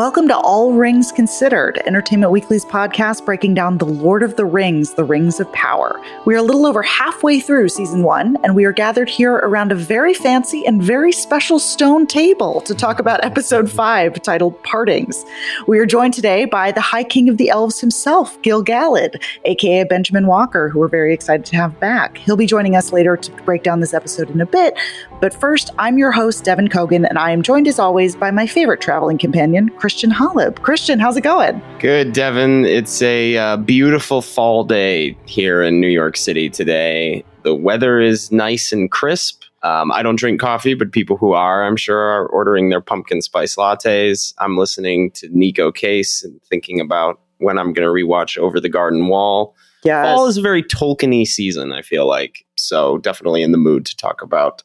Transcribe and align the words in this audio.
Welcome 0.00 0.28
to 0.28 0.38
All 0.38 0.72
Rings 0.72 1.12
Considered, 1.12 1.78
Entertainment 1.84 2.32
Weekly's 2.32 2.64
podcast 2.64 3.22
breaking 3.26 3.52
down 3.52 3.76
The 3.76 3.84
Lord 3.84 4.22
of 4.22 4.36
the 4.36 4.46
Rings, 4.46 4.94
The 4.94 5.04
Rings 5.04 5.40
of 5.40 5.52
Power. 5.52 6.00
We 6.24 6.34
are 6.34 6.38
a 6.38 6.42
little 6.42 6.64
over 6.64 6.80
halfway 6.80 7.38
through 7.38 7.68
season 7.68 8.02
one, 8.02 8.38
and 8.42 8.54
we 8.54 8.64
are 8.64 8.72
gathered 8.72 9.10
here 9.10 9.34
around 9.34 9.72
a 9.72 9.74
very 9.74 10.14
fancy 10.14 10.64
and 10.64 10.82
very 10.82 11.12
special 11.12 11.58
stone 11.58 12.06
table 12.06 12.62
to 12.62 12.74
talk 12.74 12.98
about 12.98 13.22
episode 13.22 13.70
five, 13.70 14.22
titled 14.22 14.62
Partings. 14.62 15.22
We 15.66 15.78
are 15.78 15.84
joined 15.84 16.14
today 16.14 16.46
by 16.46 16.72
the 16.72 16.80
High 16.80 17.04
King 17.04 17.28
of 17.28 17.36
the 17.36 17.50
Elves 17.50 17.78
himself, 17.78 18.40
Gil 18.40 18.64
Galad, 18.64 19.22
aka 19.44 19.84
Benjamin 19.84 20.26
Walker, 20.26 20.70
who 20.70 20.78
we're 20.78 20.88
very 20.88 21.12
excited 21.12 21.44
to 21.44 21.56
have 21.56 21.78
back. 21.78 22.16
He'll 22.16 22.38
be 22.38 22.46
joining 22.46 22.74
us 22.74 22.90
later 22.90 23.18
to 23.18 23.30
break 23.42 23.64
down 23.64 23.80
this 23.80 23.92
episode 23.92 24.30
in 24.30 24.40
a 24.40 24.46
bit, 24.46 24.78
but 25.20 25.34
first, 25.34 25.70
I'm 25.78 25.98
your 25.98 26.12
host, 26.12 26.44
Devan 26.44 26.68
Coggan, 26.70 27.06
and 27.08 27.18
I 27.18 27.30
am 27.30 27.42
joined 27.42 27.68
as 27.68 27.78
always 27.78 28.16
by 28.16 28.30
my 28.30 28.46
favorite 28.46 28.80
traveling 28.80 29.18
companion, 29.18 29.68
Christian 29.70 30.10
Holub. 30.10 30.62
Christian, 30.62 30.98
how's 30.98 31.16
it 31.16 31.22
going? 31.22 31.60
Good, 31.78 32.12
Devin. 32.12 32.64
It's 32.64 33.02
a 33.02 33.36
uh, 33.36 33.56
beautiful 33.58 34.22
fall 34.22 34.64
day 34.64 35.16
here 35.26 35.62
in 35.62 35.80
New 35.80 35.88
York 35.88 36.16
City 36.16 36.48
today. 36.48 37.24
The 37.42 37.54
weather 37.54 38.00
is 38.00 38.32
nice 38.32 38.72
and 38.72 38.90
crisp. 38.90 39.42
Um, 39.62 39.92
I 39.92 40.02
don't 40.02 40.16
drink 40.16 40.40
coffee, 40.40 40.72
but 40.72 40.92
people 40.92 41.18
who 41.18 41.32
are, 41.32 41.64
I'm 41.64 41.76
sure, 41.76 41.98
are 41.98 42.26
ordering 42.26 42.70
their 42.70 42.80
pumpkin 42.80 43.20
spice 43.20 43.56
lattes. 43.56 44.32
I'm 44.38 44.56
listening 44.56 45.10
to 45.12 45.28
Neko 45.28 45.74
Case 45.74 46.24
and 46.24 46.40
thinking 46.44 46.80
about 46.80 47.20
when 47.38 47.58
I'm 47.58 47.74
going 47.74 47.86
to 47.86 47.92
rewatch 47.92 48.38
Over 48.38 48.58
the 48.58 48.70
Garden 48.70 49.08
Wall. 49.08 49.54
Yeah, 49.84 50.02
Fall 50.02 50.26
is 50.26 50.36
a 50.36 50.42
very 50.42 50.62
Tolkien 50.62 51.26
season, 51.26 51.72
I 51.72 51.82
feel 51.82 52.06
like. 52.06 52.44
So 52.56 52.98
definitely 52.98 53.42
in 53.42 53.52
the 53.52 53.58
mood 53.58 53.86
to 53.86 53.96
talk 53.96 54.22
about 54.22 54.62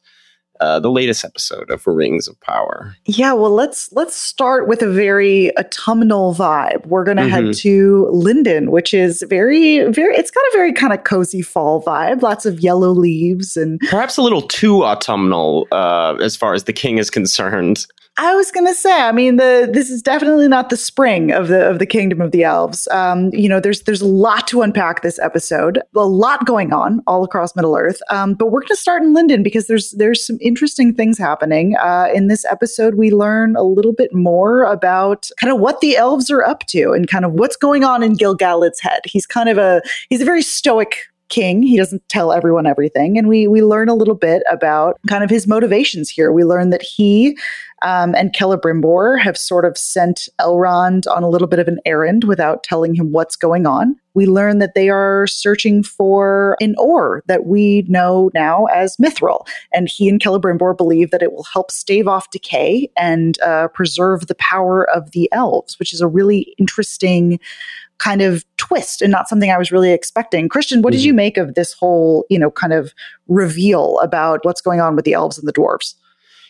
uh, 0.60 0.80
the 0.80 0.90
latest 0.90 1.24
episode 1.24 1.70
of 1.70 1.86
Rings 1.86 2.28
of 2.28 2.40
Power. 2.40 2.96
Yeah, 3.04 3.32
well, 3.32 3.50
let's 3.50 3.92
let's 3.92 4.16
start 4.16 4.68
with 4.68 4.82
a 4.82 4.90
very 4.90 5.56
autumnal 5.58 6.34
vibe. 6.34 6.86
We're 6.86 7.04
going 7.04 7.16
to 7.18 7.24
mm-hmm. 7.24 7.46
head 7.46 7.54
to 7.56 8.08
Lindon, 8.10 8.70
which 8.70 8.94
is 8.94 9.22
very 9.28 9.84
very. 9.90 10.14
It's 10.16 10.30
got 10.30 10.40
a 10.40 10.50
very 10.52 10.72
kind 10.72 10.92
of 10.92 11.04
cozy 11.04 11.42
fall 11.42 11.82
vibe. 11.82 12.22
Lots 12.22 12.46
of 12.46 12.60
yellow 12.60 12.90
leaves 12.90 13.56
and 13.56 13.80
perhaps 13.90 14.16
a 14.16 14.22
little 14.22 14.42
too 14.42 14.84
autumnal 14.84 15.66
uh, 15.72 16.16
as 16.22 16.36
far 16.36 16.54
as 16.54 16.64
the 16.64 16.72
king 16.72 16.98
is 16.98 17.10
concerned. 17.10 17.86
I 18.18 18.34
was 18.34 18.50
gonna 18.50 18.72
say, 18.72 18.92
I 18.92 19.12
mean, 19.12 19.36
the 19.36 19.68
this 19.70 19.90
is 19.90 20.00
definitely 20.00 20.48
not 20.48 20.70
the 20.70 20.76
spring 20.76 21.32
of 21.32 21.48
the 21.48 21.68
of 21.68 21.78
the 21.78 21.84
kingdom 21.84 22.22
of 22.22 22.30
the 22.30 22.44
elves. 22.44 22.88
Um, 22.88 23.28
you 23.34 23.46
know, 23.46 23.60
there's 23.60 23.82
there's 23.82 24.00
a 24.00 24.06
lot 24.06 24.46
to 24.48 24.62
unpack 24.62 25.02
this 25.02 25.18
episode, 25.18 25.82
a 25.94 26.06
lot 26.06 26.46
going 26.46 26.72
on 26.72 27.02
all 27.06 27.24
across 27.24 27.54
Middle 27.54 27.76
Earth. 27.76 28.00
Um, 28.10 28.32
but 28.32 28.46
we're 28.46 28.62
gonna 28.62 28.76
start 28.76 29.02
in 29.02 29.12
Lindon 29.12 29.42
because 29.42 29.66
there's 29.66 29.90
there's 29.92 30.26
some 30.26 30.38
interesting 30.40 30.94
things 30.94 31.18
happening. 31.18 31.76
Uh, 31.76 32.08
in 32.14 32.28
this 32.28 32.46
episode, 32.46 32.94
we 32.94 33.10
learn 33.10 33.54
a 33.54 33.62
little 33.62 33.92
bit 33.92 34.14
more 34.14 34.64
about 34.64 35.28
kind 35.38 35.52
of 35.52 35.60
what 35.60 35.80
the 35.80 35.96
elves 35.96 36.30
are 36.30 36.42
up 36.42 36.66
to 36.68 36.92
and 36.92 37.08
kind 37.08 37.26
of 37.26 37.32
what's 37.32 37.56
going 37.56 37.84
on 37.84 38.02
in 38.02 38.14
Gil 38.14 38.36
Galad's 38.36 38.80
head. 38.80 39.00
He's 39.04 39.26
kind 39.26 39.50
of 39.50 39.58
a 39.58 39.82
he's 40.08 40.22
a 40.22 40.26
very 40.26 40.42
stoic 40.42 40.96
king. 41.28 41.62
He 41.62 41.76
doesn't 41.76 42.08
tell 42.08 42.32
everyone 42.32 42.66
everything. 42.66 43.18
And 43.18 43.28
we 43.28 43.46
we 43.46 43.62
learn 43.62 43.88
a 43.88 43.94
little 43.94 44.14
bit 44.14 44.42
about 44.50 44.98
kind 45.08 45.24
of 45.24 45.30
his 45.30 45.46
motivations 45.46 46.08
here. 46.08 46.32
We 46.32 46.44
learn 46.44 46.70
that 46.70 46.82
he 46.82 47.36
um, 47.86 48.16
and 48.16 48.32
Celebrimbor 48.32 49.22
have 49.22 49.38
sort 49.38 49.64
of 49.64 49.78
sent 49.78 50.28
Elrond 50.40 51.06
on 51.08 51.22
a 51.22 51.28
little 51.28 51.46
bit 51.46 51.60
of 51.60 51.68
an 51.68 51.78
errand 51.86 52.24
without 52.24 52.64
telling 52.64 52.96
him 52.96 53.12
what's 53.12 53.36
going 53.36 53.64
on. 53.64 53.94
We 54.12 54.26
learn 54.26 54.58
that 54.58 54.74
they 54.74 54.88
are 54.88 55.28
searching 55.28 55.84
for 55.84 56.56
an 56.60 56.74
ore 56.78 57.22
that 57.28 57.46
we 57.46 57.84
know 57.86 58.32
now 58.34 58.64
as 58.74 58.96
mithril. 58.96 59.46
And 59.72 59.88
he 59.88 60.08
and 60.08 60.20
Celebrimbor 60.20 60.76
believe 60.76 61.12
that 61.12 61.22
it 61.22 61.32
will 61.32 61.44
help 61.44 61.70
stave 61.70 62.08
off 62.08 62.28
decay 62.32 62.90
and 62.96 63.40
uh, 63.40 63.68
preserve 63.68 64.26
the 64.26 64.34
power 64.34 64.90
of 64.90 65.12
the 65.12 65.28
elves, 65.30 65.78
which 65.78 65.92
is 65.92 66.00
a 66.00 66.08
really 66.08 66.56
interesting 66.58 67.38
kind 67.98 68.20
of 68.20 68.44
twist 68.56 69.00
and 69.00 69.12
not 69.12 69.28
something 69.28 69.52
I 69.52 69.58
was 69.58 69.70
really 69.70 69.92
expecting. 69.92 70.48
Christian, 70.48 70.82
what 70.82 70.92
mm-hmm. 70.92 70.98
did 70.98 71.04
you 71.04 71.14
make 71.14 71.36
of 71.36 71.54
this 71.54 71.72
whole, 71.72 72.26
you 72.28 72.38
know, 72.40 72.50
kind 72.50 72.72
of 72.72 72.92
reveal 73.28 74.00
about 74.00 74.44
what's 74.44 74.60
going 74.60 74.80
on 74.80 74.96
with 74.96 75.04
the 75.04 75.12
elves 75.12 75.38
and 75.38 75.46
the 75.46 75.52
dwarves? 75.52 75.94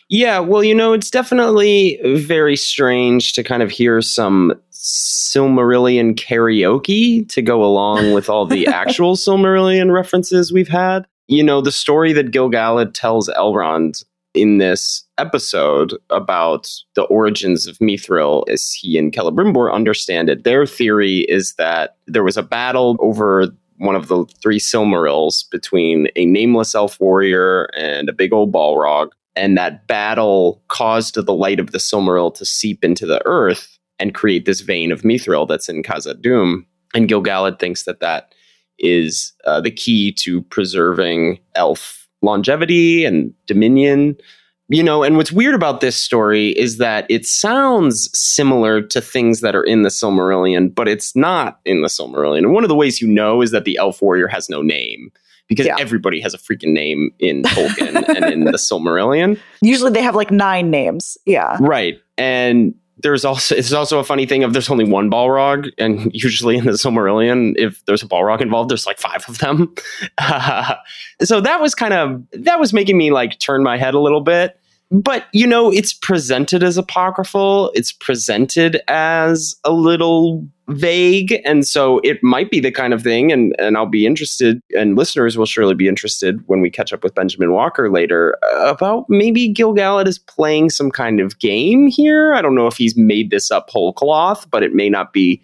Yeah, 0.09 0.39
well, 0.39 0.63
you 0.63 0.73
know, 0.73 0.93
it's 0.93 1.11
definitely 1.11 1.99
very 2.03 2.55
strange 2.55 3.33
to 3.33 3.43
kind 3.43 3.61
of 3.61 3.69
hear 3.69 4.01
some 4.01 4.53
Silmarillion 4.71 6.15
karaoke 6.15 7.27
to 7.29 7.41
go 7.41 7.63
along 7.63 8.13
with 8.13 8.29
all 8.29 8.45
the 8.45 8.67
actual 8.67 9.15
Silmarillion 9.15 9.91
references 9.91 10.53
we've 10.53 10.69
had. 10.69 11.05
You 11.27 11.43
know, 11.43 11.59
the 11.59 11.73
story 11.73 12.13
that 12.13 12.31
Gil-galad 12.31 12.93
tells 12.93 13.27
Elrond 13.29 14.05
in 14.33 14.59
this 14.59 15.03
episode 15.17 15.93
about 16.09 16.71
the 16.95 17.03
origins 17.03 17.67
of 17.67 17.77
Mithril 17.79 18.47
as 18.47 18.71
he 18.71 18.97
and 18.97 19.11
Celebrimbor 19.11 19.73
understand 19.73 20.29
it. 20.29 20.43
Their 20.43 20.65
theory 20.65 21.21
is 21.21 21.55
that 21.55 21.97
there 22.05 22.23
was 22.23 22.37
a 22.37 22.43
battle 22.43 22.95
over 22.99 23.47
one 23.77 23.95
of 23.95 24.07
the 24.07 24.25
three 24.41 24.59
Silmarils 24.59 25.49
between 25.51 26.07
a 26.15 26.25
nameless 26.25 26.75
elf 26.75 26.99
warrior 26.99 27.65
and 27.75 28.09
a 28.09 28.13
big 28.13 28.31
old 28.31 28.53
Balrog 28.53 29.09
and 29.37 29.57
that 29.57 29.87
battle 29.87 30.61
caused 30.67 31.15
the 31.15 31.33
light 31.33 31.59
of 31.59 31.71
the 31.71 31.77
Silmaril 31.77 32.33
to 32.35 32.45
seep 32.45 32.83
into 32.83 33.05
the 33.05 33.21
earth 33.25 33.77
and 33.99 34.13
create 34.13 34.45
this 34.45 34.61
vein 34.61 34.91
of 34.91 35.01
mithril 35.01 35.47
that's 35.47 35.69
in 35.69 35.83
Khazad-dûm. 35.83 36.65
And 36.93 37.07
Gil-galad 37.07 37.59
thinks 37.59 37.83
that 37.83 37.99
that 37.99 38.33
is 38.79 39.33
uh, 39.45 39.61
the 39.61 39.71
key 39.71 40.11
to 40.13 40.41
preserving 40.43 41.39
elf 41.55 42.07
longevity 42.21 43.05
and 43.05 43.33
dominion. 43.45 44.17
You 44.69 44.83
know, 44.83 45.01
and 45.01 45.15
what's 45.15 45.31
weird 45.31 45.55
about 45.55 45.79
this 45.79 45.95
story 45.95 46.49
is 46.49 46.77
that 46.77 47.05
it 47.09 47.25
sounds 47.25 48.09
similar 48.13 48.81
to 48.81 48.99
things 48.99 49.41
that 49.41 49.55
are 49.55 49.63
in 49.63 49.83
the 49.83 49.89
Silmarillion, 49.89 50.75
but 50.75 50.87
it's 50.89 51.15
not 51.15 51.59
in 51.63 51.81
the 51.81 51.87
Silmarillion. 51.87 52.39
And 52.39 52.53
one 52.53 52.63
of 52.63 52.67
the 52.67 52.75
ways 52.75 53.01
you 53.01 53.07
know 53.07 53.41
is 53.41 53.51
that 53.51 53.63
the 53.63 53.77
elf 53.77 54.01
warrior 54.01 54.27
has 54.27 54.49
no 54.49 54.61
name 54.61 55.11
because 55.47 55.65
yeah. 55.65 55.75
everybody 55.79 56.19
has 56.21 56.33
a 56.33 56.37
freaking 56.37 56.73
name 56.73 57.11
in 57.19 57.43
Tolkien 57.43 58.07
and 58.09 58.25
in 58.25 58.43
the 58.43 58.51
Silmarillion. 58.57 59.39
Usually 59.61 59.91
they 59.91 60.01
have 60.01 60.15
like 60.15 60.31
nine 60.31 60.69
names. 60.69 61.17
Yeah. 61.25 61.57
Right. 61.59 61.99
And 62.17 62.75
there's 62.99 63.23
also 63.23 63.55
it's 63.55 63.71
also 63.73 63.99
a 63.99 64.03
funny 64.03 64.25
thing 64.25 64.43
of 64.43 64.53
there's 64.53 64.69
only 64.69 64.85
one 64.85 65.11
Balrog, 65.11 65.71
and 65.77 66.11
usually 66.13 66.57
in 66.57 66.65
the 66.65 66.71
Silmarillion, 66.71 67.53
if 67.55 67.85
there's 67.85 68.01
a 68.01 68.07
Balrog 68.07 68.41
involved, 68.41 68.71
there's 68.71 68.87
like 68.87 68.97
five 68.97 69.23
of 69.27 69.37
them. 69.37 69.73
Uh, 70.17 70.75
so 71.21 71.39
that 71.41 71.61
was 71.61 71.75
kind 71.75 71.93
of 71.93 72.23
that 72.31 72.59
was 72.59 72.73
making 72.73 72.97
me 72.97 73.11
like 73.11 73.37
turn 73.39 73.63
my 73.63 73.77
head 73.77 73.93
a 73.93 73.99
little 73.99 74.21
bit 74.21 74.59
but 74.89 75.25
you 75.33 75.45
know 75.45 75.71
it's 75.71 75.93
presented 75.93 76.63
as 76.63 76.77
apocryphal 76.77 77.71
it's 77.75 77.91
presented 77.91 78.81
as 78.87 79.55
a 79.63 79.71
little 79.71 80.47
vague 80.69 81.39
and 81.45 81.65
so 81.65 81.99
it 82.03 82.21
might 82.21 82.51
be 82.51 82.59
the 82.59 82.71
kind 82.71 82.93
of 82.93 83.01
thing 83.01 83.31
and 83.31 83.55
and 83.57 83.77
I'll 83.77 83.85
be 83.85 84.05
interested 84.05 84.61
and 84.77 84.97
listeners 84.97 85.37
will 85.37 85.45
surely 85.45 85.73
be 85.73 85.87
interested 85.87 86.41
when 86.47 86.59
we 86.59 86.69
catch 86.69 86.91
up 86.91 87.03
with 87.03 87.15
Benjamin 87.15 87.53
Walker 87.53 87.89
later 87.89 88.37
uh, 88.43 88.69
about 88.69 89.05
maybe 89.09 89.47
Gil-galad 89.47 90.07
is 90.07 90.19
playing 90.19 90.69
some 90.69 90.91
kind 90.91 91.19
of 91.19 91.39
game 91.39 91.87
here 91.87 92.33
I 92.33 92.41
don't 92.41 92.55
know 92.55 92.67
if 92.67 92.75
he's 92.75 92.97
made 92.97 93.29
this 93.29 93.49
up 93.49 93.69
whole 93.69 93.93
cloth 93.93 94.49
but 94.49 94.61
it 94.61 94.73
may 94.73 94.89
not 94.89 95.13
be 95.13 95.41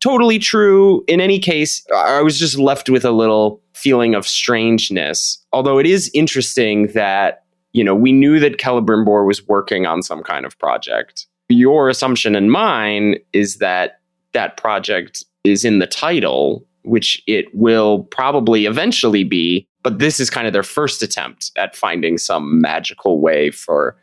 totally 0.00 0.38
true 0.38 1.02
in 1.08 1.20
any 1.20 1.38
case 1.38 1.84
I 1.94 2.20
was 2.20 2.38
just 2.38 2.58
left 2.58 2.90
with 2.90 3.04
a 3.04 3.12
little 3.12 3.62
feeling 3.72 4.14
of 4.14 4.26
strangeness 4.26 5.44
although 5.52 5.78
it 5.78 5.86
is 5.86 6.10
interesting 6.12 6.88
that 6.88 7.46
you 7.76 7.84
know, 7.84 7.94
we 7.94 8.10
knew 8.10 8.40
that 8.40 8.56
Celebrimbor 8.56 9.26
was 9.26 9.46
working 9.46 9.84
on 9.84 10.02
some 10.02 10.22
kind 10.22 10.46
of 10.46 10.58
project. 10.58 11.26
Your 11.50 11.90
assumption 11.90 12.34
and 12.34 12.50
mine 12.50 13.16
is 13.34 13.58
that 13.58 14.00
that 14.36 14.58
project 14.58 15.24
is 15.44 15.64
in 15.64 15.78
the 15.78 15.86
title, 15.86 16.66
which 16.82 17.22
it 17.26 17.46
will 17.54 18.04
probably 18.10 18.66
eventually 18.66 19.24
be. 19.24 19.66
But 19.82 19.98
this 19.98 20.20
is 20.20 20.28
kind 20.28 20.46
of 20.46 20.52
their 20.52 20.62
first 20.62 21.02
attempt 21.02 21.50
at 21.56 21.74
finding 21.74 22.18
some 22.18 22.60
magical 22.60 23.18
way 23.18 23.50
for 23.50 23.96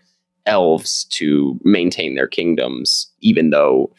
elves 0.48 1.06
to 1.12 1.60
maintain 1.64 2.16
their 2.16 2.28
kingdoms, 2.28 3.12
even 3.20 3.52
though, 3.52 3.94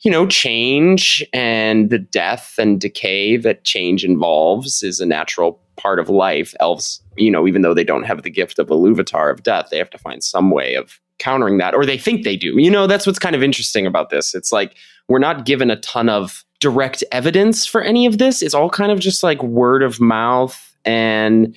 you 0.00 0.10
know, 0.10 0.26
change 0.26 1.22
and 1.34 1.90
the 1.90 1.98
death 1.98 2.54
and 2.58 2.80
decay 2.80 3.36
that 3.36 3.64
change 3.64 4.04
involves 4.04 4.82
is 4.82 5.00
a 5.00 5.06
natural 5.06 5.60
part 5.76 5.98
of 5.98 6.08
life. 6.08 6.54
Elves, 6.60 7.02
you 7.18 7.30
know, 7.30 7.46
even 7.46 7.60
though 7.60 7.74
they 7.74 7.84
don't 7.84 8.04
have 8.04 8.22
the 8.22 8.30
gift 8.30 8.58
of 8.58 8.68
Iluvatar 8.68 9.30
of 9.30 9.42
death, 9.42 9.68
they 9.70 9.78
have 9.78 9.90
to 9.90 9.98
find 9.98 10.24
some 10.24 10.50
way 10.50 10.76
of 10.76 10.98
countering 11.18 11.58
that, 11.58 11.74
or 11.74 11.84
they 11.84 11.98
think 11.98 12.24
they 12.24 12.36
do. 12.36 12.54
You 12.56 12.70
know, 12.70 12.86
that's 12.86 13.06
what's 13.06 13.18
kind 13.18 13.36
of 13.36 13.42
interesting 13.42 13.86
about 13.86 14.08
this. 14.10 14.34
It's 14.34 14.50
like 14.50 14.76
we're 15.08 15.18
not 15.18 15.44
given 15.44 15.70
a 15.70 15.76
ton 15.80 16.08
of 16.08 16.44
direct 16.60 17.04
evidence 17.12 17.66
for 17.66 17.82
any 17.82 18.06
of 18.06 18.18
this. 18.18 18.42
It's 18.42 18.54
all 18.54 18.70
kind 18.70 18.90
of 18.90 19.00
just 19.00 19.22
like 19.22 19.42
word 19.42 19.82
of 19.82 20.00
mouth. 20.00 20.76
And, 20.84 21.54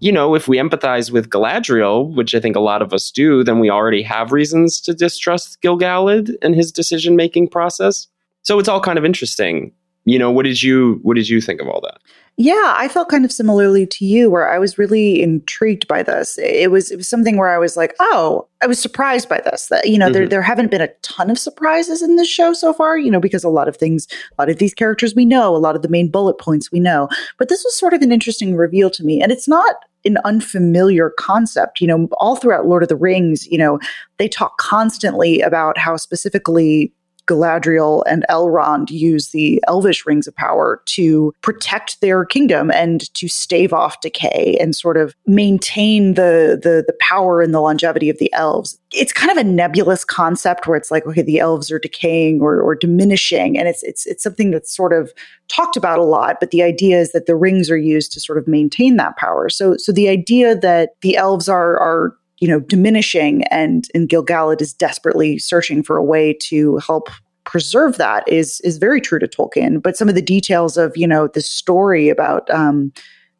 you 0.00 0.12
know, 0.12 0.34
if 0.34 0.48
we 0.48 0.56
empathize 0.56 1.10
with 1.10 1.28
Galadriel, 1.28 2.14
which 2.14 2.34
I 2.34 2.40
think 2.40 2.56
a 2.56 2.60
lot 2.60 2.80
of 2.80 2.92
us 2.92 3.10
do, 3.10 3.44
then 3.44 3.58
we 3.58 3.70
already 3.70 4.02
have 4.02 4.32
reasons 4.32 4.80
to 4.82 4.94
distrust 4.94 5.60
Gil-galad 5.60 6.30
and 6.40 6.54
his 6.54 6.72
decision 6.72 7.16
making 7.16 7.48
process. 7.48 8.06
So 8.42 8.58
it's 8.58 8.68
all 8.68 8.80
kind 8.80 8.98
of 8.98 9.04
interesting. 9.04 9.72
You 10.04 10.18
know, 10.18 10.30
what 10.30 10.44
did 10.44 10.62
you 10.62 11.00
what 11.02 11.16
did 11.16 11.28
you 11.28 11.40
think 11.40 11.60
of 11.60 11.68
all 11.68 11.82
that? 11.82 11.98
Yeah, 12.40 12.74
I 12.76 12.86
felt 12.86 13.08
kind 13.08 13.24
of 13.24 13.32
similarly 13.32 13.84
to 13.84 14.04
you 14.04 14.30
where 14.30 14.48
I 14.48 14.60
was 14.60 14.78
really 14.78 15.20
intrigued 15.20 15.88
by 15.88 16.04
this. 16.04 16.38
It 16.38 16.70
was 16.70 16.92
it 16.92 16.96
was 16.96 17.08
something 17.08 17.36
where 17.36 17.50
I 17.50 17.58
was 17.58 17.76
like, 17.76 17.96
"Oh, 17.98 18.46
I 18.62 18.68
was 18.68 18.80
surprised 18.80 19.28
by 19.28 19.40
this." 19.40 19.66
That 19.66 19.88
you 19.88 19.98
know, 19.98 20.06
mm-hmm. 20.06 20.12
there 20.12 20.28
there 20.28 20.42
haven't 20.42 20.70
been 20.70 20.80
a 20.80 20.94
ton 21.02 21.30
of 21.30 21.38
surprises 21.38 22.00
in 22.00 22.14
this 22.14 22.28
show 22.28 22.52
so 22.52 22.72
far, 22.72 22.96
you 22.96 23.10
know, 23.10 23.18
because 23.18 23.42
a 23.42 23.48
lot 23.48 23.66
of 23.66 23.76
things, 23.76 24.06
a 24.38 24.40
lot 24.40 24.48
of 24.48 24.58
these 24.58 24.72
characters 24.72 25.16
we 25.16 25.24
know, 25.24 25.56
a 25.56 25.58
lot 25.58 25.74
of 25.74 25.82
the 25.82 25.88
main 25.88 26.12
bullet 26.12 26.38
points 26.38 26.70
we 26.70 26.78
know. 26.78 27.08
But 27.38 27.48
this 27.48 27.64
was 27.64 27.76
sort 27.76 27.92
of 27.92 28.02
an 28.02 28.12
interesting 28.12 28.54
reveal 28.54 28.88
to 28.90 29.02
me, 29.02 29.20
and 29.20 29.32
it's 29.32 29.48
not 29.48 29.74
an 30.04 30.18
unfamiliar 30.24 31.10
concept. 31.18 31.80
You 31.80 31.88
know, 31.88 32.08
all 32.18 32.36
throughout 32.36 32.66
Lord 32.66 32.84
of 32.84 32.88
the 32.88 32.94
Rings, 32.94 33.48
you 33.48 33.58
know, 33.58 33.80
they 34.18 34.28
talk 34.28 34.58
constantly 34.58 35.40
about 35.40 35.76
how 35.76 35.96
specifically 35.96 36.92
Galadriel 37.28 38.02
and 38.06 38.24
Elrond 38.28 38.90
use 38.90 39.30
the 39.30 39.62
elvish 39.68 40.04
rings 40.06 40.26
of 40.26 40.34
power 40.34 40.82
to 40.86 41.32
protect 41.42 42.00
their 42.00 42.24
kingdom 42.24 42.70
and 42.70 43.12
to 43.14 43.28
stave 43.28 43.72
off 43.72 44.00
decay 44.00 44.56
and 44.60 44.74
sort 44.74 44.96
of 44.96 45.14
maintain 45.26 46.14
the, 46.14 46.58
the, 46.60 46.84
the 46.86 46.96
power 47.00 47.40
and 47.40 47.54
the 47.54 47.60
longevity 47.60 48.10
of 48.10 48.18
the 48.18 48.32
elves. 48.32 48.78
It's 48.92 49.12
kind 49.12 49.30
of 49.30 49.36
a 49.36 49.44
nebulous 49.44 50.04
concept 50.04 50.66
where 50.66 50.76
it's 50.76 50.90
like, 50.90 51.06
okay, 51.06 51.22
the 51.22 51.38
elves 51.38 51.70
are 51.70 51.78
decaying 51.78 52.40
or, 52.40 52.60
or 52.60 52.74
diminishing. 52.74 53.58
And 53.58 53.68
it's, 53.68 53.82
it's, 53.82 54.06
it's 54.06 54.22
something 54.22 54.50
that's 54.50 54.74
sort 54.74 54.92
of 54.92 55.12
talked 55.48 55.76
about 55.76 55.98
a 55.98 56.04
lot, 56.04 56.38
but 56.40 56.50
the 56.50 56.62
idea 56.62 56.98
is 56.98 57.12
that 57.12 57.26
the 57.26 57.36
rings 57.36 57.70
are 57.70 57.76
used 57.76 58.12
to 58.12 58.20
sort 58.20 58.38
of 58.38 58.48
maintain 58.48 58.96
that 58.96 59.16
power. 59.16 59.48
So, 59.48 59.76
so 59.76 59.92
the 59.92 60.08
idea 60.08 60.56
that 60.56 60.90
the 61.02 61.16
elves 61.16 61.48
are, 61.48 61.78
are 61.78 62.14
you 62.40 62.48
know, 62.48 62.60
diminishing 62.60 63.44
and, 63.44 63.88
and 63.94 64.08
Gil-galad 64.08 64.60
is 64.60 64.72
desperately 64.72 65.38
searching 65.38 65.82
for 65.82 65.96
a 65.96 66.04
way 66.04 66.32
to 66.42 66.76
help 66.78 67.08
preserve 67.44 67.96
that 67.96 68.28
is 68.28 68.60
is 68.60 68.76
very 68.76 69.00
true 69.00 69.18
to 69.18 69.26
Tolkien. 69.26 69.82
But 69.82 69.96
some 69.96 70.08
of 70.08 70.14
the 70.14 70.22
details 70.22 70.76
of, 70.76 70.96
you 70.96 71.06
know, 71.06 71.28
the 71.28 71.40
story 71.40 72.10
about 72.10 72.48
um, 72.50 72.92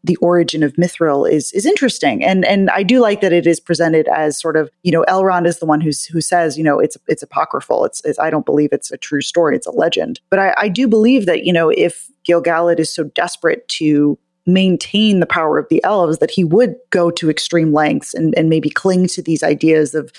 the 0.04 0.16
origin 0.16 0.62
of 0.62 0.72
Mithril 0.74 1.30
is 1.30 1.52
is 1.52 1.66
interesting, 1.66 2.24
and 2.24 2.44
and 2.44 2.70
I 2.70 2.82
do 2.82 3.00
like 3.00 3.20
that 3.20 3.32
it 3.32 3.46
is 3.46 3.60
presented 3.60 4.08
as 4.08 4.40
sort 4.40 4.56
of 4.56 4.70
you 4.82 4.92
know 4.92 5.04
Elrond 5.08 5.46
is 5.46 5.58
the 5.58 5.66
one 5.66 5.80
who's 5.80 6.06
who 6.06 6.20
says 6.20 6.56
you 6.56 6.64
know 6.64 6.78
it's 6.78 6.96
it's 7.08 7.22
apocryphal. 7.22 7.84
It's, 7.84 8.02
it's 8.04 8.18
I 8.18 8.30
don't 8.30 8.46
believe 8.46 8.70
it's 8.72 8.90
a 8.90 8.96
true 8.96 9.20
story. 9.20 9.56
It's 9.56 9.66
a 9.66 9.72
legend, 9.72 10.20
but 10.30 10.38
I, 10.38 10.54
I 10.56 10.68
do 10.68 10.88
believe 10.88 11.26
that 11.26 11.44
you 11.44 11.52
know 11.52 11.68
if 11.70 12.08
Gil-galad 12.24 12.78
is 12.78 12.92
so 12.92 13.04
desperate 13.04 13.66
to 13.68 14.18
maintain 14.48 15.20
the 15.20 15.26
power 15.26 15.58
of 15.58 15.68
the 15.68 15.82
elves 15.84 16.18
that 16.18 16.30
he 16.30 16.42
would 16.42 16.74
go 16.90 17.10
to 17.10 17.30
extreme 17.30 17.72
lengths 17.72 18.14
and, 18.14 18.36
and 18.36 18.48
maybe 18.48 18.70
cling 18.70 19.06
to 19.06 19.22
these 19.22 19.42
ideas 19.42 19.94
of 19.94 20.10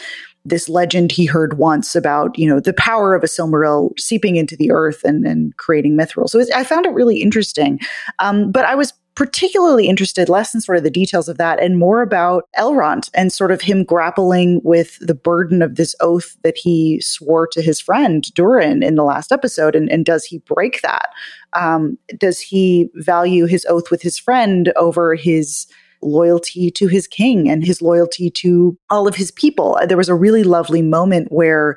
this 0.45 0.69
legend 0.69 1.11
he 1.11 1.25
heard 1.25 1.57
once 1.57 1.95
about 1.95 2.37
you 2.37 2.47
know 2.47 2.59
the 2.59 2.73
power 2.73 3.13
of 3.13 3.23
a 3.23 3.27
silmaril 3.27 3.91
seeping 3.99 4.37
into 4.37 4.55
the 4.55 4.71
earth 4.71 5.03
and, 5.03 5.25
and 5.25 5.55
creating 5.57 5.97
mithril 5.97 6.29
so 6.29 6.41
i 6.55 6.63
found 6.63 6.85
it 6.85 6.93
really 6.93 7.21
interesting 7.21 7.77
um, 8.19 8.49
but 8.49 8.63
i 8.63 8.73
was 8.73 8.93
particularly 9.19 9.89
interested 9.89 10.29
less 10.29 10.55
in 10.55 10.61
sort 10.61 10.77
of 10.77 10.83
the 10.85 10.89
details 10.89 11.27
of 11.27 11.37
that 11.37 11.61
and 11.61 11.77
more 11.77 12.01
about 12.01 12.47
Elrond 12.57 13.09
and 13.13 13.33
sort 13.33 13.51
of 13.51 13.59
him 13.59 13.83
grappling 13.83 14.61
with 14.63 14.97
the 15.05 15.13
burden 15.13 15.61
of 15.61 15.75
this 15.75 15.93
oath 15.99 16.37
that 16.43 16.55
he 16.55 17.01
swore 17.01 17.45
to 17.47 17.61
his 17.61 17.81
friend 17.81 18.33
Durin 18.33 18.81
in 18.81 18.95
the 18.95 19.03
last 19.03 19.33
episode. 19.33 19.75
And, 19.75 19.91
and 19.91 20.05
does 20.05 20.23
he 20.23 20.37
break 20.37 20.81
that? 20.83 21.09
Um, 21.53 21.97
does 22.17 22.39
he 22.39 22.89
value 22.95 23.45
his 23.45 23.65
oath 23.69 23.91
with 23.91 24.01
his 24.01 24.17
friend 24.17 24.71
over 24.75 25.15
his 25.15 25.67
loyalty 26.01 26.71
to 26.71 26.87
his 26.87 27.07
king 27.07 27.49
and 27.49 27.65
his 27.65 27.81
loyalty 27.81 28.29
to 28.31 28.77
all 28.89 29.07
of 29.07 29.15
his 29.15 29.31
people? 29.31 29.79
There 29.87 29.97
was 29.97 30.09
a 30.09 30.15
really 30.15 30.43
lovely 30.43 30.81
moment 30.81 31.31
where 31.31 31.75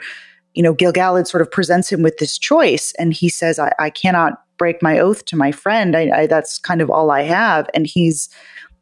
you 0.55 0.63
know, 0.63 0.75
Gil-galad 0.75 1.27
sort 1.27 1.41
of 1.41 1.51
presents 1.51 1.91
him 1.91 2.03
with 2.03 2.19
this 2.19 2.39
choice, 2.39 2.93
and 2.99 3.13
he 3.13 3.29
says, 3.29 3.59
I, 3.59 3.73
I 3.79 3.91
cannot 3.91 4.43
break 4.59 4.83
my 4.83 4.99
oath 4.99 5.25
to 5.27 5.37
my 5.37 5.51
friend. 5.51 5.97
I, 5.97 6.11
I, 6.11 6.27
that's 6.27 6.59
kind 6.59 6.81
of 6.81 6.91
all 6.91 7.11
I 7.11 7.23
have. 7.23 7.69
And 7.75 7.87
he's, 7.87 8.29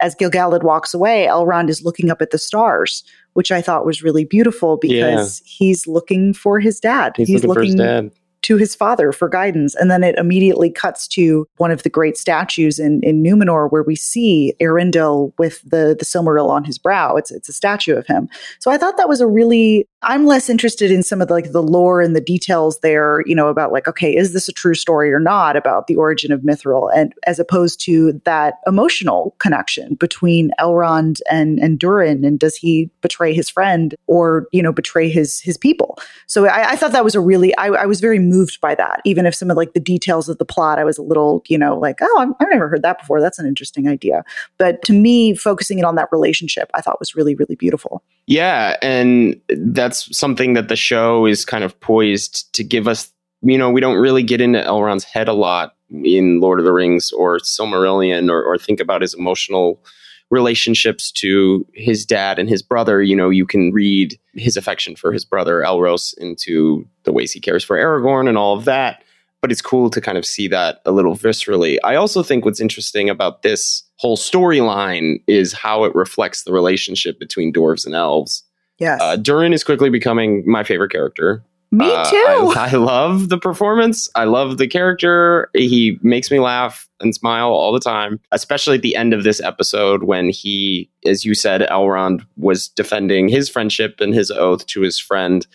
as 0.01 0.15
Gil-galad 0.15 0.63
walks 0.63 0.93
away, 0.95 1.27
Elrond 1.31 1.69
is 1.69 1.85
looking 1.85 2.11
up 2.11 2.21
at 2.21 2.31
the 2.31 2.39
stars, 2.39 3.05
which 3.35 3.53
I 3.53 3.63
thought 3.63 3.87
was 3.87 4.03
really 4.03 4.25
beautiful 4.25 4.79
because 4.79 5.41
yeah. 5.41 5.47
he's 5.49 5.87
looking 5.87 6.35
for 6.35 6.59
his 6.59 6.81
dad. 6.81 7.13
He's, 7.17 7.29
he's 7.29 7.45
looking, 7.45 7.77
looking 7.77 7.79
for 7.79 7.83
his 7.83 8.11
dad 8.11 8.11
to 8.43 8.57
his 8.57 8.75
father 8.75 9.13
for 9.13 9.29
guidance. 9.29 9.75
And 9.75 9.91
then 9.91 10.03
it 10.03 10.17
immediately 10.17 10.71
cuts 10.71 11.07
to 11.09 11.47
one 11.57 11.71
of 11.71 11.83
the 11.83 11.91
great 11.91 12.17
statues 12.17 12.79
in, 12.79 13.01
in 13.03 13.23
Numenor 13.23 13.71
where 13.71 13.83
we 13.83 13.97
see 13.97 14.55
Eärendil 14.61 15.33
with 15.39 15.63
the, 15.63 15.97
the 15.99 16.05
Silmaril 16.05 16.49
on 16.49 16.65
his 16.65 16.79
brow. 16.79 17.17
It's, 17.17 17.31
it's 17.31 17.49
a 17.49 17.53
statue 17.53 17.97
of 17.97 18.07
him. 18.07 18.29
So 18.59 18.71
I 18.71 18.79
thought 18.79 18.97
that 18.97 19.09
was 19.09 19.21
a 19.21 19.27
really, 19.27 19.87
I'm 20.03 20.25
less 20.25 20.49
interested 20.49 20.91
in 20.91 21.03
some 21.03 21.21
of 21.21 21.29
the, 21.29 21.35
like 21.35 21.53
the 21.53 21.63
lore 21.63 22.01
and 22.01 22.17
the 22.17 22.21
details 22.21 22.81
there, 22.81 23.23
you 23.27 23.35
know, 23.35 23.49
about 23.49 23.73
like, 23.73 23.87
okay, 23.87 24.15
is 24.17 24.33
this 24.33 24.49
a 24.49 24.53
true 24.53 24.75
story 24.75 25.13
or 25.13 25.21
not 25.21 25.57
about 25.57 25.87
the 25.87 25.97
origin 25.97 26.33
of 26.33 26.41
Mithril? 26.41 26.91
And 26.95 27.13
as 27.27 27.39
opposed 27.39 27.81
to 27.85 28.21
that 28.25 28.55
emotional 28.67 29.35
connection 29.39 29.95
between 29.95 30.53
Elrond 30.59 31.21
and, 31.31 31.59
and 31.59 31.79
Durin. 31.79 32.25
And 32.25 32.39
does 32.39 32.57
he 32.57 32.91
betray 33.03 33.35
his 33.35 33.51
friend 33.51 33.95
or, 34.07 34.47
you 34.53 34.63
know, 34.63 34.73
betray 34.73 35.11
his, 35.11 35.41
his 35.41 35.59
people? 35.59 35.99
So 36.27 36.47
I, 36.47 36.71
I 36.71 36.77
thought 36.77 36.93
that 36.93 37.05
was 37.05 37.15
a 37.15 37.21
really, 37.21 37.55
I, 37.57 37.67
I 37.67 37.87
was 37.87 38.01
very 38.01 38.19
moved 38.31 38.61
by 38.61 38.75
that. 38.77 39.01
Even 39.05 39.27
if 39.27 39.35
some 39.35 39.51
of 39.51 39.57
like 39.57 39.75
the 39.75 39.81
details 39.81 40.29
of 40.29 40.39
the 40.39 40.45
plot, 40.45 40.79
I 40.79 40.85
was 40.85 40.97
a 40.97 41.03
little, 41.03 41.43
you 41.49 41.59
know, 41.59 41.79
like, 41.79 41.99
oh, 42.01 42.19
I've, 42.19 42.29
I've 42.41 42.51
never 42.51 42.69
heard 42.69 42.83
that 42.83 43.01
before. 43.01 43.21
That's 43.21 43.39
an 43.39 43.47
interesting 43.47 43.89
idea. 43.89 44.25
But 44.57 44.83
to 44.85 44.93
me, 44.93 45.35
focusing 45.35 45.79
it 45.79 45.85
on 45.85 45.97
that 45.97 46.09
relationship, 46.13 46.71
I 46.75 46.81
thought 46.81 47.01
was 47.01 47.15
really, 47.15 47.35
really 47.35 47.57
beautiful. 47.57 48.03
Yeah, 48.27 48.77
and 48.81 49.39
that's 49.49 50.17
something 50.17 50.55
that 50.55 50.69
the 50.69 50.77
show 50.77 51.27
is 51.27 51.45
kind 51.45 51.65
of 51.65 51.79
poised 51.81 52.53
to 52.55 52.65
give 52.65 52.89
us. 52.89 53.13
You 53.43 53.59
know, 53.59 53.71
we 53.71 53.81
don't 53.81 53.97
really 53.97 54.23
get 54.23 54.41
into 54.41 54.61
Elrond's 54.61 55.05
head 55.05 55.27
a 55.27 55.33
lot 55.33 55.75
in 55.91 56.41
Lord 56.41 56.59
of 56.59 56.65
the 56.65 56.73
Rings 56.73 57.11
or 57.11 57.39
Silmarillion, 57.39 58.31
or, 58.31 58.43
or 58.45 58.57
think 58.57 58.81
about 58.81 59.03
his 59.03 59.15
emotional 59.15 59.83
relationships 60.31 61.11
to 61.11 61.67
his 61.75 62.07
dad 62.07 62.39
and 62.39 62.49
his 62.49 62.63
brother, 62.63 63.03
you 63.03 63.17
know, 63.17 63.31
you 63.31 63.47
can 63.47 63.73
read 63.73 64.19
his 64.35 64.57
affection 64.57 64.97
for 64.97 65.13
his 65.13 65.25
brother 65.25 65.61
Elros 65.61 66.17
into 66.19 66.87
the 67.05 67.13
ways 67.13 67.33
he 67.33 67.41
cares 67.41 67.65
for 67.65 67.77
Aragorn 67.77 68.29
and 68.29 68.39
all 68.39 68.57
of 68.57 68.65
that. 68.65 69.03
But 69.41 69.51
it's 69.51 69.63
cool 69.63 69.89
to 69.91 70.01
kind 70.01 70.19
of 70.19 70.27
see 70.27 70.49
that 70.49 70.83
a 70.85 70.93
little 70.93 71.17
viscerally. 71.17 71.79
I 71.83 71.95
also 71.95 72.23
think 72.23 72.45
what's 72.45 72.61
interesting 72.61 73.09
about 73.09 73.43
this 73.43 73.83
whole 73.97 74.17
storyline 74.17 75.23
is 75.27 75.53
how 75.53 75.85
it 75.85 75.95
reflects 75.95 76.45
the 76.45 76.53
relationship 76.53 77.19
between 77.19 77.53
dwarves 77.53 77.87
and 77.87 77.95
elves. 77.95 78.43
Yes. 78.79 79.01
Uh, 79.01 79.17
Durin 79.17 79.53
is 79.53 79.65
quickly 79.65 79.91
becoming 79.91 80.43
my 80.47 80.63
favorite 80.63 80.91
character. 80.91 81.43
Me 81.73 81.91
uh, 81.91 82.05
too. 82.05 82.53
I, 82.57 82.71
I, 82.73 82.77
love 82.77 83.29
the 83.29 83.39
performance. 83.39 84.09
I 84.17 84.25
love 84.25 84.59
the 84.59 84.67
character. 84.67 85.51
He 85.55 85.99
makes 86.03 86.31
me 86.31 86.41
laugh 86.41 86.89
and 87.01 87.15
smile 87.15 87.51
all 87.51 87.73
the 87.73 87.81
time, 87.81 88.19
especially 88.33 88.77
at 88.77 88.83
the 88.83 88.97
end 88.97 89.15
of 89.15 89.23
this 89.23 89.41
episode 89.41 90.03
when 90.03 90.31
he, 90.31 90.91
as 91.07 91.25
you 91.25 91.35
said, 91.35 91.61
Elrond 91.63 92.27
was 92.37 92.69
defending 92.69 93.29
his 93.29 93.49
friendship 93.49 94.01
and 94.01 94.13
his 94.13 94.31
oath 94.33 94.67
to 94.67 94.81
his 94.81 94.99
friend 94.99 95.47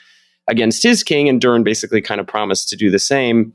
against 0.48 0.84
his 0.84 1.04
king, 1.04 1.28
and 1.28 1.42
Durin 1.42 1.64
basically 1.64 2.02
kind 2.02 2.22
of 2.22 2.28
promised 2.28 2.70
to 2.70 2.78
do 2.78 2.90
the 2.90 3.00
same. 3.00 3.54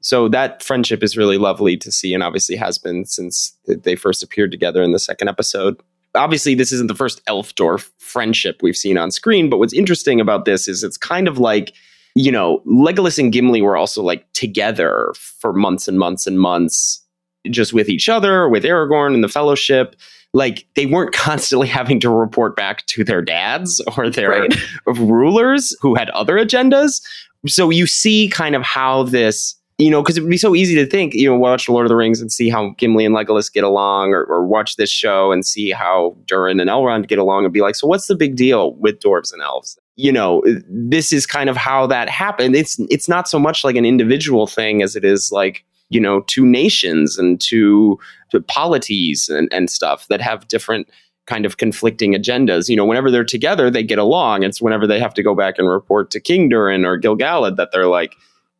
So 0.00 0.28
that 0.28 0.62
friendship 0.62 1.02
is 1.02 1.16
really 1.16 1.38
lovely 1.38 1.78
to 1.78 1.90
see, 1.90 2.12
and 2.12 2.22
obviously 2.22 2.56
has 2.56 2.76
been 2.76 3.06
since 3.06 3.56
they 3.66 3.96
first 3.96 4.22
appeared 4.22 4.50
together 4.50 4.82
in 4.82 4.92
the 4.92 4.98
second 4.98 5.28
episode 5.28 5.80
obviously 6.16 6.54
this 6.54 6.70
isn't 6.70 6.86
the 6.86 6.94
first 6.94 7.20
elf 7.26 7.54
dwarf 7.56 7.90
friendship 7.98 8.60
we've 8.62 8.76
seen 8.76 8.96
on 8.96 9.10
screen 9.10 9.50
but 9.50 9.58
what's 9.58 9.72
interesting 9.72 10.20
about 10.20 10.44
this 10.44 10.68
is 10.68 10.84
it's 10.84 10.96
kind 10.96 11.26
of 11.26 11.38
like 11.38 11.74
you 12.14 12.30
know, 12.30 12.62
Legolas 12.66 13.18
and 13.18 13.32
Gimli 13.32 13.62
were 13.62 13.76
also 13.76 14.02
like 14.02 14.30
together 14.32 15.12
for 15.16 15.52
months 15.52 15.88
and 15.88 15.98
months 15.98 16.26
and 16.26 16.38
months, 16.38 17.02
just 17.50 17.72
with 17.72 17.88
each 17.88 18.08
other, 18.08 18.48
with 18.48 18.64
Aragorn 18.64 19.14
and 19.14 19.24
the 19.24 19.28
Fellowship. 19.28 19.96
Like 20.32 20.66
they 20.74 20.86
weren't 20.86 21.12
constantly 21.14 21.68
having 21.68 22.00
to 22.00 22.10
report 22.10 22.56
back 22.56 22.86
to 22.86 23.04
their 23.04 23.22
dads 23.22 23.82
or 23.96 24.08
their 24.08 24.30
right. 24.30 24.54
rulers 24.86 25.76
who 25.80 25.94
had 25.94 26.10
other 26.10 26.36
agendas. 26.36 27.02
So 27.46 27.70
you 27.70 27.86
see 27.86 28.28
kind 28.28 28.54
of 28.54 28.62
how 28.62 29.02
this 29.02 29.54
you 29.78 29.90
know, 29.90 30.02
because 30.02 30.16
it 30.16 30.20
would 30.20 30.30
be 30.30 30.36
so 30.36 30.54
easy 30.54 30.74
to 30.76 30.86
think, 30.86 31.14
you 31.14 31.28
know, 31.28 31.36
watch 31.36 31.68
Lord 31.68 31.84
of 31.84 31.88
the 31.88 31.96
Rings 31.96 32.20
and 32.20 32.30
see 32.30 32.48
how 32.48 32.74
Gimli 32.78 33.04
and 33.04 33.14
Legolas 33.14 33.52
get 33.52 33.64
along, 33.64 34.10
or, 34.10 34.22
or, 34.24 34.46
watch 34.46 34.76
this 34.76 34.90
show 34.90 35.32
and 35.32 35.44
see 35.44 35.72
how 35.72 36.16
Durin 36.26 36.60
and 36.60 36.70
Elrond 36.70 37.08
get 37.08 37.18
along, 37.18 37.44
and 37.44 37.52
be 37.52 37.60
like, 37.60 37.74
so 37.74 37.86
what's 37.86 38.06
the 38.06 38.14
big 38.14 38.36
deal 38.36 38.74
with 38.74 39.00
dwarves 39.00 39.32
and 39.32 39.42
elves? 39.42 39.78
you 39.96 40.10
know, 40.10 40.42
this 40.68 41.12
is 41.12 41.26
kind 41.26 41.48
of 41.48 41.56
how 41.56 41.86
that 41.86 42.08
happened. 42.08 42.56
It's 42.56 42.78
it's 42.90 43.08
not 43.08 43.28
so 43.28 43.38
much 43.38 43.64
like 43.64 43.76
an 43.76 43.84
individual 43.84 44.46
thing 44.46 44.82
as 44.82 44.96
it 44.96 45.04
is 45.04 45.30
like 45.30 45.64
you 45.90 46.00
know 46.00 46.22
two 46.22 46.44
nations 46.44 47.18
and 47.18 47.40
two, 47.40 47.98
two 48.30 48.40
polities 48.42 49.28
and, 49.28 49.48
and 49.52 49.70
stuff 49.70 50.06
that 50.08 50.20
have 50.20 50.48
different 50.48 50.88
kind 51.26 51.46
of 51.46 51.56
conflicting 51.56 52.12
agendas. 52.12 52.68
You 52.68 52.76
know, 52.76 52.84
whenever 52.84 53.10
they're 53.10 53.24
together, 53.24 53.70
they 53.70 53.82
get 53.82 53.98
along. 53.98 54.42
It's 54.42 54.60
whenever 54.60 54.86
they 54.86 54.98
have 54.98 55.14
to 55.14 55.22
go 55.22 55.34
back 55.34 55.58
and 55.58 55.68
report 55.68 56.10
to 56.10 56.20
King 56.20 56.48
Durin 56.48 56.84
or 56.84 56.96
Gil-galad 56.96 57.56
that 57.56 57.70
they're 57.72 57.86
like, 57.86 58.14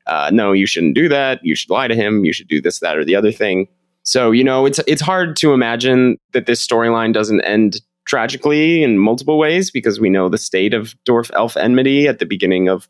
uh, 0.07 0.31
no, 0.33 0.53
you 0.53 0.67
shouldn't 0.67 0.95
do 0.95 1.09
that. 1.09 1.41
You 1.43 1.55
should 1.55 1.71
lie 1.71 1.89
to 1.89 1.95
him. 1.95 2.25
You 2.25 2.33
should 2.33 2.49
do 2.49 2.61
this, 2.61 2.81
that, 2.81 2.97
or 2.97 3.05
the 3.05 3.17
other 3.17 3.33
thing. 3.33 3.69
So 4.03 4.31
you 4.31 4.45
know, 4.45 4.67
it's 4.67 4.81
it's 4.87 5.03
hard 5.03 5.37
to 5.37 5.53
imagine 5.53 6.19
that 6.33 6.47
this 6.47 6.65
storyline 6.65 7.13
doesn't 7.13 7.41
end 7.43 7.81
tragically 8.07 8.83
in 8.83 8.99
multiple 8.99 9.39
ways 9.39 9.71
because 9.71 9.99
we 9.99 10.11
know 10.11 10.29
the 10.29 10.39
state 10.39 10.75
of 10.75 10.95
dwarf 11.09 11.31
elf 11.35 11.57
enmity 11.57 12.07
at 12.07 12.19
the 12.19 12.27
beginning 12.27 12.69
of 12.69 12.87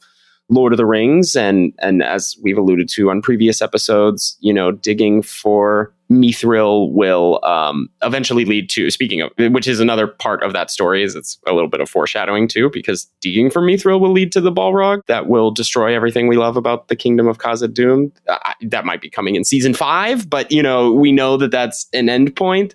Lord 0.51 0.73
of 0.73 0.77
the 0.77 0.87
Rings, 0.87 1.37
and 1.37 1.73
and 1.79 2.03
as 2.03 2.37
we've 2.43 2.59
alluded 2.59 2.89
to 2.91 3.11
on 3.11 3.23
previous 3.23 3.63
episodes, 3.63 4.37
you 4.41 4.53
know, 4.53 4.71
digging 4.71 5.23
for 5.23 5.93
Mithril 6.11 6.93
will 6.93 7.43
um, 7.45 7.89
eventually 8.03 8.45
lead 8.45 8.69
to. 8.71 8.91
Speaking 8.91 9.23
of, 9.23 9.31
which 9.39 9.67
is 9.67 9.81
another 9.81 10.07
part 10.07 10.43
of 10.43 10.53
that 10.53 10.71
story, 10.71 11.03
is 11.03 11.15
it's 11.15 11.39
a 11.47 11.53
little 11.53 11.69
bit 11.69 11.81
of 11.81 11.89
foreshadowing 11.89 12.47
too, 12.47 12.69
because 12.71 13.11
digging 13.21 13.51
for 13.51 13.63
Mithril 13.63 14.01
will 14.01 14.13
lead 14.13 14.33
to 14.33 14.41
the 14.41 14.53
Balrog 14.53 15.01
that 15.07 15.29
will 15.29 15.51
destroy 15.51 15.95
everything 15.95 16.29
we 16.29 16.37
love 16.37 16.57
about 16.57 16.89
the 16.89 16.97
kingdom 16.97 17.27
of 17.27 17.39
Khazad-dûm. 17.39 18.13
Uh, 18.29 18.39
that 18.63 18.85
might 18.85 19.01
be 19.01 19.09
coming 19.09 19.35
in 19.37 19.45
season 19.45 19.73
five, 19.73 20.29
but 20.29 20.53
you 20.53 20.63
know, 20.63 20.93
we 20.93 21.11
know 21.11 21.37
that 21.39 21.51
that's 21.51 21.87
an 21.95 22.09
end 22.09 22.37
point 22.37 22.75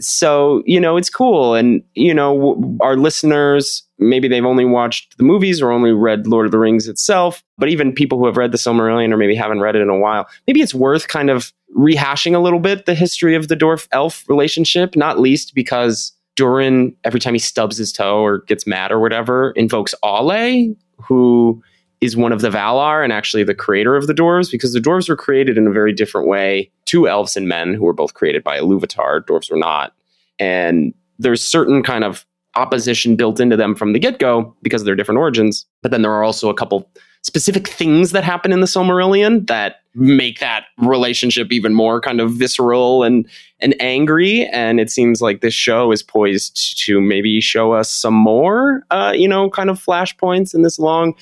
so 0.00 0.62
you 0.66 0.80
know 0.80 0.96
it's 0.96 1.10
cool 1.10 1.54
and 1.54 1.82
you 1.94 2.12
know 2.14 2.34
w- 2.34 2.78
our 2.80 2.96
listeners 2.96 3.82
maybe 4.00 4.28
they've 4.28 4.44
only 4.44 4.64
watched 4.64 5.16
the 5.18 5.24
movies 5.24 5.60
or 5.60 5.70
only 5.70 5.92
read 5.92 6.26
lord 6.26 6.46
of 6.46 6.52
the 6.52 6.58
rings 6.58 6.88
itself 6.88 7.44
but 7.58 7.68
even 7.68 7.92
people 7.92 8.18
who 8.18 8.26
have 8.26 8.36
read 8.36 8.52
the 8.52 8.58
silmarillion 8.58 9.12
or 9.12 9.16
maybe 9.16 9.34
haven't 9.34 9.60
read 9.60 9.76
it 9.76 9.82
in 9.82 9.88
a 9.88 9.98
while 9.98 10.26
maybe 10.46 10.60
it's 10.60 10.74
worth 10.74 11.08
kind 11.08 11.30
of 11.30 11.52
rehashing 11.76 12.34
a 12.34 12.38
little 12.38 12.58
bit 12.58 12.86
the 12.86 12.94
history 12.94 13.34
of 13.34 13.48
the 13.48 13.56
dwarf 13.56 13.86
elf 13.92 14.28
relationship 14.28 14.96
not 14.96 15.20
least 15.20 15.54
because 15.54 16.12
durin 16.36 16.94
every 17.04 17.20
time 17.20 17.34
he 17.34 17.38
stubs 17.38 17.76
his 17.76 17.92
toe 17.92 18.20
or 18.24 18.38
gets 18.46 18.66
mad 18.66 18.90
or 18.90 18.98
whatever 18.98 19.52
invokes 19.52 19.94
Aule, 20.02 20.74
who 20.96 21.62
is 22.00 22.16
one 22.16 22.32
of 22.32 22.40
the 22.40 22.48
Valar 22.48 23.04
and 23.04 23.12
actually 23.12 23.44
the 23.44 23.54
creator 23.54 23.94
of 23.94 24.06
the 24.06 24.14
dwarves 24.14 24.50
because 24.50 24.72
the 24.72 24.80
dwarves 24.80 25.08
were 25.08 25.16
created 25.16 25.58
in 25.58 25.66
a 25.66 25.70
very 25.70 25.92
different 25.92 26.26
way 26.26 26.70
to 26.86 27.06
elves 27.06 27.36
and 27.36 27.46
men 27.46 27.74
who 27.74 27.84
were 27.84 27.92
both 27.92 28.14
created 28.14 28.42
by 28.42 28.58
Iluvatar. 28.58 29.24
Dwarves 29.24 29.50
were 29.50 29.58
not. 29.58 29.92
And 30.38 30.94
there's 31.18 31.42
certain 31.42 31.82
kind 31.82 32.04
of 32.04 32.24
opposition 32.56 33.16
built 33.16 33.40
into 33.40 33.56
them 33.56 33.74
from 33.74 33.92
the 33.92 33.98
get 33.98 34.18
go 34.18 34.54
because 34.62 34.82
of 34.82 34.86
their 34.86 34.96
different 34.96 35.18
origins. 35.18 35.66
But 35.82 35.90
then 35.90 36.02
there 36.02 36.12
are 36.12 36.24
also 36.24 36.48
a 36.48 36.54
couple 36.54 36.90
specific 37.22 37.68
things 37.68 38.12
that 38.12 38.24
happen 38.24 38.52
in 38.52 38.60
the 38.60 38.66
Silmarillion 38.66 39.46
that 39.46 39.76
make 39.94 40.38
that 40.40 40.64
relationship 40.78 41.52
even 41.52 41.74
more 41.74 42.00
kind 42.00 42.20
of 42.20 42.32
visceral 42.32 43.02
and 43.02 43.28
and 43.60 43.74
angry. 43.80 44.46
And 44.46 44.80
it 44.80 44.90
seems 44.90 45.20
like 45.20 45.40
this 45.40 45.54
show 45.54 45.92
is 45.92 46.02
poised 46.02 46.82
to 46.86 47.00
maybe 47.00 47.40
show 47.40 47.72
us 47.72 47.90
some 47.90 48.14
more, 48.14 48.82
uh, 48.90 49.12
you 49.14 49.28
know, 49.28 49.50
kind 49.50 49.70
of 49.70 49.82
flashpoints 49.82 50.54
in 50.54 50.62
this 50.62 50.78
long 50.78 51.14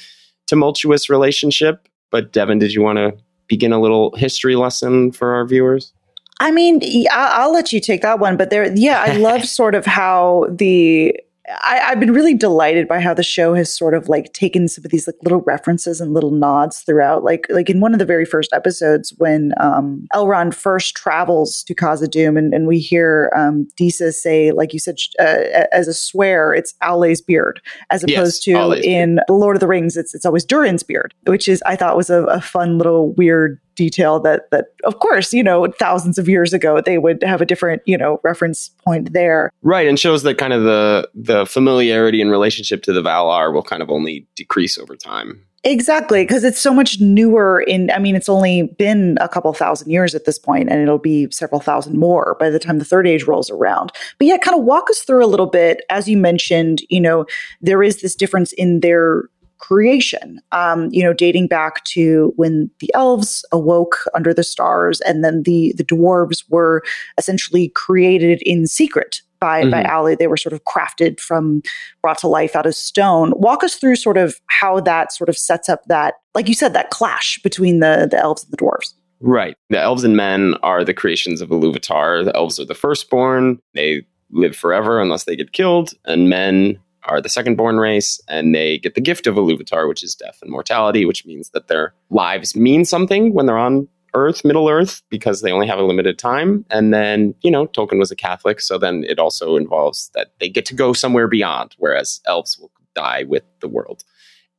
tumultuous 0.47 1.11
relationship. 1.11 1.89
But 2.11 2.33
Devan, 2.33 2.61
did 2.61 2.73
you 2.73 2.83
want 2.83 2.99
to 2.99 3.17
begin 3.49 3.73
a 3.73 3.81
little 3.81 4.15
history 4.17 4.57
lesson 4.57 5.13
for 5.13 5.35
our 5.35 5.45
viewers? 5.45 5.93
I 6.41 6.51
mean, 6.51 6.81
I'll 7.11 7.53
let 7.53 7.73
you 7.73 7.81
take 7.81 8.03
that 8.03 8.21
one, 8.21 8.37
but 8.37 8.51
there, 8.51 8.73
yeah, 8.75 9.03
I 9.03 9.17
love 9.17 9.45
sort 9.47 9.75
of 9.75 9.87
how 9.87 10.47
the 10.51 11.15
I, 11.63 11.77
have 11.79 12.01
been 12.01 12.13
really 12.13 12.35
delighted 12.35 12.89
by 12.89 13.01
how 13.01 13.15
the 13.15 13.23
show 13.23 13.55
has 13.55 13.73
sort 13.73 13.95
of 13.95 14.09
like 14.09 14.33
taken 14.33 14.69
some 14.69 14.85
of 14.85 14.91
these 14.91 15.07
like 15.07 15.17
little 15.23 15.41
references 15.41 16.01
and 16.01 16.13
little 16.13 16.31
nods 16.31 16.81
throughout. 16.81 17.25
Like 17.25 17.47
like 17.49 17.71
in 17.71 17.81
one 17.81 17.93
of 17.93 17.99
the 17.99 18.05
very 18.05 18.25
first 18.25 18.53
episodes 18.53 19.15
when 19.19 19.53
um, 19.59 20.07
Elrond 20.15 20.55
first 20.55 20.95
travels 20.95 21.63
to 21.65 21.75
Khazad-dûm 21.75 22.39
and, 22.39 22.53
and 22.53 22.67
we 22.67 22.79
hear 22.79 23.33
um, 23.37 23.69
Disa 23.77 24.13
say, 24.13 24.53
like 24.53 24.73
you 24.73 24.79
said, 24.79 24.97
uh, 25.19 25.67
as 25.73 25.89
a 25.89 25.95
swear, 25.95 26.53
it's 26.53 26.75
Aule's 26.83 27.21
beard, 27.21 27.61
as 27.91 28.03
opposed 28.05 28.47
yes, 28.47 28.57
to 28.57 28.61
Aule's 28.61 28.81
in 28.81 29.17
beard. 29.17 29.25
The 29.29 29.35
Lord 29.35 29.57
of 29.57 29.61
the 29.61 29.69
Rings, 29.69 29.97
it's 29.97 30.15
it's 30.15 30.27
always 30.27 30.45
Durin's 30.45 30.83
beard, 30.83 31.15
which 31.27 31.49
is 31.49 31.63
I 31.67 31.77
thought 31.77 31.97
was 31.97 32.11
a, 32.11 32.25
a 32.25 32.41
fun 32.41 32.79
little 32.79 33.13
weird 33.15 33.61
detail 33.79 34.19
that 34.19 34.51
that 34.51 34.67
of 34.85 34.99
course 34.99 35.33
you 35.33 35.43
know 35.43 35.69
thousands 35.79 36.19
of 36.19 36.29
years 36.29 36.53
ago 36.53 36.81
they 36.81 36.99
would 36.99 37.23
have 37.23 37.41
a 37.41 37.47
different 37.47 37.81
you 37.87 37.97
know 37.97 38.21
reference 38.25 38.71
point 38.85 39.13
there 39.13 39.53
right 39.63 39.87
and 39.87 40.01
shows 40.01 40.25
that 40.25 40.37
kind 40.37 40.53
of 40.53 40.65
the 40.65 41.09
the 41.15 41.47
familiarity 41.47 42.21
and 42.21 42.31
relationship 42.31 42.83
to 42.83 42.93
the 42.93 43.01
valar 43.01 43.55
will 43.55 43.63
kind 43.63 43.81
of 43.81 43.89
only 43.89 44.27
decrease 44.35 44.77
over 44.77 44.97
time 44.97 45.43
Exactly, 45.65 46.23
because 46.23 46.45
it's 46.45 46.61
so 46.61 46.73
much 46.73 47.01
newer 47.01 47.61
in 47.67 47.91
I 47.91 47.99
mean 47.99 48.15
it's 48.15 48.29
only 48.29 48.75
been 48.79 49.19
a 49.21 49.29
couple 49.29 49.53
thousand 49.53 49.91
years 49.91 50.15
at 50.15 50.25
this 50.25 50.39
point 50.39 50.69
and 50.71 50.81
it'll 50.81 50.99
be 50.99 51.27
several 51.33 51.61
thousand 51.61 51.99
more 51.99 52.37
by 52.39 52.49
the 52.49 52.61
time 52.61 52.79
the 52.79 52.85
third 52.85 53.09
age 53.09 53.25
rolls 53.25 53.51
around. 53.51 53.91
But 54.19 54.29
yeah, 54.29 54.37
kind 54.37 54.57
of 54.57 54.65
walk 54.65 54.89
us 54.89 55.01
through 55.01 55.25
a 55.25 55.27
little 55.27 55.47
bit 55.47 55.83
as 55.91 56.09
you 56.09 56.17
mentioned, 56.17 56.83
you 56.89 57.01
know, 57.01 57.27
there 57.61 57.83
is 57.83 58.03
this 58.03 58.15
difference 58.15 58.53
in 58.53 58.81
their 58.81 59.25
creation, 59.69 60.41
um, 60.53 60.89
you 60.91 61.03
know, 61.03 61.13
dating 61.13 61.47
back 61.47 61.85
to 61.85 62.33
when 62.37 62.71
the 62.81 62.91
elves 62.95 63.45
awoke 63.53 63.99
under 64.15 64.33
the 64.33 64.43
stars, 64.43 65.01
and 65.03 65.23
then 65.23 65.43
the 65.43 65.75
the 65.77 65.85
dwarves 65.85 66.43
were 66.49 66.83
essentially 67.19 67.69
created 67.75 68.41
in 68.47 68.67
secret 68.67 69.21
by 69.41 69.61
mm-hmm. 69.61 69.71
by 69.71 69.83
Aule. 69.85 70.19
They 70.19 70.27
were 70.27 70.39
sort 70.39 70.55
of 70.55 70.65
crafted 70.65 71.21
from 71.21 71.63
brought 72.01 72.19
to 72.19 72.29
life 72.29 72.57
out 72.57 72.65
of 72.65 72.75
stone. 72.75 73.35
Walk 73.37 73.63
us 73.63 73.75
through 73.75 73.97
sort 73.97 74.17
of 74.17 74.41
how 74.47 74.81
that 74.81 75.13
sort 75.13 75.29
of 75.29 75.37
sets 75.37 75.69
up 75.69 75.85
that, 75.85 76.15
like 76.35 76.49
you 76.49 76.55
said, 76.55 76.73
that 76.73 76.89
clash 76.89 77.39
between 77.43 77.81
the 77.81 78.09
the 78.11 78.19
elves 78.19 78.45
and 78.45 78.53
the 78.53 78.57
dwarves. 78.57 78.95
Right. 79.21 79.55
The 79.69 79.81
elves 79.81 80.05
and 80.05 80.17
men 80.17 80.55
are 80.63 80.83
the 80.85 80.95
creations 80.95 81.41
of 81.41 81.51
Iluvatar. 81.51 82.25
The 82.25 82.35
elves 82.37 82.59
are 82.59 82.65
the 82.65 82.75
firstborn. 82.75 83.61
They 83.75 84.07
live 84.31 84.57
forever 84.57 85.01
unless 85.01 85.25
they 85.25 85.37
get 85.37 85.53
killed, 85.53 85.93
and 86.07 86.31
men 86.31 86.79
are 87.09 87.21
the 87.21 87.29
second 87.29 87.57
born 87.57 87.79
race, 87.79 88.21
and 88.29 88.55
they 88.55 88.79
get 88.79 88.95
the 88.95 89.01
gift 89.01 89.27
of 89.27 89.37
Iluvatar, 89.37 89.89
which 89.89 90.03
is 90.03 90.15
death 90.15 90.39
and 90.43 90.51
mortality, 90.51 91.05
which 91.05 91.25
means 91.27 91.51
that 91.51 91.69
their 91.69 91.95
lives 92.11 92.55
mean 92.55 92.85
something 92.85 93.35
when 93.35 93.47
they're 93.47 93.59
on 93.59 93.89
Earth, 94.15 94.45
Middle 94.45 94.69
Earth, 94.69 95.03
because 95.11 95.43
they 95.43 95.53
only 95.53 95.67
have 95.67 95.79
a 95.79 95.85
limited 95.85 96.19
time. 96.19 96.65
And 96.71 96.93
then, 96.95 97.35
you 97.43 97.51
know, 97.51 97.67
Tolkien 97.67 97.99
was 97.99 98.11
a 98.11 98.17
Catholic, 98.17 98.61
so 98.61 98.79
then 98.79 99.05
it 99.09 99.19
also 99.19 99.57
involves 99.57 100.11
that 100.15 100.33
they 100.41 100.49
get 100.49 100.67
to 100.67 100.75
go 100.75 100.93
somewhere 100.93 101.29
beyond, 101.29 101.75
whereas 101.79 102.21
elves 102.27 102.59
will 102.59 102.71
die 102.95 103.25
with 103.25 103.45
the 103.61 103.69
world. 103.69 104.05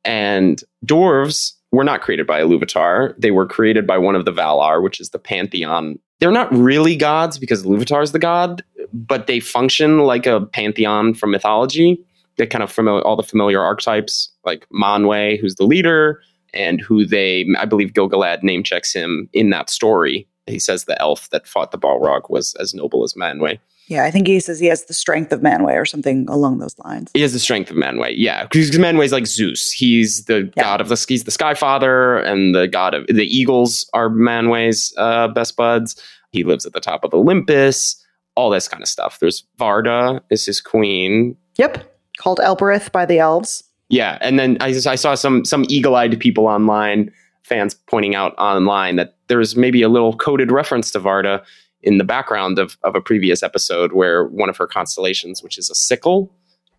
And 0.04 0.62
dwarves 0.86 1.52
were 1.72 1.84
not 1.84 2.00
created 2.00 2.26
by 2.26 2.40
Iluvatar. 2.40 3.14
They 3.18 3.30
were 3.30 3.46
created 3.46 3.86
by 3.86 3.98
one 3.98 4.14
of 4.14 4.24
the 4.24 4.32
Valar, 4.32 4.82
which 4.82 5.00
is 5.00 5.10
the 5.10 5.18
pantheon. 5.18 5.98
They're 6.20 6.30
not 6.30 6.52
really 6.52 6.96
gods 6.96 7.38
because 7.38 7.64
Iluvatar 7.64 8.02
is 8.02 8.12
the 8.12 8.18
god, 8.18 8.62
but 8.92 9.26
they 9.26 9.40
function 9.40 10.00
like 10.00 10.26
a 10.26 10.40
pantheon 10.40 11.14
from 11.14 11.30
mythology 11.30 12.04
they 12.38 12.46
kind 12.46 12.64
of 12.64 12.72
familiar 12.72 13.02
all 13.02 13.16
the 13.16 13.22
familiar 13.22 13.60
archetypes 13.60 14.30
like 14.44 14.66
Manwe, 14.70 15.38
who's 15.40 15.56
the 15.56 15.64
leader, 15.64 16.20
and 16.54 16.80
who 16.80 17.04
they 17.04 17.46
I 17.58 17.64
believe 17.64 17.94
Gil-galad 17.94 18.42
name 18.42 18.62
checks 18.62 18.92
him 18.92 19.28
in 19.32 19.50
that 19.50 19.70
story. 19.70 20.26
He 20.46 20.58
says 20.58 20.84
the 20.84 21.00
elf 21.00 21.30
that 21.30 21.46
fought 21.46 21.70
the 21.70 21.78
Balrog 21.78 22.30
was 22.30 22.54
as 22.56 22.74
noble 22.74 23.04
as 23.04 23.14
Manwe. 23.14 23.58
Yeah, 23.88 24.04
I 24.04 24.12
think 24.12 24.28
he 24.28 24.38
says 24.38 24.60
he 24.60 24.66
has 24.66 24.84
the 24.84 24.94
strength 24.94 25.32
of 25.32 25.40
Manwe 25.40 25.74
or 25.74 25.84
something 25.84 26.28
along 26.28 26.58
those 26.58 26.78
lines. 26.78 27.10
He 27.12 27.22
has 27.22 27.32
the 27.32 27.40
strength 27.40 27.72
of 27.72 27.76
Manwe, 27.76 28.14
yeah. 28.16 28.44
Because 28.44 28.70
Manwe's 28.70 29.10
like 29.12 29.26
Zeus. 29.26 29.72
He's 29.72 30.26
the 30.26 30.50
yeah. 30.56 30.62
god 30.62 30.80
of 30.80 30.88
the 30.88 31.04
he's 31.08 31.24
the 31.24 31.30
Sky 31.32 31.54
Father, 31.54 32.18
and 32.18 32.54
the 32.54 32.68
god 32.68 32.94
of 32.94 33.06
the 33.08 33.26
eagles 33.26 33.88
are 33.92 34.08
Manwe's 34.08 34.94
uh, 34.96 35.28
best 35.28 35.56
buds. 35.56 36.00
He 36.30 36.44
lives 36.44 36.64
at 36.64 36.72
the 36.72 36.80
top 36.80 37.04
of 37.04 37.12
Olympus. 37.12 37.96
All 38.36 38.48
this 38.48 38.68
kind 38.68 38.82
of 38.82 38.88
stuff. 38.88 39.18
There's 39.18 39.44
Varda 39.58 40.20
is 40.30 40.46
his 40.46 40.60
queen. 40.60 41.36
Yep 41.58 41.89
called 42.20 42.38
Elbereth 42.40 42.92
by 42.92 43.06
the 43.06 43.18
elves. 43.18 43.64
Yeah, 43.88 44.18
and 44.20 44.38
then 44.38 44.56
I, 44.60 44.68
I 44.68 44.94
saw 44.94 45.14
some 45.16 45.44
some 45.44 45.64
eagle-eyed 45.68 46.20
people 46.20 46.46
online, 46.46 47.10
fans 47.42 47.74
pointing 47.74 48.14
out 48.14 48.34
online 48.38 48.96
that 48.96 49.16
there's 49.26 49.56
maybe 49.56 49.82
a 49.82 49.88
little 49.88 50.16
coded 50.16 50.52
reference 50.52 50.90
to 50.92 51.00
Varda 51.00 51.42
in 51.82 51.98
the 51.98 52.04
background 52.04 52.58
of, 52.58 52.76
of 52.84 52.94
a 52.94 53.00
previous 53.00 53.42
episode 53.42 53.92
where 53.92 54.26
one 54.26 54.48
of 54.48 54.56
her 54.58 54.66
constellations, 54.66 55.42
which 55.42 55.58
is 55.58 55.70
a 55.70 55.74
sickle, 55.74 56.30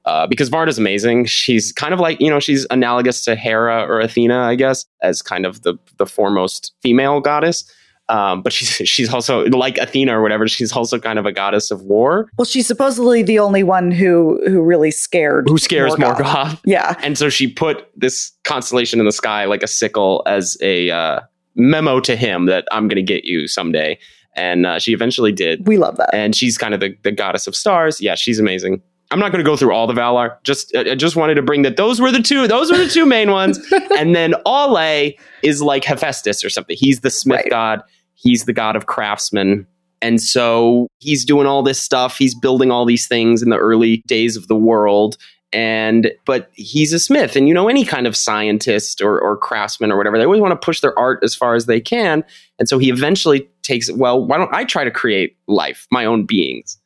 uh, 0.06 0.28
because 0.28 0.50
Varda's 0.50 0.78
amazing. 0.78 1.26
She's 1.26 1.72
kind 1.72 1.94
of 1.94 2.00
like, 2.00 2.22
you 2.22 2.30
know, 2.30 2.40
she's 2.40 2.68
analogous 2.70 3.26
to 3.26 3.36
Hera 3.36 3.84
or 3.84 4.00
Athena, 4.00 4.40
I 4.44 4.56
guess, 4.56 4.86
as 5.02 5.22
kind 5.22 5.46
of 5.46 5.64
the, 5.64 5.76
the 5.98 6.06
foremost 6.06 6.74
female 6.82 7.20
goddess. 7.20 7.70
Um, 8.12 8.42
but 8.42 8.52
she's 8.52 8.68
she's 8.88 9.12
also 9.12 9.46
like 9.46 9.78
Athena 9.78 10.18
or 10.18 10.22
whatever. 10.22 10.48
She's 10.48 10.72
also 10.74 11.00
kind 11.00 11.18
of 11.18 11.26
a 11.26 11.32
goddess 11.32 11.72
of 11.72 11.82
war. 11.84 12.30
Well, 12.38 12.46
she's 12.46 12.68
supposedly 12.68 13.24
the 13.24 13.40
only 13.40 13.64
one 13.64 13.90
who 13.90 14.42
who 14.46 14.62
really 14.62 14.92
scared 14.92 15.48
who 15.48 15.58
scares 15.58 15.94
Morgoth. 15.94 16.18
Morgoth. 16.18 16.62
Yeah, 16.66 16.96
and 17.02 17.18
so 17.18 17.30
she 17.30 17.48
put 17.48 17.90
this 17.96 18.32
constellation 18.44 19.00
in 19.00 19.06
the 19.06 19.12
sky 19.12 19.46
like 19.46 19.64
a 19.64 19.68
sickle 19.68 20.24
as 20.26 20.58
a 20.62 20.92
uh, 20.92 21.22
memo 21.56 22.00
to 22.02 22.16
him 22.16 22.46
that 22.46 22.68
I'm 22.72 22.88
going 22.88 22.98
to 22.98 23.14
get 23.14 23.24
you 23.24 23.48
someday. 23.48 23.98
And 24.36 24.66
uh, 24.66 24.80
she 24.80 24.94
eventually 24.94 25.34
did. 25.34 25.68
We 25.68 25.78
love 25.78 25.98
that. 25.98 26.14
And 26.14 26.34
she's 26.34 26.58
kind 26.58 26.74
of 26.74 26.80
the, 26.80 26.96
the 27.04 27.12
goddess 27.12 27.48
of 27.48 27.56
stars. 27.56 28.00
Yeah, 28.00 28.16
she's 28.16 28.40
amazing. 28.40 28.82
I'm 29.12 29.20
not 29.20 29.34
going 29.34 29.44
to 29.44 29.50
go 29.50 29.58
through 29.58 29.74
all 29.74 29.88
the 29.88 29.94
Valar. 29.94 30.38
Just 30.44 30.74
I 30.74 30.96
just 30.96 31.18
wanted 31.18 31.36
to 31.36 31.42
bring 31.42 31.64
that 31.64 31.76
those 31.76 32.00
were 32.00 32.12
the 32.12 32.22
two. 32.22 32.48
Those 32.48 32.72
were 32.72 32.78
the 32.78 32.88
two 32.88 33.06
main 33.06 33.32
ones. 33.32 33.60
and 33.98 34.16
then 34.16 34.34
Aule 34.46 35.18
is 35.44 35.62
like 35.62 35.84
Hephaestus 35.84 36.46
or 36.46 36.50
something. 36.50 36.78
He's 36.80 37.02
the 37.02 37.10
smith 37.10 37.38
right. 37.38 37.50
god 37.50 37.84
He's 38.22 38.46
the 38.46 38.54
god 38.54 38.76
of 38.76 38.86
craftsmen. 38.86 39.66
And 40.02 40.22
so 40.22 40.88
he's 41.00 41.26
doing 41.26 41.48
all 41.48 41.64
this 41.64 41.82
stuff. 41.82 42.18
He's 42.18 42.36
building 42.36 42.72
all 42.72 42.86
these 42.86 43.08
things 43.08 43.42
in 43.42 43.50
the 43.50 43.58
early 43.58 44.04
days 44.08 44.36
of 44.36 44.48
the 44.48 44.56
world. 44.56 45.18
And, 45.54 46.12
but 46.26 46.50
he's 46.54 46.94
a 46.94 47.00
smith. 47.00 47.36
And, 47.36 47.48
you 47.48 47.54
know, 47.54 47.68
any 47.68 47.84
kind 47.84 48.08
of 48.08 48.16
scientist 48.16 49.02
or, 49.02 49.20
or 49.20 49.38
craftsman 49.38 49.92
or 49.92 49.98
whatever, 49.98 50.18
they 50.18 50.24
always 50.24 50.40
want 50.40 50.54
to 50.54 50.66
push 50.66 50.80
their 50.80 50.98
art 50.98 51.20
as 51.24 51.36
far 51.36 51.56
as 51.56 51.66
they 51.66 51.82
can. 51.82 52.24
And 52.58 52.70
so 52.70 52.78
he 52.78 52.90
eventually 52.90 53.50
takes, 53.62 53.92
well, 53.92 54.26
why 54.26 54.38
don't 54.38 54.54
I 54.54 54.64
try 54.64 54.84
to 54.86 54.92
create 54.92 55.36
life, 55.48 55.88
my 55.92 56.06
own 56.06 56.26
beings? 56.26 56.78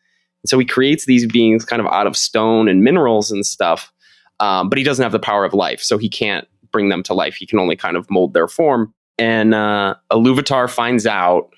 And 0.43 0.49
so 0.49 0.57
he 0.57 0.65
creates 0.65 1.05
these 1.05 1.27
beings 1.27 1.63
kind 1.63 1.79
of 1.79 1.87
out 1.87 2.07
of 2.07 2.17
stone 2.17 2.67
and 2.67 2.83
minerals 2.83 3.29
and 3.29 3.45
stuff. 3.45 3.91
Um, 4.39 4.67
but 4.67 4.77
he 4.77 4.83
doesn't 4.83 5.03
have 5.03 5.11
the 5.11 5.19
power 5.19 5.45
of 5.45 5.53
life. 5.53 5.81
So 5.81 5.97
he 5.97 6.09
can't 6.09 6.47
bring 6.71 6.89
them 6.89 7.03
to 7.03 7.13
life. 7.13 7.35
He 7.35 7.45
can 7.45 7.59
only 7.59 7.75
kind 7.75 7.95
of 7.95 8.09
mold 8.09 8.33
their 8.33 8.47
form. 8.47 8.93
And 9.17 9.53
uh, 9.53 9.95
Iluvatar 10.11 10.69
finds 10.69 11.05
out, 11.07 11.49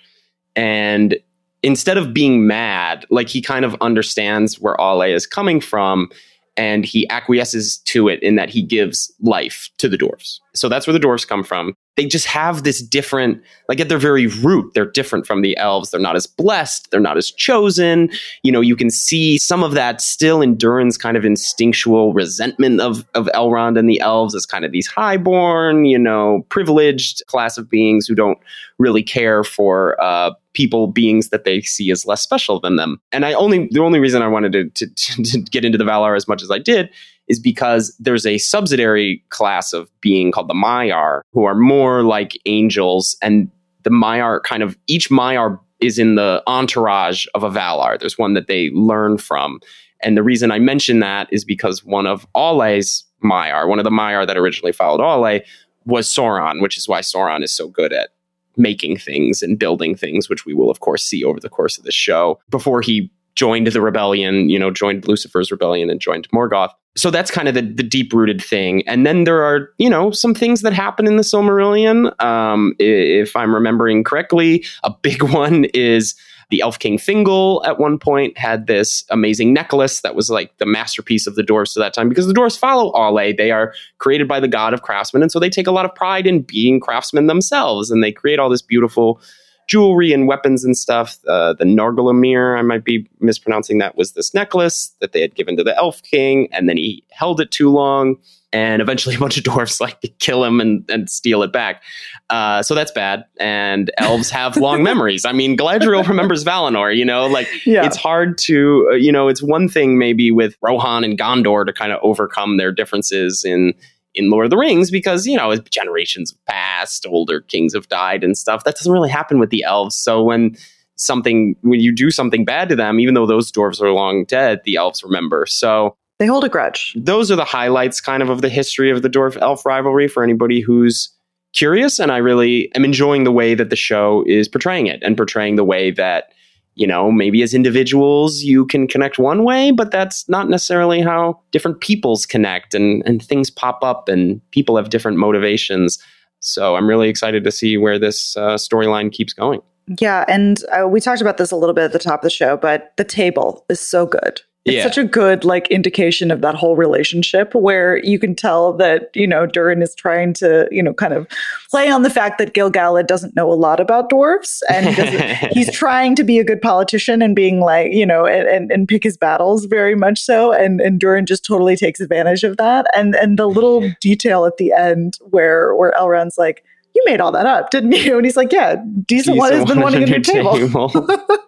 and 0.55 1.17
instead 1.63 1.97
of 1.97 2.13
being 2.13 2.45
mad, 2.45 3.05
like 3.09 3.29
he 3.29 3.41
kind 3.41 3.65
of 3.65 3.75
understands 3.81 4.59
where 4.59 4.75
Aule 4.77 5.13
is 5.13 5.25
coming 5.25 5.59
from, 5.59 6.09
and 6.57 6.83
he 6.83 7.07
acquiesces 7.09 7.77
to 7.85 8.09
it 8.09 8.21
in 8.23 8.35
that 8.35 8.49
he 8.49 8.61
gives 8.61 9.13
life 9.21 9.69
to 9.77 9.87
the 9.87 9.97
dwarves. 9.97 10.39
So 10.53 10.67
that's 10.67 10.87
where 10.87 10.93
the 10.93 10.99
dwarves 10.99 11.27
come 11.27 11.43
from. 11.43 11.75
They 11.95 12.05
just 12.05 12.25
have 12.25 12.63
this 12.63 12.81
different 12.81 13.41
like 13.69 13.79
at 13.79 13.89
their 13.89 13.97
very 13.97 14.27
root 14.27 14.71
they're 14.73 14.89
different 14.89 15.25
from 15.25 15.41
the 15.41 15.55
elves. 15.57 15.91
They're 15.91 15.99
not 15.99 16.15
as 16.15 16.27
blessed. 16.27 16.91
They're 16.91 16.99
not 16.99 17.17
as 17.17 17.31
chosen. 17.31 18.11
You 18.43 18.51
know 18.51 18.61
you 18.61 18.75
can 18.75 18.89
see 18.89 19.37
some 19.37 19.63
of 19.63 19.73
that 19.73 20.01
still 20.01 20.41
in 20.41 20.57
durin's 20.57 20.97
kind 20.97 21.17
of 21.17 21.25
instinctual 21.25 22.13
resentment 22.13 22.81
of 22.81 23.05
of 23.13 23.27
elrond 23.33 23.79
and 23.79 23.89
the 23.89 23.99
elves 23.99 24.35
as 24.35 24.45
kind 24.45 24.65
of 24.65 24.71
these 24.71 24.87
highborn 24.87 25.85
you 25.85 25.97
know 25.97 26.45
privileged 26.49 27.23
class 27.27 27.57
of 27.57 27.69
beings 27.69 28.07
who 28.07 28.15
don't 28.15 28.37
really 28.79 29.03
care 29.03 29.43
for 29.43 29.99
uh, 30.01 30.31
people 30.57 30.87
beings 30.87 31.29
that 31.29 31.43
they 31.43 31.61
see 31.61 31.91
as 31.91 32.05
less 32.05 32.21
special 32.21 32.59
than 32.59 32.75
them 32.77 32.99
and 33.11 33.23
i 33.23 33.33
only 33.33 33.67
the 33.71 33.79
only 33.79 33.99
reason 33.99 34.23
i 34.23 34.27
wanted 34.27 34.51
to, 34.51 34.87
to, 34.87 35.23
to 35.23 35.39
get 35.51 35.63
into 35.63 35.77
the 35.77 35.83
valar 35.83 36.15
as 36.15 36.27
much 36.27 36.41
as 36.41 36.49
i 36.49 36.57
did 36.57 36.89
is 37.27 37.39
because 37.39 37.95
there's 37.99 38.25
a 38.25 38.37
subsidiary 38.37 39.23
class 39.29 39.73
of 39.73 39.89
being 40.01 40.31
called 40.31 40.49
the 40.49 40.53
Maiar, 40.53 41.21
who 41.33 41.43
are 41.43 41.55
more 41.55 42.03
like 42.03 42.39
angels, 42.45 43.17
and 43.21 43.49
the 43.83 43.89
Maiar 43.89 44.41
kind 44.43 44.63
of 44.63 44.77
each 44.87 45.09
Maiar 45.09 45.59
is 45.79 45.99
in 45.99 46.15
the 46.15 46.41
entourage 46.47 47.25
of 47.35 47.43
a 47.43 47.49
Valar. 47.49 47.99
There's 47.99 48.17
one 48.17 48.33
that 48.33 48.47
they 48.47 48.69
learn 48.71 49.17
from. 49.17 49.59
And 50.01 50.17
the 50.17 50.23
reason 50.23 50.51
I 50.51 50.59
mention 50.59 50.99
that 50.99 51.27
is 51.31 51.43
because 51.43 51.83
one 51.83 52.07
of 52.07 52.25
Aule's 52.33 53.03
Maiar, 53.23 53.67
one 53.67 53.79
of 53.79 53.85
the 53.85 53.91
Maiar 53.91 54.25
that 54.25 54.37
originally 54.37 54.71
followed 54.71 55.01
Aule, 55.01 55.41
was 55.85 56.11
Sauron, 56.11 56.61
which 56.61 56.77
is 56.77 56.87
why 56.87 57.01
Sauron 57.01 57.43
is 57.43 57.51
so 57.51 57.67
good 57.67 57.93
at 57.93 58.09
making 58.57 58.97
things 58.97 59.41
and 59.41 59.59
building 59.59 59.95
things, 59.95 60.29
which 60.29 60.45
we 60.45 60.53
will, 60.53 60.69
of 60.69 60.79
course, 60.79 61.03
see 61.03 61.23
over 61.23 61.39
the 61.39 61.49
course 61.49 61.77
of 61.77 61.83
the 61.83 61.91
show 61.91 62.39
before 62.49 62.81
he 62.81 63.11
joined 63.35 63.67
the 63.67 63.81
rebellion, 63.81 64.49
you 64.49 64.57
know, 64.57 64.71
joined 64.71 65.07
Lucifer's 65.07 65.51
rebellion 65.51 65.89
and 65.89 65.99
joined 65.99 66.27
Morgoth 66.29 66.71
so 66.97 67.11
that's 67.11 67.29
kind 67.29 67.47
of 67.47 67.53
the, 67.53 67.61
the 67.61 67.83
deep 67.83 68.11
rooted 68.11 68.43
thing. 68.43 68.85
And 68.87 69.05
then 69.05 69.23
there 69.23 69.43
are, 69.43 69.69
you 69.77 69.89
know, 69.89 70.09
some 70.09 70.33
things 70.33 70.63
that 70.63 70.73
happen 70.73 71.05
in 71.05 71.15
the 71.15 71.23
Silmarillion. 71.23 72.19
Um, 72.21 72.73
if 72.79 73.35
I'm 73.35 73.53
remembering 73.53 74.03
correctly, 74.03 74.65
a 74.83 74.89
big 74.89 75.21
one 75.31 75.65
is 75.73 76.15
the 76.49 76.61
Elf 76.61 76.79
King 76.79 76.97
Thingol 76.97 77.65
at 77.65 77.77
one 77.77 77.99
point 77.99 78.37
had 78.37 78.67
this 78.67 79.03
amazing 79.09 79.53
necklace 79.53 80.01
that 80.01 80.15
was 80.15 80.29
like 80.29 80.57
the 80.57 80.65
masterpiece 80.65 81.27
of 81.27 81.35
the 81.35 81.41
dwarves 81.41 81.73
to 81.73 81.79
that 81.79 81.93
time 81.93 82.07
because 82.07 82.27
the 82.27 82.33
dwarves 82.33 82.57
follow 82.57 82.91
Aule. 82.93 83.35
They 83.35 83.51
are 83.51 83.73
created 83.97 84.27
by 84.27 84.39
the 84.39 84.47
god 84.47 84.73
of 84.73 84.81
craftsmen. 84.81 85.21
And 85.21 85.31
so 85.31 85.39
they 85.39 85.49
take 85.49 85.67
a 85.67 85.71
lot 85.71 85.85
of 85.85 85.93
pride 85.93 86.25
in 86.25 86.41
being 86.41 86.79
craftsmen 86.79 87.27
themselves. 87.27 87.91
And 87.91 88.03
they 88.03 88.11
create 88.11 88.39
all 88.39 88.49
this 88.49 88.61
beautiful 88.61 89.19
jewelry 89.67 90.13
and 90.13 90.27
weapons 90.27 90.63
and 90.63 90.77
stuff. 90.77 91.17
Uh, 91.27 91.53
the 91.53 91.65
Nargalamir, 91.65 92.57
I 92.57 92.61
might 92.61 92.83
be 92.83 93.07
mispronouncing 93.19 93.77
that, 93.79 93.97
was 93.97 94.13
this 94.13 94.33
necklace 94.33 94.95
that 94.99 95.11
they 95.11 95.21
had 95.21 95.35
given 95.35 95.57
to 95.57 95.63
the 95.63 95.75
Elf 95.75 96.01
King, 96.03 96.47
and 96.51 96.67
then 96.67 96.77
he 96.77 97.03
held 97.11 97.41
it 97.41 97.51
too 97.51 97.69
long, 97.69 98.15
and 98.53 98.81
eventually 98.81 99.15
a 99.17 99.19
bunch 99.19 99.37
of 99.37 99.43
dwarfs 99.43 99.81
like 99.81 99.99
to 100.01 100.07
kill 100.07 100.43
him 100.43 100.61
and, 100.61 100.89
and 100.89 101.09
steal 101.09 101.43
it 101.43 101.51
back. 101.51 101.83
Uh, 102.29 102.63
so 102.63 102.73
that's 102.73 102.91
bad. 102.91 103.25
And 103.39 103.91
elves 103.97 104.29
have 104.29 104.57
long 104.57 104.83
memories. 104.91 105.25
I 105.25 105.33
mean, 105.33 105.57
Galadriel 105.57 106.07
remembers 106.07 106.43
Valinor. 106.43 106.95
You 106.95 107.05
know, 107.05 107.27
like 107.27 107.47
yeah. 107.65 107.85
it's 107.85 107.97
hard 107.97 108.37
to, 108.39 108.89
uh, 108.91 108.95
you 108.95 109.11
know, 109.11 109.27
it's 109.27 109.43
one 109.43 109.67
thing 109.67 109.97
maybe 109.97 110.31
with 110.31 110.55
Rohan 110.61 111.03
and 111.03 111.17
Gondor 111.17 111.65
to 111.65 111.73
kind 111.73 111.91
of 111.91 111.99
overcome 112.01 112.57
their 112.57 112.71
differences 112.71 113.43
in 113.43 113.73
in 114.17 114.29
Lord 114.29 114.45
of 114.45 114.49
the 114.49 114.57
Rings 114.57 114.91
because, 114.91 115.25
you 115.25 115.37
know, 115.37 115.55
generations 115.55 116.31
have 116.31 116.45
passed, 116.45 117.05
older 117.07 117.41
kings 117.41 117.73
have 117.73 117.87
died 117.87 118.23
and 118.23 118.37
stuff. 118.37 118.63
That 118.63 118.75
doesn't 118.75 118.91
really 118.91 119.09
happen 119.09 119.39
with 119.39 119.49
the 119.49 119.63
elves. 119.63 119.95
So 119.95 120.23
when 120.23 120.57
something, 120.95 121.55
when 121.61 121.79
you 121.79 121.93
do 121.93 122.11
something 122.11 122.43
bad 122.43 122.69
to 122.69 122.75
them, 122.75 122.99
even 122.99 123.13
though 123.13 123.25
those 123.25 123.51
dwarves 123.51 123.81
are 123.81 123.91
long 123.91 124.25
dead, 124.25 124.61
the 124.65 124.75
elves 124.75 125.03
remember. 125.03 125.45
So 125.45 125.95
they 126.19 126.25
hold 126.25 126.43
a 126.43 126.49
grudge. 126.49 126.95
Those 126.97 127.31
are 127.31 127.35
the 127.35 127.45
highlights 127.45 128.01
kind 128.01 128.23
of 128.23 128.29
of 128.29 128.41
the 128.41 128.49
history 128.49 128.89
of 128.89 129.03
the 129.03 129.09
dwarf 129.09 129.37
elf 129.37 129.65
rivalry 129.65 130.07
for 130.07 130.23
anybody 130.23 130.61
who's 130.61 131.09
curious. 131.53 131.99
And 131.99 132.11
I 132.11 132.17
really 132.17 132.73
am 132.75 132.83
enjoying 132.83 133.23
the 133.23 133.31
way 133.31 133.53
that 133.53 133.69
the 133.69 133.75
show 133.75 134.23
is 134.27 134.47
portraying 134.47 134.87
it 134.87 135.01
and 135.03 135.15
portraying 135.15 135.55
the 135.55 135.63
way 135.63 135.91
that 135.91 136.31
you 136.77 136.85
know, 136.85 137.11
maybe 137.11 137.41
as 137.41 137.55
individuals 137.55 138.43
you 138.43 138.63
can 138.67 138.87
connect 138.87 139.17
one 139.17 139.43
way, 139.43 139.71
but 139.71 139.89
that's 139.89 140.29
not 140.29 140.47
necessarily 140.47 141.01
how 141.01 141.39
different 141.51 141.81
peoples 141.81 142.25
connect 142.27 142.75
and, 142.75 143.01
and 143.07 143.23
things 143.23 143.49
pop 143.49 143.83
up 143.83 144.07
and 144.07 144.39
people 144.51 144.77
have 144.77 144.89
different 144.89 145.17
motivations. 145.17 145.97
So 146.39 146.75
I'm 146.75 146.87
really 146.87 147.09
excited 147.09 147.43
to 147.43 147.51
see 147.51 147.77
where 147.77 147.97
this 147.97 148.37
uh, 148.37 148.55
storyline 148.55 149.11
keeps 149.11 149.33
going. 149.33 149.59
Yeah. 149.99 150.23
And 150.27 150.63
uh, 150.71 150.87
we 150.87 151.01
talked 151.01 151.19
about 151.19 151.37
this 151.37 151.49
a 151.49 151.55
little 151.55 151.73
bit 151.73 151.85
at 151.85 151.93
the 151.93 151.99
top 151.99 152.19
of 152.19 152.23
the 152.23 152.29
show, 152.29 152.57
but 152.57 152.93
the 152.97 153.03
table 153.03 153.65
is 153.69 153.79
so 153.79 154.05
good. 154.05 154.41
It's 154.67 154.75
yeah. 154.75 154.83
such 154.83 154.97
a 154.97 155.05
good 155.05 155.45
like 155.45 155.69
indication 155.69 156.29
of 156.29 156.41
that 156.41 156.53
whole 156.53 156.75
relationship 156.75 157.55
where 157.55 158.03
you 158.03 158.19
can 158.19 158.35
tell 158.35 158.73
that, 158.73 159.09
you 159.13 159.25
know, 159.25 159.45
Durin 159.45 159.81
is 159.81 159.95
trying 159.95 160.33
to, 160.33 160.67
you 160.69 160.83
know, 160.83 160.93
kind 160.93 161.13
of 161.13 161.25
play 161.71 161.89
on 161.89 162.03
the 162.03 162.09
fact 162.09 162.37
that 162.39 162.53
Gil-galad 162.53 163.07
doesn't 163.07 163.33
know 163.33 163.49
a 163.49 163.55
lot 163.55 163.79
about 163.79 164.09
dwarves 164.09 164.59
and 164.69 164.87
he 164.89 165.47
he's 165.53 165.71
trying 165.71 166.15
to 166.15 166.23
be 166.25 166.37
a 166.37 166.43
good 166.43 166.61
politician 166.61 167.21
and 167.21 167.33
being 167.33 167.61
like, 167.61 167.93
you 167.93 168.05
know, 168.05 168.25
and, 168.25 168.45
and, 168.49 168.69
and 168.69 168.89
pick 168.89 169.05
his 169.05 169.15
battles 169.15 169.63
very 169.63 169.95
much 169.95 170.19
so. 170.19 170.51
And, 170.51 170.81
and 170.81 170.99
Durin 170.99 171.25
just 171.25 171.45
totally 171.45 171.77
takes 171.77 172.01
advantage 172.01 172.43
of 172.43 172.57
that. 172.57 172.87
And, 172.93 173.15
and 173.15 173.39
the 173.39 173.47
little 173.47 173.89
detail 174.01 174.45
at 174.45 174.57
the 174.57 174.73
end 174.73 175.17
where, 175.21 175.73
where 175.75 175.93
Elrond's 175.93 176.37
like, 176.37 176.65
you 176.93 177.03
made 177.05 177.21
all 177.21 177.31
that 177.31 177.45
up, 177.45 177.69
didn't 177.69 177.93
you? 177.93 178.17
And 178.17 178.25
he's 178.25 178.35
like, 178.35 178.51
yeah, 178.51 178.75
decent, 178.75 179.07
decent 179.07 179.37
one 179.37 179.53
has 179.53 179.63
been 179.63 179.79
wanting 179.79 180.03
a 180.03 180.07
new 180.07 180.19
table. 180.19 180.57
table. 180.57 180.91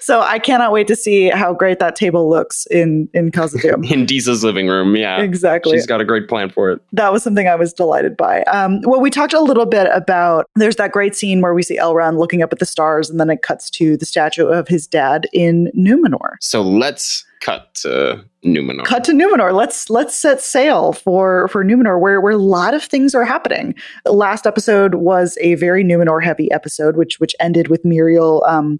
so 0.00 0.20
I 0.20 0.38
cannot 0.38 0.72
wait 0.72 0.86
to 0.88 0.96
see 0.96 1.28
how 1.30 1.52
great 1.52 1.78
that 1.78 1.96
table 1.96 2.28
looks 2.28 2.66
in 2.66 3.08
in 3.14 3.30
Khazad-dûm. 3.30 3.90
in 3.90 4.06
Disa's 4.06 4.44
living 4.44 4.68
room, 4.68 4.96
yeah, 4.96 5.20
exactly. 5.20 5.76
She's 5.76 5.86
got 5.86 6.00
a 6.00 6.04
great 6.04 6.28
plan 6.28 6.50
for 6.50 6.70
it. 6.70 6.80
That 6.92 7.12
was 7.12 7.22
something 7.22 7.48
I 7.48 7.54
was 7.54 7.72
delighted 7.72 8.16
by. 8.16 8.42
Um, 8.44 8.80
well, 8.82 9.00
we 9.00 9.10
talked 9.10 9.32
a 9.32 9.40
little 9.40 9.66
bit 9.66 9.88
about. 9.92 10.46
There's 10.56 10.76
that 10.76 10.92
great 10.92 11.14
scene 11.14 11.40
where 11.40 11.54
we 11.54 11.62
see 11.62 11.78
Elrond 11.78 12.18
looking 12.18 12.42
up 12.42 12.52
at 12.52 12.58
the 12.58 12.66
stars, 12.66 13.10
and 13.10 13.20
then 13.20 13.30
it 13.30 13.42
cuts 13.42 13.70
to 13.70 13.96
the 13.96 14.06
statue 14.06 14.46
of 14.46 14.68
his 14.68 14.86
dad 14.86 15.26
in 15.32 15.70
Numenor. 15.76 16.36
So 16.40 16.62
let's 16.62 17.24
cut 17.40 17.74
to 17.74 18.24
Numenor. 18.44 18.84
Cut 18.84 19.04
to 19.04 19.12
Numenor. 19.12 19.52
Let's 19.52 19.90
let's 19.90 20.14
set 20.14 20.40
sail 20.40 20.92
for 20.92 21.48
for 21.48 21.64
Numenor, 21.64 22.00
where 22.00 22.20
where 22.20 22.32
a 22.32 22.38
lot 22.38 22.74
of 22.74 22.82
things 22.84 23.14
are 23.14 23.24
happening. 23.24 23.74
The 24.04 24.12
last 24.12 24.46
episode 24.46 24.94
was 24.94 25.36
a 25.40 25.54
very 25.56 25.84
Numenor 25.84 26.22
heavy 26.22 26.50
episode, 26.52 26.96
which 26.96 27.18
which 27.20 27.34
ended 27.40 27.68
with 27.68 27.82
Miriel 27.82 28.48
um, 28.48 28.78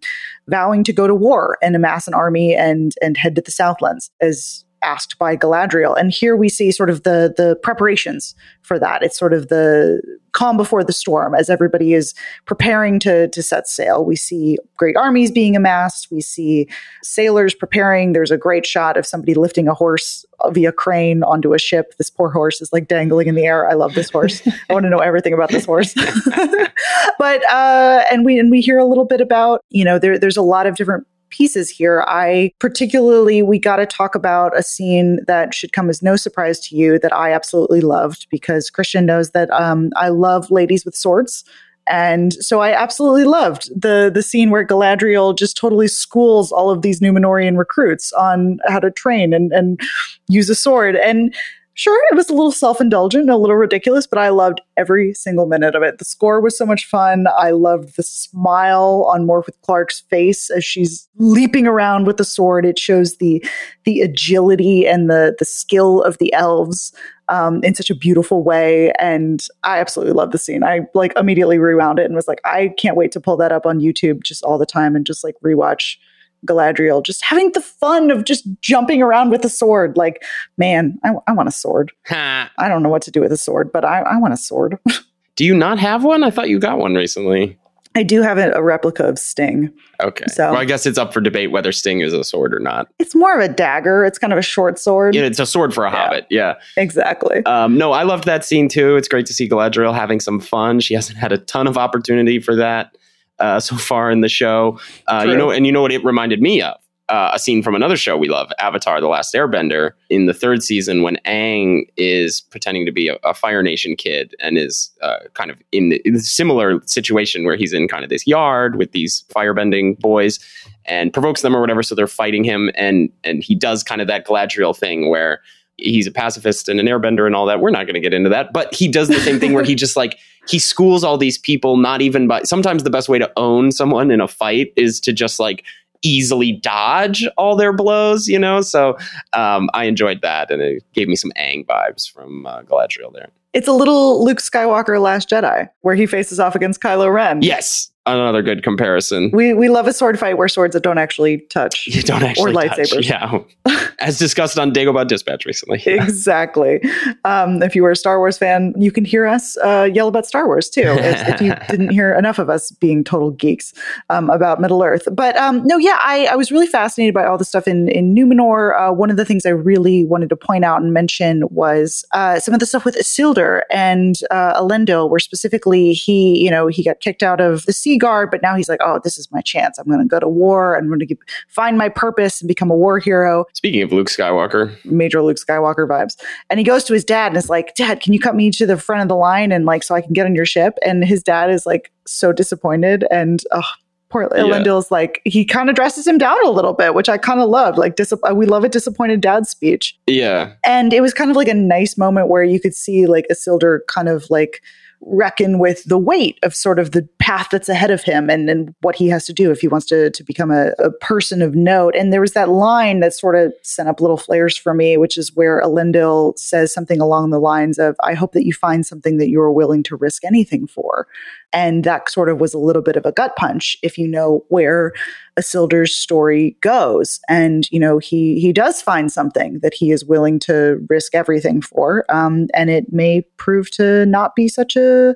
vowing 0.49 0.85
to 0.85 0.93
go 0.93 1.07
to 1.07 1.15
war 1.15 1.59
and 1.63 1.75
amass 1.75 2.07
an 2.07 2.15
army 2.15 2.55
and 2.55 2.93
and 3.03 3.17
head 3.17 3.35
to 3.37 3.41
the 3.41 3.51
Southlands 3.51 4.11
as 4.21 4.65
asked 4.83 5.19
by 5.19 5.37
Galadriel. 5.37 5.99
And 5.99 6.13
here 6.13 6.37
we 6.37 6.49
see 6.49 6.71
sort 6.71 6.91
of 6.91 7.03
the 7.03 7.33
the 7.37 7.57
preparations 7.63 8.35
for 8.63 8.79
that. 8.79 9.03
It's 9.03 9.19
sort 9.19 9.33
of 9.33 9.49
the 9.49 10.01
calm 10.33 10.57
before 10.57 10.85
the 10.85 10.93
storm 10.93 11.35
as 11.35 11.51
everybody 11.51 11.95
is 11.95 12.15
preparing 12.45 13.01
to 13.01 13.29
to 13.29 13.43
set 13.43 13.69
sail. 13.69 14.05
We 14.05 14.17
see 14.17 14.59
great 14.77 14.97
armies 14.97 15.31
being 15.31 15.57
amassed. 15.57 16.09
We 16.11 16.21
see 16.21 16.69
sailors 17.03 17.55
preparing. 17.55 18.13
There's 18.13 18.31
a 18.31 18.37
great 18.37 18.67
shot 18.67 18.97
of 18.97 19.07
somebody 19.07 19.35
lifting 19.35 19.69
a 19.69 19.75
horse 19.75 20.25
via 20.51 20.73
crane 20.73 21.23
onto 21.23 21.55
a 21.55 21.59
ship. 21.59 21.95
This 21.99 22.11
poor 22.11 22.31
horse 22.31 22.61
is 22.61 22.73
like 22.73 22.89
dangling 22.89 23.29
in 23.29 23.35
the 23.35 23.47
air. 23.47 23.69
I 23.69 23.75
love 23.75 23.95
this 23.95 24.11
horse. 24.11 24.47
I 24.69 24.73
want 24.73 24.85
to 24.85 24.91
know 24.91 24.99
everything 24.99 25.33
about 25.33 25.51
this 25.51 25.65
horse. 25.65 25.95
but 27.19 27.51
uh, 27.51 28.05
and 28.11 28.25
we 28.25 28.39
and 28.39 28.51
we 28.51 28.61
hear 28.61 28.79
a 28.79 28.85
little 28.85 29.07
bit 29.07 29.21
about 29.21 29.63
you 29.71 29.85
know 29.85 29.99
there 29.99 30.19
there's 30.19 30.37
a 30.37 30.43
lot 30.43 30.67
of 30.67 30.77
different 30.77 31.07
pieces 31.31 31.71
here. 31.71 32.05
I 32.07 32.53
particularly, 32.59 33.43
we 33.43 33.59
got 33.59 33.77
to 33.77 33.87
talk 33.87 34.15
about 34.15 34.57
a 34.57 34.63
scene 34.63 35.21
that 35.27 35.55
should 35.55 35.73
come 35.73 35.89
as 35.91 36.03
no 36.03 36.17
surprise 36.17 36.61
to 36.61 36.77
you 36.77 36.99
that 36.99 37.13
I 37.13 37.33
absolutely 37.33 37.81
loved 37.81 38.27
because 38.31 38.71
Christian 38.71 39.07
knows 39.07 39.31
that 39.31 39.51
um, 39.51 39.91
I 39.97 40.09
love 40.09 40.51
ladies 40.51 40.85
with 40.85 40.95
swords. 40.95 41.45
And 41.91 42.35
so 42.35 42.61
I 42.61 42.73
absolutely 42.73 43.25
loved 43.25 43.71
the 43.75 44.11
the 44.13 44.23
scene 44.23 44.51
where 44.51 44.67
Galadriel 44.67 45.37
just 45.37 45.57
totally 45.57 45.89
schools 45.89 46.53
all 46.53 46.71
of 46.71 46.83
these 46.83 47.01
Numenorian 47.01 47.57
recruits 47.57 48.13
on 48.13 48.59
how 48.67 48.79
to 48.79 48.91
train 48.91 49.33
and, 49.33 49.51
and 49.53 49.81
use 50.29 50.51
a 50.51 50.55
sword. 50.55 50.97
And 50.97 51.35
sure, 51.79 52.01
it 52.11 52.17
was 52.17 52.29
a 52.29 52.35
little 52.35 52.53
self 52.53 52.81
indulgent 52.81 53.31
a 53.31 53.37
little 53.37 53.57
ridiculous, 53.57 54.07
but 54.07 54.19
I 54.19 54.31
loved 54.31 54.61
every 54.77 55.15
single 55.15 55.47
minute 55.47 55.75
of 55.75 55.83
it. 55.83 55.99
The 55.99 56.05
score 56.05 56.41
was 56.41 56.59
so 56.59 56.67
much 56.67 56.85
fun. 56.85 57.27
I 57.39 57.53
loved 57.53 57.97
the 57.97 58.03
smile 58.03 59.09
on 59.13 59.27
Morfydd 59.27 59.61
Clark's 59.63 60.01
face 60.01 60.51
as 60.51 60.65
she's 60.65 61.09
leaping 61.17 61.67
around 61.67 62.07
with 62.07 62.17
the 62.17 62.25
sword. 62.25 62.67
It 62.67 62.79
shows 62.79 63.17
the 63.17 63.45
the 63.85 64.01
agility 64.01 64.87
and 64.87 65.09
the 65.09 65.37
the 65.39 65.45
skill 65.45 66.03
of 66.03 66.19
the 66.19 66.33
elves 66.33 66.93
um, 67.29 67.63
in 67.63 67.75
such 67.75 67.91
a 67.91 67.95
beautiful 67.95 68.43
way. 68.43 68.93
And 68.99 69.45
I 69.63 69.79
absolutely 69.79 70.15
love 70.15 70.33
the 70.33 70.39
scene. 70.39 70.65
I 70.65 70.81
like 70.95 71.13
immediately 71.17 71.59
rewound 71.59 71.99
it 71.99 72.07
and 72.07 72.15
was 72.15 72.29
like, 72.29 72.41
I 72.45 72.75
can't 72.77 72.97
wait 72.97 73.13
to 73.13 73.21
pull 73.21 73.37
that 73.37 73.53
up 73.53 73.67
on 73.67 73.81
YouTube 73.81 74.23
just 74.25 74.43
all 74.43 74.59
the 74.59 74.67
time 74.67 74.97
and 74.97 75.07
just 75.07 75.23
like 75.23 75.35
rewatch 75.45 75.97
Galadriel 76.47 77.05
just 77.05 77.23
having 77.25 77.53
the 77.53 77.61
fun 77.61 78.11
of 78.11 78.25
just 78.25 78.47
jumping 78.61 79.03
around 79.03 79.31
with 79.31 79.45
a 79.45 79.49
sword. 79.49 79.97
Like, 79.97 80.23
man, 80.57 80.99
I, 81.05 81.11
I 81.27 81.33
want 81.33 81.49
a 81.49 81.53
sword. 81.53 81.93
I 82.11 82.49
don't 82.69 82.83
know 82.83 82.89
what 82.89 83.03
to 83.03 83.11
do 83.11 83.21
with 83.21 83.33
a 83.33 83.37
sword, 83.37 83.73
but 83.73 83.85
I, 83.85 84.01
I 84.01 84.17
want 84.19 84.35
a 84.35 84.37
sword. 84.39 84.79
do 85.37 85.45
you 85.45 85.55
not 85.57 85.79
have 85.79 86.05
one? 86.05 86.23
I 86.25 86.31
thought 86.31 86.49
you 86.49 86.59
got 86.59 86.79
one 86.79 86.95
recently. 86.95 87.59
I 87.95 88.03
do 88.05 88.23
have 88.23 88.39
a, 88.39 88.53
a 88.53 88.63
replica 88.63 89.05
of 89.09 89.19
Sting. 89.19 89.73
Okay. 90.01 90.27
So- 90.29 90.53
well, 90.53 90.61
I 90.61 90.65
guess 90.67 90.87
it's 90.87 90.99
up 90.99 91.13
for 91.13 91.21
debate 91.21 91.51
whether 91.51 91.73
Sting 91.73 92.01
is 92.01 92.13
a 92.13 92.23
sword 92.23 92.55
or 92.55 92.61
not. 92.61 92.87
It's 93.01 93.15
more 93.15 93.35
of 93.37 93.41
a 93.41 93.53
dagger. 93.53 94.05
It's 94.05 94.19
kind 94.19 94.33
of 94.33 94.39
a 94.39 94.43
short 94.43 94.79
sword. 94.79 95.17
Yeah, 95.17 95.23
it's 95.23 95.41
a 95.41 95.47
sword 95.47 95.75
for 95.75 95.85
a 95.85 95.91
Yeah. 95.91 95.97
hobbit. 95.97 96.27
Yeah. 96.31 96.55
Exactly. 96.77 97.45
Um, 97.47 97.77
no, 97.77 97.91
I 97.93 98.05
loved 98.05 98.25
that 98.25 98.45
scene 98.45 98.69
too. 98.69 98.95
It's 98.97 99.09
great 99.09 99.27
to 99.27 99.33
see 99.33 99.49
Galadriel 99.49 99.95
having 99.95 100.21
some 100.21 100.39
fun. 100.39 100.79
She 100.79 100.95
hasn't 100.95 101.19
had 101.19 101.33
a 101.33 101.39
ton 101.39 101.67
of 101.67 101.77
opportunity 101.77 102.39
for 102.39 102.55
that 102.55 102.97
uh, 103.41 103.61
so 103.61 103.77
far 103.77 104.11
in 104.11 104.21
the 104.21 104.29
show. 104.29 104.79
Uh, 105.07 105.25
you 105.27 105.37
know, 105.37 105.51
and 105.51 105.67
you 105.67 105.73
know 105.73 105.83
what 105.83 105.93
it 105.93 106.05
reminded 106.05 106.41
me 106.41 106.63
of? 106.63 106.77
Uh, 107.09 107.31
a 107.33 107.39
scene 107.39 107.63
from 107.63 107.75
another 107.75 107.97
show 107.97 108.19
we 108.19 108.29
love, 108.29 108.53
Avatar: 108.59 109.01
The 109.01 109.09
Last 109.09 109.33
Airbender, 109.35 109.93
in 110.11 110.27
the 110.27 110.35
third 110.35 110.63
season 110.63 111.03
when 111.03 111.17
Aang 111.25 111.89
is 111.97 112.43
pretending 112.43 112.85
to 112.85 112.93
be 112.93 113.09
a, 113.09 113.17
a 113.25 113.33
Fire 113.33 113.63
Nation 113.63 113.97
kid 113.97 114.35
and 114.41 114.59
is 114.59 114.91
uh, 115.01 115.21
kind 115.33 115.51
of 115.51 115.57
in, 115.73 115.89
the, 115.89 116.03
in 116.05 116.17
a 116.17 116.21
similar 116.21 116.83
situation 116.85 117.45
where 117.45 117.57
he's 117.57 117.73
in 117.73 117.89
kind 117.89 118.05
of 118.05 118.11
this 118.11 118.27
yard 118.27 118.77
with 118.77 118.93
these 118.93 119.25
firebending 119.35 119.99
boys 119.99 120.39
and 120.85 121.11
provokes 121.11 121.41
them 121.41 121.57
or 121.57 121.63
whatever, 121.63 121.83
so 121.83 121.95
they're 121.95 122.07
fighting 122.07 122.45
him, 122.45 122.71
and 122.75 123.11
and 123.25 123.43
he 123.43 123.55
does 123.55 123.83
kind 123.83 124.03
of 124.03 124.07
that 124.09 124.27
Galadriel 124.27 124.77
thing 124.77 125.09
where 125.09 125.41
he's 125.79 126.07
a 126.07 126.11
pacifist 126.11 126.69
and 126.69 126.79
an 126.79 126.87
airbender 126.87 127.25
and 127.25 127.35
all 127.35 127.47
that. 127.47 127.61
We're 127.61 127.71
not 127.71 127.85
going 127.87 127.95
to 127.95 128.01
get 128.01 128.13
into 128.13 128.29
that, 128.31 128.53
but 128.53 128.75
he 128.75 128.89
does 128.89 129.09
the 129.09 129.21
same 129.21 129.41
thing 129.41 129.53
where 129.55 129.65
he 129.65 129.75
just 129.77 129.97
like 129.97 130.19
he 130.49 130.59
schools 130.59 131.05
all 131.05 131.19
these 131.19 131.39
people. 131.39 131.77
Not 131.77 132.01
even 132.03 132.27
by 132.27 132.43
sometimes 132.43 132.83
the 132.83 132.91
best 132.91 133.09
way 133.09 133.19
to 133.19 133.31
own 133.37 133.73
someone 133.73 134.11
in 134.11 134.21
a 134.21 134.29
fight 134.29 134.73
is 134.77 135.01
to 135.01 135.13
just 135.13 135.39
like 135.39 135.65
easily 136.03 136.53
dodge 136.53 137.27
all 137.37 137.57
their 137.57 137.73
blows, 137.73 138.29
you 138.29 138.39
know. 138.39 138.61
So 138.61 138.97
um, 139.33 139.69
I 139.75 139.85
enjoyed 139.85 140.23
that, 140.23 140.51
and 140.51 140.63
it 140.63 140.85
gave 140.93 141.09
me 141.09 141.17
some 141.17 141.33
Aang 141.39 141.67
vibes 141.67 142.11
from 142.11 142.47
uh, 142.47 142.63
Galadriel 142.63 143.13
there. 143.13 143.31
It's 143.55 143.69
a 143.69 143.73
little 143.73 144.25
Luke 144.25 144.39
Skywalker 144.39 145.01
Last 145.01 145.29
Jedi 145.31 145.69
where 145.81 145.95
he 145.95 146.07
faces 146.07 146.39
off 146.39 146.55
against 146.55 146.81
Kylo 146.81 147.13
Ren. 147.13 147.43
Yes, 147.43 147.91
another 148.17 148.43
good 148.43 148.63
comparison. 148.63 149.31
We 149.33 149.53
we 149.55 149.69
love 149.69 149.87
a 149.87 149.93
sword 149.93 150.19
fight 150.19 150.37
where 150.39 150.49
swords 150.49 150.73
that 150.75 150.83
don't 150.83 150.99
actually 150.99 151.39
touch. 151.51 151.87
You 151.87 152.03
don't 152.03 152.23
actually 152.23 152.53
Or 152.53 152.63
touch. 152.63 152.79
lightsabers. 152.79 153.09
yeah, 153.09 153.87
as 153.99 154.19
discussed 154.19 154.59
on 154.59 154.73
Dagobah 154.73 155.07
Dispatch 155.07 155.45
recently. 155.47 155.83
exactly. 155.87 156.81
Um, 157.25 157.63
if 157.63 157.75
you 157.77 157.83
were 157.83 157.91
a 157.91 157.97
Star 157.97 158.19
Wars 158.19 158.39
fan, 158.39 158.75
you 158.77 158.91
can 158.91 159.05
hear 159.05 159.27
us 159.27 159.57
uh, 159.59 159.89
yell 159.93 160.09
about 160.09 160.27
Star 160.27 160.47
Wars 160.47 160.69
too. 160.71 160.83
If, 160.83 161.29
if 161.29 161.41
you 161.41 161.55
didn't 161.69 161.91
hear 161.91 162.15
enough 162.15 162.39
of 162.39 162.49
us 162.51 162.71
being 162.71 163.05
total 163.05 163.31
geeks 163.31 163.73
um, 164.11 164.31
about 164.31 164.61
Middle 164.61 164.83
Earth, 164.83 165.09
but 165.13 165.37
um, 165.37 165.63
no, 165.67 165.77
yeah, 165.77 165.99
I, 166.01 166.27
I 166.31 166.37
was 166.37 166.51
really 166.51 166.67
fascinated 166.67 167.15
by 167.15 167.25
all 167.25 167.39
the 167.39 167.45
stuff 167.45 167.67
in 167.69 167.89
in 167.89 168.15
Numenor. 168.15 168.79
Uh, 168.79 168.93
one 168.93 169.11
of 169.11 169.17
the 169.17 169.25
things 169.25 169.45
I 169.47 169.51
really 169.51 170.05
wanted 170.05 170.29
to 170.31 170.37
point 170.37 170.65
out 170.65 170.81
and 170.83 170.93
mention 170.93 171.43
was 171.51 172.05
uh, 172.13 172.41
some 172.41 172.55
of 172.55 172.61
the 172.61 172.67
stuff 172.67 172.85
with 172.85 172.97
Isildur 172.97 173.63
and 173.71 174.17
uh, 174.31 174.61
Elendil, 174.61 175.11
where 175.11 175.19
specifically 175.19 175.93
he, 175.93 176.43
you 176.43 176.51
know, 176.51 176.67
he 176.69 176.83
got 176.85 177.01
kicked 177.01 177.23
out 177.23 177.41
of 177.41 177.67
the 177.67 177.73
Sea 177.73 177.98
Guard, 177.99 178.31
but 178.31 178.43
now 178.43 178.55
he's 178.57 178.69
like, 178.69 178.81
oh, 178.83 179.01
this 179.05 179.19
is 179.19 179.31
my 179.31 179.41
chance. 179.41 179.79
I'm 179.79 179.87
going 179.87 180.01
to 180.01 180.07
go 180.07 180.19
to 180.21 180.29
war. 180.29 180.77
I'm 180.77 180.89
going 180.89 181.01
to 181.01 181.17
find 181.49 181.77
my 181.77 181.89
purpose 181.89 182.41
and 182.41 182.49
become 182.49 182.71
a 182.71 182.77
war 182.77 182.99
hero 182.99 183.45
Speaking 183.55 183.83
of 183.83 183.93
Luke 183.93 184.09
Skywalker, 184.09 184.73
major 184.85 185.23
Luke 185.23 185.37
Skywalker 185.37 185.87
vibes. 185.89 186.17
And 186.51 186.59
he 186.59 186.65
goes 186.65 186.85
to 186.85 186.95
his 186.95 187.05
dad 187.05 187.29
and 187.29 187.37
is 187.37 187.51
like, 187.51 187.75
Dad, 187.75 188.01
can 188.01 188.13
you 188.13 188.21
cut 188.21 188.35
me 188.35 188.51
to 188.53 188.67
the 188.67 188.77
front 188.77 189.03
of 189.03 189.09
the 189.09 189.17
line 189.17 189.53
and 189.53 189.65
like 189.65 189.83
so 189.83 189.95
I 189.95 190.01
can 190.01 190.13
get 190.13 190.27
on 190.27 190.35
your 190.35 190.47
ship? 190.47 190.75
And 190.85 191.05
his 191.05 191.23
dad 191.23 191.51
is 191.51 191.67
like 191.67 191.91
so 192.07 192.33
disappointed. 192.33 193.05
And 193.11 193.43
oh, 193.53 193.63
poor 194.11 194.29
Yeah. 194.35 194.43
Elendil's 194.43 194.91
like, 194.91 195.21
he 195.25 195.45
kind 195.45 195.69
of 195.69 195.77
dresses 195.77 196.07
him 196.07 196.19
down 196.19 196.43
a 196.47 196.51
little 196.51 196.73
bit, 196.73 196.95
which 196.95 197.09
I 197.09 197.19
kind 197.19 197.41
of 197.41 197.49
loved. 197.49 197.79
Like, 197.79 197.97
dis- 197.97 198.13
we 198.35 198.47
love 198.47 198.65
a 198.65 198.69
disappointed 198.69 199.21
dad 199.21 199.47
speech. 199.47 199.99
yeah, 200.07 200.53
And 200.65 200.93
it 200.93 201.03
was 201.03 201.13
kind 201.13 201.31
of 201.31 201.37
like 201.37 201.49
a 201.49 201.55
nice 201.55 201.99
moment 201.99 202.29
where 202.29 202.43
you 202.43 202.61
could 202.61 202.75
see 202.75 203.07
like 203.07 203.27
Isildur 203.31 203.81
kind 203.89 204.09
of 204.09 204.25
like 204.31 204.63
reckon 205.01 205.59
with 205.59 205.85
the 205.85 205.99
weight 205.99 206.39
of 206.43 206.55
sort 206.55 206.79
of 206.79 206.91
the 206.91 207.09
path 207.19 207.49
that's 207.51 207.69
ahead 207.69 207.91
of 207.91 208.03
him 208.03 208.29
and, 208.29 208.51
and 208.51 208.75
what 208.81 208.97
he 208.97 209.09
has 209.09 209.25
to 209.27 209.33
do 209.33 209.51
if 209.51 209.61
he 209.61 209.69
wants 209.69 209.87
to, 209.87 210.11
to 210.11 210.25
become 210.25 210.51
a, 210.51 210.73
a 210.79 210.91
person 210.91 211.41
of 211.41 211.55
note. 211.55 211.95
And 211.95 212.13
there 212.13 212.21
was 212.21 212.33
that 212.33 212.49
line 212.49 213.01
that 213.01 213.15
sort 213.15 213.37
of 213.37 213.53
sent 213.63 213.89
up 213.89 214.01
little 214.01 214.17
flares 214.17 214.57
for 214.57 214.75
me, 214.75 214.97
which 214.97 215.17
is 215.17 215.35
where 215.35 215.63
Elendil 215.63 216.39
says 216.39 216.73
something 216.73 217.01
along 217.01 217.31
the 217.31 217.39
lines 217.41 217.79
of, 217.79 217.97
I 218.03 218.15
hope 218.15 218.33
that 218.33 218.45
you 218.45 218.53
find 218.53 218.85
something 218.85 219.19
that 219.19 219.29
you're 219.29 219.53
willing 219.53 219.83
to 219.85 219.97
risk 219.97 220.25
anything 220.25 220.67
for. 220.67 221.07
And 221.53 221.85
that 221.85 222.11
sort 222.11 222.29
of 222.29 222.41
was 222.41 222.53
a 222.53 222.59
little 222.59 222.83
bit 222.83 222.97
of 222.97 223.07
a 223.07 223.13
gut 223.13 223.35
punch 223.37 223.77
if 223.83 223.97
you 223.97 224.07
know 224.07 224.45
where 224.49 224.93
Isildur's 225.39 225.95
story 225.95 226.57
goes. 226.61 227.21
And, 227.29 227.69
you 227.71 227.81
know, 227.81 227.99
he 227.99 228.39
he 228.41 228.53
does 228.53 228.83
find 228.83 229.11
something 229.11 229.61
that 229.61 229.75
he 229.75 229.91
is 229.91 230.05
willing 230.05 230.39
to 230.41 230.85
risk 230.89 231.15
everything 231.15 231.63
for. 231.63 232.05
Um, 232.09 232.49
and 232.55 232.71
it 232.71 232.93
may 232.93 233.23
prove 233.37 233.71
to 233.73 234.05
not 234.07 234.35
be 234.35 234.49
such 234.49 234.77
a 234.77 235.15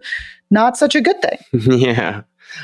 not 0.51 0.77
such 0.77 0.95
a 0.95 1.01
good 1.01 1.21
thing. 1.21 1.81
yeah. 1.81 2.23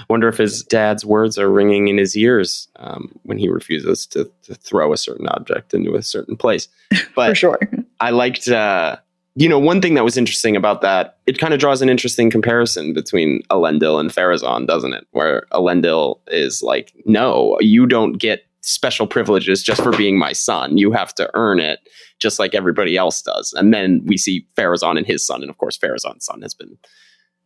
Wonder 0.08 0.28
if 0.28 0.36
his 0.36 0.62
dad's 0.62 1.04
words 1.04 1.38
are 1.38 1.50
ringing 1.50 1.88
in 1.88 1.96
his 1.96 2.16
ears 2.16 2.68
um, 2.76 3.10
when 3.22 3.38
he 3.38 3.48
refuses 3.48 4.06
to, 4.06 4.30
to 4.42 4.54
throw 4.54 4.92
a 4.92 4.98
certain 4.98 5.26
object 5.28 5.72
into 5.72 5.94
a 5.94 6.02
certain 6.02 6.36
place. 6.36 6.68
But 7.14 7.30
for 7.30 7.34
sure. 7.34 7.58
I 8.00 8.10
liked, 8.10 8.48
uh, 8.48 8.96
you 9.38 9.48
know, 9.48 9.58
one 9.58 9.80
thing 9.80 9.94
that 9.94 10.02
was 10.02 10.16
interesting 10.16 10.56
about 10.56 10.80
that, 10.80 11.18
it 11.26 11.38
kind 11.38 11.54
of 11.54 11.60
draws 11.60 11.80
an 11.80 11.88
interesting 11.88 12.28
comparison 12.28 12.92
between 12.92 13.40
Elendil 13.50 14.00
and 14.00 14.10
Pharazon, 14.10 14.66
doesn't 14.66 14.94
it? 14.94 15.06
Where 15.12 15.46
Elendil 15.52 16.18
is 16.26 16.60
like, 16.60 16.92
no, 17.04 17.56
you 17.60 17.86
don't 17.86 18.14
get 18.14 18.42
special 18.62 19.06
privileges 19.06 19.62
just 19.62 19.80
for 19.80 19.96
being 19.96 20.18
my 20.18 20.32
son. 20.32 20.76
You 20.76 20.90
have 20.90 21.14
to 21.14 21.30
earn 21.34 21.60
it 21.60 21.78
just 22.18 22.40
like 22.40 22.52
everybody 22.52 22.96
else 22.96 23.22
does. 23.22 23.52
And 23.52 23.72
then 23.72 24.02
we 24.06 24.16
see 24.16 24.44
Pharazon 24.56 24.98
and 24.98 25.06
his 25.06 25.24
son, 25.24 25.40
and 25.42 25.50
of 25.50 25.58
course, 25.58 25.78
Pharazon's 25.78 26.26
son 26.26 26.42
has 26.42 26.52
been 26.52 26.76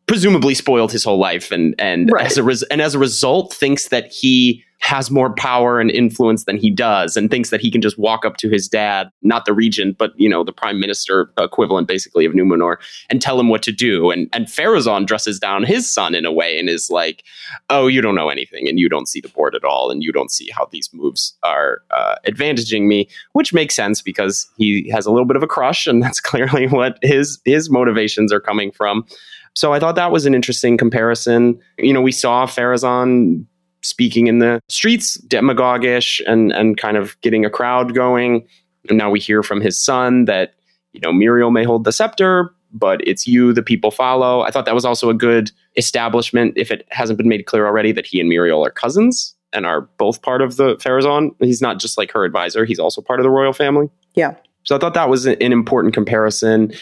presumably 0.06 0.54
spoiled 0.54 0.92
his 0.92 1.04
whole 1.04 1.18
life 1.18 1.50
and 1.52 1.74
and 1.78 2.10
Right. 2.12 2.26
as 2.26 2.36
a 2.38 2.42
res- 2.42 2.62
and 2.64 2.80
as 2.82 2.94
a 2.94 2.98
result 2.98 3.52
thinks 3.54 3.88
that 3.88 4.12
he 4.12 4.64
has 4.80 5.12
more 5.12 5.32
power 5.34 5.78
and 5.78 5.92
influence 5.92 6.42
than 6.44 6.56
he 6.56 6.68
does 6.68 7.16
and 7.16 7.30
thinks 7.30 7.50
that 7.50 7.60
he 7.60 7.70
can 7.70 7.80
just 7.80 7.96
walk 8.00 8.24
up 8.26 8.36
to 8.36 8.48
his 8.48 8.66
dad 8.66 9.08
not 9.22 9.44
the 9.44 9.52
regent 9.52 9.96
but 9.96 10.10
you 10.16 10.28
know 10.28 10.42
the 10.42 10.52
prime 10.52 10.80
minister 10.80 11.30
equivalent 11.38 11.86
basically 11.86 12.24
of 12.24 12.32
Numenor 12.32 12.78
and 13.08 13.22
tell 13.22 13.38
him 13.38 13.48
what 13.48 13.62
to 13.62 13.70
do 13.70 14.10
and 14.10 14.28
and 14.32 14.46
Pharazon 14.46 15.06
dresses 15.06 15.38
down 15.38 15.62
his 15.62 15.88
son 15.88 16.16
in 16.16 16.24
a 16.26 16.32
way 16.32 16.58
and 16.58 16.68
is 16.68 16.90
like 16.90 17.22
oh 17.70 17.86
you 17.86 18.00
don't 18.00 18.16
know 18.16 18.28
anything 18.28 18.68
and 18.68 18.76
you 18.80 18.88
don't 18.88 19.06
see 19.08 19.20
the 19.20 19.28
board 19.28 19.54
at 19.54 19.62
all 19.62 19.88
and 19.92 20.02
you 20.02 20.10
don't 20.10 20.32
see 20.32 20.50
how 20.52 20.66
these 20.72 20.90
moves 20.92 21.36
are 21.44 21.82
uh, 21.92 22.16
advantaging 22.26 22.88
me 22.88 23.08
which 23.34 23.54
makes 23.54 23.76
sense 23.76 24.02
because 24.02 24.50
he 24.58 24.90
has 24.90 25.06
a 25.06 25.12
little 25.12 25.26
bit 25.26 25.36
of 25.36 25.44
a 25.44 25.48
crush 25.48 25.86
and 25.86 26.02
that's 26.02 26.20
clearly 26.30 26.66
what 26.66 26.98
his 27.02 27.38
his 27.44 27.70
motivations 27.70 28.32
are 28.32 28.40
coming 28.40 28.72
from 28.72 29.06
so 29.54 29.72
I 29.72 29.80
thought 29.80 29.96
that 29.96 30.12
was 30.12 30.26
an 30.26 30.34
interesting 30.34 30.76
comparison. 30.76 31.58
You 31.78 31.92
know, 31.92 32.00
we 32.00 32.12
saw 32.12 32.46
Pharazon 32.46 33.44
speaking 33.82 34.26
in 34.26 34.38
the 34.38 34.60
streets, 34.68 35.14
demagoguish 35.14 36.20
and 36.26 36.52
and 36.52 36.76
kind 36.76 36.96
of 36.96 37.20
getting 37.20 37.44
a 37.44 37.50
crowd 37.50 37.94
going. 37.94 38.46
And 38.88 38.98
now 38.98 39.10
we 39.10 39.20
hear 39.20 39.42
from 39.42 39.60
his 39.60 39.78
son 39.78 40.24
that, 40.24 40.54
you 40.92 41.00
know, 41.00 41.12
Miriel 41.12 41.52
may 41.52 41.64
hold 41.64 41.84
the 41.84 41.92
scepter, 41.92 42.52
but 42.72 43.06
it's 43.06 43.26
you 43.26 43.52
the 43.52 43.62
people 43.62 43.90
follow. 43.90 44.40
I 44.42 44.50
thought 44.50 44.64
that 44.64 44.74
was 44.74 44.84
also 44.84 45.10
a 45.10 45.14
good 45.14 45.52
establishment, 45.76 46.54
if 46.56 46.70
it 46.70 46.86
hasn't 46.90 47.18
been 47.18 47.28
made 47.28 47.46
clear 47.46 47.66
already, 47.66 47.92
that 47.92 48.06
he 48.06 48.20
and 48.20 48.30
Miriel 48.30 48.66
are 48.66 48.70
cousins 48.70 49.34
and 49.52 49.66
are 49.66 49.82
both 49.98 50.22
part 50.22 50.42
of 50.42 50.56
the 50.56 50.76
Pharazon. 50.76 51.30
He's 51.40 51.60
not 51.60 51.78
just 51.78 51.98
like 51.98 52.10
her 52.12 52.24
advisor, 52.24 52.64
he's 52.64 52.78
also 52.78 53.02
part 53.02 53.20
of 53.20 53.24
the 53.24 53.30
royal 53.30 53.52
family. 53.52 53.88
Yeah. 54.14 54.34
So 54.64 54.76
I 54.76 54.78
thought 54.78 54.94
that 54.94 55.08
was 55.08 55.26
an 55.26 55.40
important 55.40 55.92
comparison. 55.92 56.72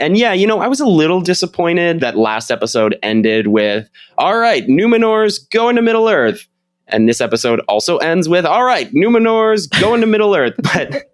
And 0.00 0.16
yeah, 0.16 0.32
you 0.32 0.46
know, 0.46 0.60
I 0.60 0.66
was 0.66 0.80
a 0.80 0.86
little 0.86 1.20
disappointed 1.20 2.00
that 2.00 2.16
last 2.16 2.50
episode 2.50 2.98
ended 3.02 3.48
with, 3.48 3.88
all 4.16 4.38
right, 4.38 4.66
Numenor's 4.66 5.38
going 5.38 5.76
to 5.76 5.82
Middle 5.82 6.08
Earth. 6.08 6.46
And 6.88 7.08
this 7.08 7.20
episode 7.20 7.60
also 7.68 7.98
ends 7.98 8.28
with, 8.28 8.44
all 8.44 8.64
right, 8.64 8.90
Numenor's 8.92 9.66
going 9.66 10.00
to 10.00 10.06
Middle 10.06 10.34
Earth. 10.34 10.54
But 10.62 11.06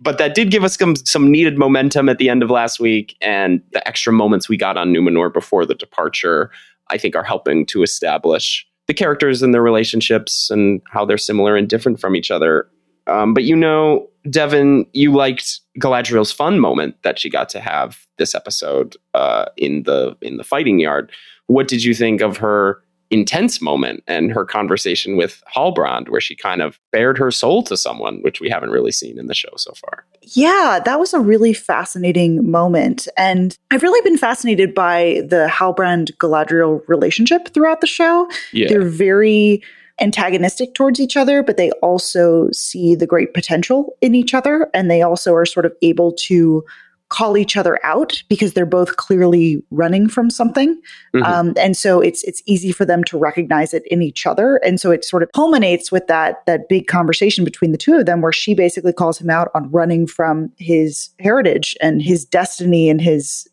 but 0.00 0.16
that 0.16 0.34
did 0.34 0.50
give 0.50 0.64
us 0.64 0.78
some 0.78 0.96
some 0.96 1.30
needed 1.30 1.58
momentum 1.58 2.08
at 2.08 2.16
the 2.16 2.30
end 2.30 2.42
of 2.42 2.50
last 2.50 2.80
week. 2.80 3.16
And 3.20 3.62
the 3.72 3.86
extra 3.86 4.14
moments 4.14 4.48
we 4.48 4.56
got 4.56 4.78
on 4.78 4.94
Numenor 4.94 5.30
before 5.30 5.66
the 5.66 5.74
departure, 5.74 6.50
I 6.88 6.96
think 6.96 7.14
are 7.14 7.22
helping 7.22 7.66
to 7.66 7.82
establish 7.82 8.66
the 8.86 8.94
characters 8.94 9.42
and 9.42 9.52
their 9.52 9.62
relationships 9.62 10.48
and 10.50 10.80
how 10.90 11.04
they're 11.04 11.18
similar 11.18 11.54
and 11.54 11.68
different 11.68 12.00
from 12.00 12.16
each 12.16 12.30
other. 12.30 12.66
Um, 13.06 13.34
but 13.34 13.44
you 13.44 13.56
know, 13.56 14.08
Devan, 14.26 14.86
you 14.92 15.12
liked 15.12 15.60
Galadriel's 15.78 16.32
fun 16.32 16.58
moment 16.58 16.96
that 17.02 17.18
she 17.18 17.28
got 17.28 17.48
to 17.50 17.60
have 17.60 18.06
this 18.18 18.34
episode 18.34 18.96
uh, 19.12 19.46
in 19.56 19.82
the 19.82 20.16
in 20.22 20.36
the 20.36 20.44
fighting 20.44 20.78
yard. 20.78 21.12
What 21.46 21.68
did 21.68 21.84
you 21.84 21.94
think 21.94 22.22
of 22.22 22.38
her 22.38 22.82
intense 23.10 23.60
moment 23.60 24.02
and 24.08 24.32
her 24.32 24.44
conversation 24.44 25.16
with 25.16 25.42
Halbrand, 25.54 26.08
where 26.08 26.20
she 26.20 26.34
kind 26.34 26.62
of 26.62 26.80
bared 26.90 27.18
her 27.18 27.30
soul 27.30 27.62
to 27.64 27.76
someone, 27.76 28.20
which 28.22 28.40
we 28.40 28.48
haven't 28.48 28.70
really 28.70 28.92
seen 28.92 29.18
in 29.18 29.26
the 29.26 29.34
show 29.34 29.52
so 29.56 29.72
far? 29.72 30.04
Yeah, 30.22 30.80
that 30.84 30.98
was 30.98 31.12
a 31.12 31.20
really 31.20 31.52
fascinating 31.52 32.50
moment. 32.50 33.06
And 33.16 33.56
I've 33.70 33.82
really 33.82 34.00
been 34.02 34.18
fascinated 34.18 34.74
by 34.74 35.22
the 35.28 35.48
Halbrand 35.50 36.16
Galadriel 36.16 36.80
relationship 36.88 37.48
throughout 37.54 37.80
the 37.80 37.86
show. 37.86 38.28
Yeah, 38.52 38.68
They're 38.68 38.82
very 38.82 39.62
antagonistic 40.00 40.74
towards 40.74 41.00
each 41.00 41.16
other, 41.16 41.42
but 41.42 41.56
they 41.56 41.70
also 41.82 42.48
see 42.52 42.94
the 42.94 43.06
great 43.06 43.34
potential 43.34 43.96
in 44.00 44.14
each 44.14 44.34
other. 44.34 44.70
And 44.74 44.90
they 44.90 45.02
also 45.02 45.34
are 45.34 45.46
sort 45.46 45.66
of 45.66 45.72
able 45.82 46.12
to 46.12 46.64
call 47.10 47.36
each 47.36 47.56
other 47.56 47.78
out 47.84 48.22
because 48.28 48.54
they're 48.54 48.66
both 48.66 48.96
clearly 48.96 49.62
running 49.70 50.08
from 50.08 50.30
something. 50.30 50.74
Mm-hmm. 51.14 51.22
Um, 51.22 51.54
and 51.56 51.76
so 51.76 52.00
it's 52.00 52.24
it's 52.24 52.42
easy 52.46 52.72
for 52.72 52.84
them 52.84 53.04
to 53.04 53.18
recognize 53.18 53.72
it 53.72 53.84
in 53.86 54.02
each 54.02 54.26
other. 54.26 54.56
And 54.64 54.80
so 54.80 54.90
it 54.90 55.04
sort 55.04 55.22
of 55.22 55.30
culminates 55.32 55.92
with 55.92 56.06
that 56.08 56.44
that 56.46 56.68
big 56.68 56.86
conversation 56.86 57.44
between 57.44 57.72
the 57.72 57.78
two 57.78 57.94
of 57.94 58.06
them 58.06 58.20
where 58.20 58.32
she 58.32 58.54
basically 58.54 58.92
calls 58.92 59.20
him 59.20 59.30
out 59.30 59.48
on 59.54 59.70
running 59.70 60.06
from 60.06 60.50
his 60.58 61.10
heritage 61.20 61.76
and 61.80 62.02
his 62.02 62.24
destiny 62.24 62.88
and 62.88 63.00
his 63.00 63.46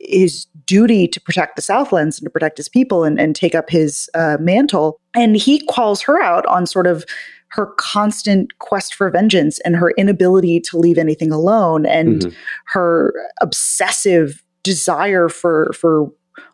his 0.00 0.46
duty 0.66 1.08
to 1.08 1.20
protect 1.20 1.56
the 1.56 1.62
Southlands 1.62 2.18
and 2.18 2.26
to 2.26 2.30
protect 2.30 2.56
his 2.56 2.68
people 2.68 3.04
and, 3.04 3.18
and 3.18 3.34
take 3.34 3.54
up 3.54 3.70
his 3.70 4.08
uh, 4.14 4.36
mantle. 4.40 5.00
And 5.14 5.36
he 5.36 5.60
calls 5.66 6.02
her 6.02 6.20
out 6.20 6.44
on 6.46 6.66
sort 6.66 6.86
of 6.86 7.04
her 7.50 7.66
constant 7.78 8.58
quest 8.58 8.94
for 8.94 9.10
vengeance 9.10 9.58
and 9.60 9.76
her 9.76 9.92
inability 9.92 10.60
to 10.60 10.78
leave 10.78 10.98
anything 10.98 11.32
alone 11.32 11.86
and 11.86 12.22
mm-hmm. 12.22 12.34
her 12.66 13.14
obsessive 13.40 14.42
desire 14.62 15.28
for 15.28 15.70
for 15.72 16.12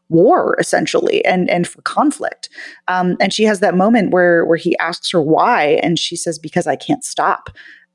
war 0.09 0.55
essentially 0.61 1.25
and 1.25 1.51
and 1.51 1.67
for 1.67 1.83
conflict 1.83 2.49
um, 2.87 3.17
and 3.21 3.33
she 3.33 3.43
has 3.43 3.61
that 3.61 3.77
moment 3.77 4.13
where 4.13 4.45
where 4.45 4.57
he 4.57 4.79
asks 4.79 5.11
her 5.11 5.21
why 5.21 5.81
and 5.83 5.99
she 5.99 6.15
says 6.15 6.39
because 6.39 6.67
i 6.67 6.77
can't 6.77 7.03
stop 7.03 7.49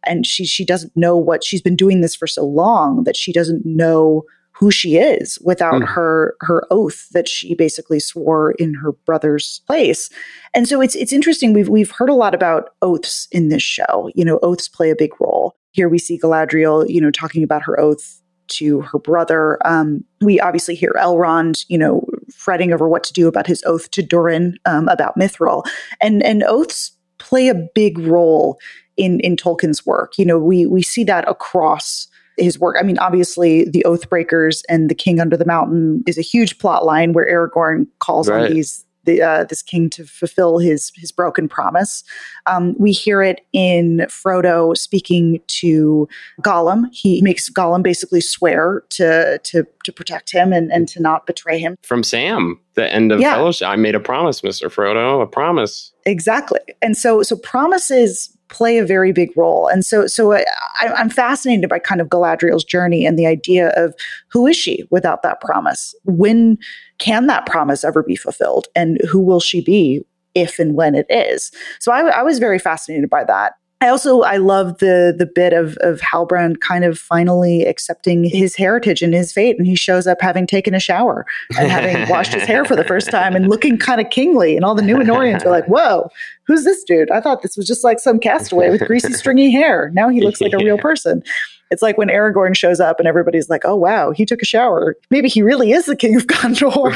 and 0.06 0.26
she 0.26 0.46
she 0.46 0.66
doesn't 0.66 0.96
know 0.98 1.16
what 1.16 1.44
she's 1.44 1.62
been 1.62 1.76
doing 1.76 2.02
this 2.02 2.16
for 2.16 2.28
so 2.28 2.44
long 2.44 3.04
that 3.04 3.16
she 3.16 3.32
doesn't 3.32 3.66
know 3.66 4.24
who 4.60 4.70
she 4.70 4.98
is 4.98 5.40
without 5.42 5.82
mm. 5.82 5.88
her 5.88 6.36
her 6.42 6.68
oath 6.70 7.08
that 7.12 7.30
she 7.30 7.56
basically 7.56 8.00
swore 8.00 8.52
in 8.52 8.74
her 8.74 8.92
brother's 8.92 9.62
place. 9.68 10.10
And 10.54 10.68
so 10.68 10.82
it's 10.82 10.96
it's 10.96 11.14
interesting. 11.14 11.54
We've 11.54 11.70
we've 11.70 11.92
heard 11.92 12.10
a 12.10 12.14
lot 12.14 12.36
about 12.36 12.72
oaths 12.82 13.30
in 13.32 13.48
this 13.48 13.64
show. 13.64 14.12
You 14.16 14.26
know, 14.26 14.38
oaths 14.44 14.68
play 14.68 14.90
a 14.90 14.98
big 14.98 15.12
role. 15.22 15.56
Here 15.72 15.88
we 15.88 15.98
see 15.98 16.20
Galadriel, 16.20 16.90
you 16.90 17.00
know, 17.00 17.10
talking 17.10 17.42
about 17.42 17.62
her 17.64 17.80
oath 17.80 18.22
to 18.50 18.82
her 18.82 19.00
brother. 19.00 19.66
Um, 19.66 20.04
we 20.22 20.42
obviously 20.42 20.76
hear 20.76 20.94
Elrond, 20.98 21.64
you 21.70 21.78
know, 21.78 22.06
fretting 22.34 22.74
over 22.74 22.90
what 22.90 23.04
to 23.06 23.14
do 23.14 23.30
about 23.30 23.48
his 23.48 23.64
oath 23.64 23.90
to 23.92 24.02
Durin 24.02 24.58
um, 24.66 24.90
about 24.90 25.18
Mithril, 25.18 25.64
and 26.02 26.22
and 26.24 26.44
oaths 26.44 26.92
play 27.18 27.48
a 27.48 27.70
big 27.74 27.98
role 27.98 28.60
in 28.98 29.22
in 29.22 29.38
Tolkien's 29.38 29.86
work. 29.86 30.18
You 30.18 30.26
know, 30.26 30.38
we 30.38 30.66
we 30.66 30.82
see 30.82 31.06
that 31.06 31.26
across 31.30 32.10
his 32.40 32.60
work. 32.60 32.76
I 32.80 32.84
mean, 32.84 32.98
obviously, 33.00 33.66
the 33.66 33.84
Oathbreakers 33.86 34.64
and 34.70 34.90
the 34.90 34.96
King 34.96 35.20
Under 35.20 35.38
the 35.38 35.46
Mountain 35.46 36.04
is 36.08 36.18
a 36.18 36.22
huge 36.22 36.58
plot 36.58 36.86
line 36.86 37.14
where 37.14 37.28
Aragorn 37.28 37.88
calls 38.00 38.30
right. 38.30 38.46
on 38.46 38.54
these 38.54 38.86
the, 39.06 39.22
uh, 39.22 39.44
this 39.46 39.62
king 39.62 39.90
to 39.92 40.06
fulfill 40.06 40.60
his 40.60 40.92
his 40.96 41.12
broken 41.12 41.48
promise. 41.48 42.04
Um, 42.46 42.76
we 42.78 42.92
hear 42.92 43.22
it 43.22 43.42
in 43.54 44.06
Frodo 44.10 44.76
speaking 44.78 45.42
to 45.48 46.08
Gollum. 46.42 46.84
He 46.92 47.22
makes 47.22 47.50
Gollum 47.50 47.82
basically 47.82 48.22
swear 48.22 48.84
to 48.92 49.40
to 49.40 49.66
to 49.86 49.94
protect 49.94 50.32
him 50.32 50.54
and, 50.54 50.72
and 50.72 50.88
to 50.90 51.02
not 51.02 51.26
betray 51.26 51.60
him. 51.60 51.76
From 51.82 52.04
Sam, 52.04 52.60
the 52.76 52.94
end 52.94 53.12
of 53.12 53.20
yeah. 53.20 53.36
Fellowship, 53.36 53.68
I 53.68 53.78
made 53.78 53.96
a 53.96 54.00
promise, 54.00 54.44
Mister 54.44 54.70
Frodo, 54.70 55.24
a 55.24 55.28
promise. 55.28 55.92
Exactly, 56.06 56.60
and 56.82 56.96
so 56.98 57.24
so 57.24 57.38
promises 57.38 58.36
play 58.50 58.78
a 58.78 58.86
very 58.86 59.12
big 59.12 59.30
role. 59.36 59.68
And 59.68 59.86
so, 59.86 60.08
so 60.08 60.34
I, 60.34 60.46
am 60.82 61.10
fascinated 61.10 61.70
by 61.70 61.80
kind 61.80 62.02
of 62.02 62.08
Galadriel's 62.08 62.64
journey 62.64 63.06
and 63.06 63.18
the 63.18 63.26
idea 63.26 63.70
of 63.76 63.94
who 64.30 64.48
is 64.48 64.58
she 64.58 64.84
without 64.90 65.24
that 65.24 65.42
promise? 65.42 65.96
When 66.06 66.58
can 66.98 67.28
that 67.28 67.46
promise 67.46 67.84
ever 67.84 68.04
be 68.04 68.16
fulfilled? 68.16 68.68
And 68.76 69.00
who 69.10 69.20
will 69.20 69.40
she 69.40 69.62
be 69.62 70.06
if 70.36 70.60
and 70.60 70.76
when 70.76 70.96
it 70.96 71.06
is? 71.10 71.52
So 71.80 71.92
I, 71.92 72.02
I 72.08 72.24
was 72.24 72.40
very 72.40 72.60
fascinated 72.60 73.10
by 73.10 73.24
that. 73.26 73.54
I 73.82 73.88
also 73.88 74.22
I 74.22 74.38
love 74.38 74.80
the 74.80 75.16
the 75.18 75.26
bit 75.26 75.54
of 75.54 75.78
of 75.78 76.02
Halbrand 76.02 76.60
kind 76.60 76.84
of 76.84 77.00
finally 77.00 77.64
accepting 77.64 78.26
his 78.26 78.56
heritage 78.56 79.02
and 79.02 79.14
his 79.14 79.32
fate, 79.32 79.58
and 79.58 79.66
he 79.66 79.76
shows 79.76 80.06
up 80.06 80.22
having 80.22 80.46
taken 80.46 80.74
a 80.74 80.80
shower 80.80 81.26
and 81.58 81.72
having 81.72 82.10
washed 82.10 82.34
his 82.34 82.44
hair 82.44 82.66
for 82.66 82.76
the 82.76 82.84
first 82.84 83.10
time 83.10 83.36
and 83.36 83.48
looking 83.48 83.78
kind 83.78 84.02
of 84.02 84.10
kingly, 84.10 84.58
and 84.58 84.66
all 84.66 84.76
the 84.76 84.82
Numenorians 84.82 85.46
are 85.46 85.50
like, 85.50 85.66
"Whoa, 85.68 86.10
who's 86.46 86.66
this 86.66 86.84
dude? 86.84 87.10
I 87.10 87.22
thought 87.22 87.42
this 87.42 87.56
was 87.56 87.68
just 87.68 87.86
like 87.86 88.00
some 88.00 88.20
castaway 88.20 88.70
with 88.70 88.86
greasy, 88.86 89.14
stringy 89.14 89.50
hair. 89.50 89.92
Now 89.94 90.10
he 90.10 90.22
looks 90.22 90.42
like 90.42 90.54
a 90.54 90.58
real 90.58 90.78
person." 90.78 91.24
It's 91.72 91.84
like 91.84 92.00
when 92.00 92.08
Aragorn 92.08 92.58
shows 92.58 92.80
up 92.80 93.00
and 93.00 93.08
everybody's 93.08 93.48
like, 93.48 93.62
"Oh 93.64 93.78
wow, 93.78 94.12
he 94.12 94.26
took 94.26 94.42
a 94.42 94.46
shower. 94.46 94.98
Maybe 95.10 95.30
he 95.30 95.42
really 95.42 95.72
is 95.72 95.86
the 95.86 95.96
king 95.96 96.18
of 96.18 96.24
Gondor." 96.28 96.92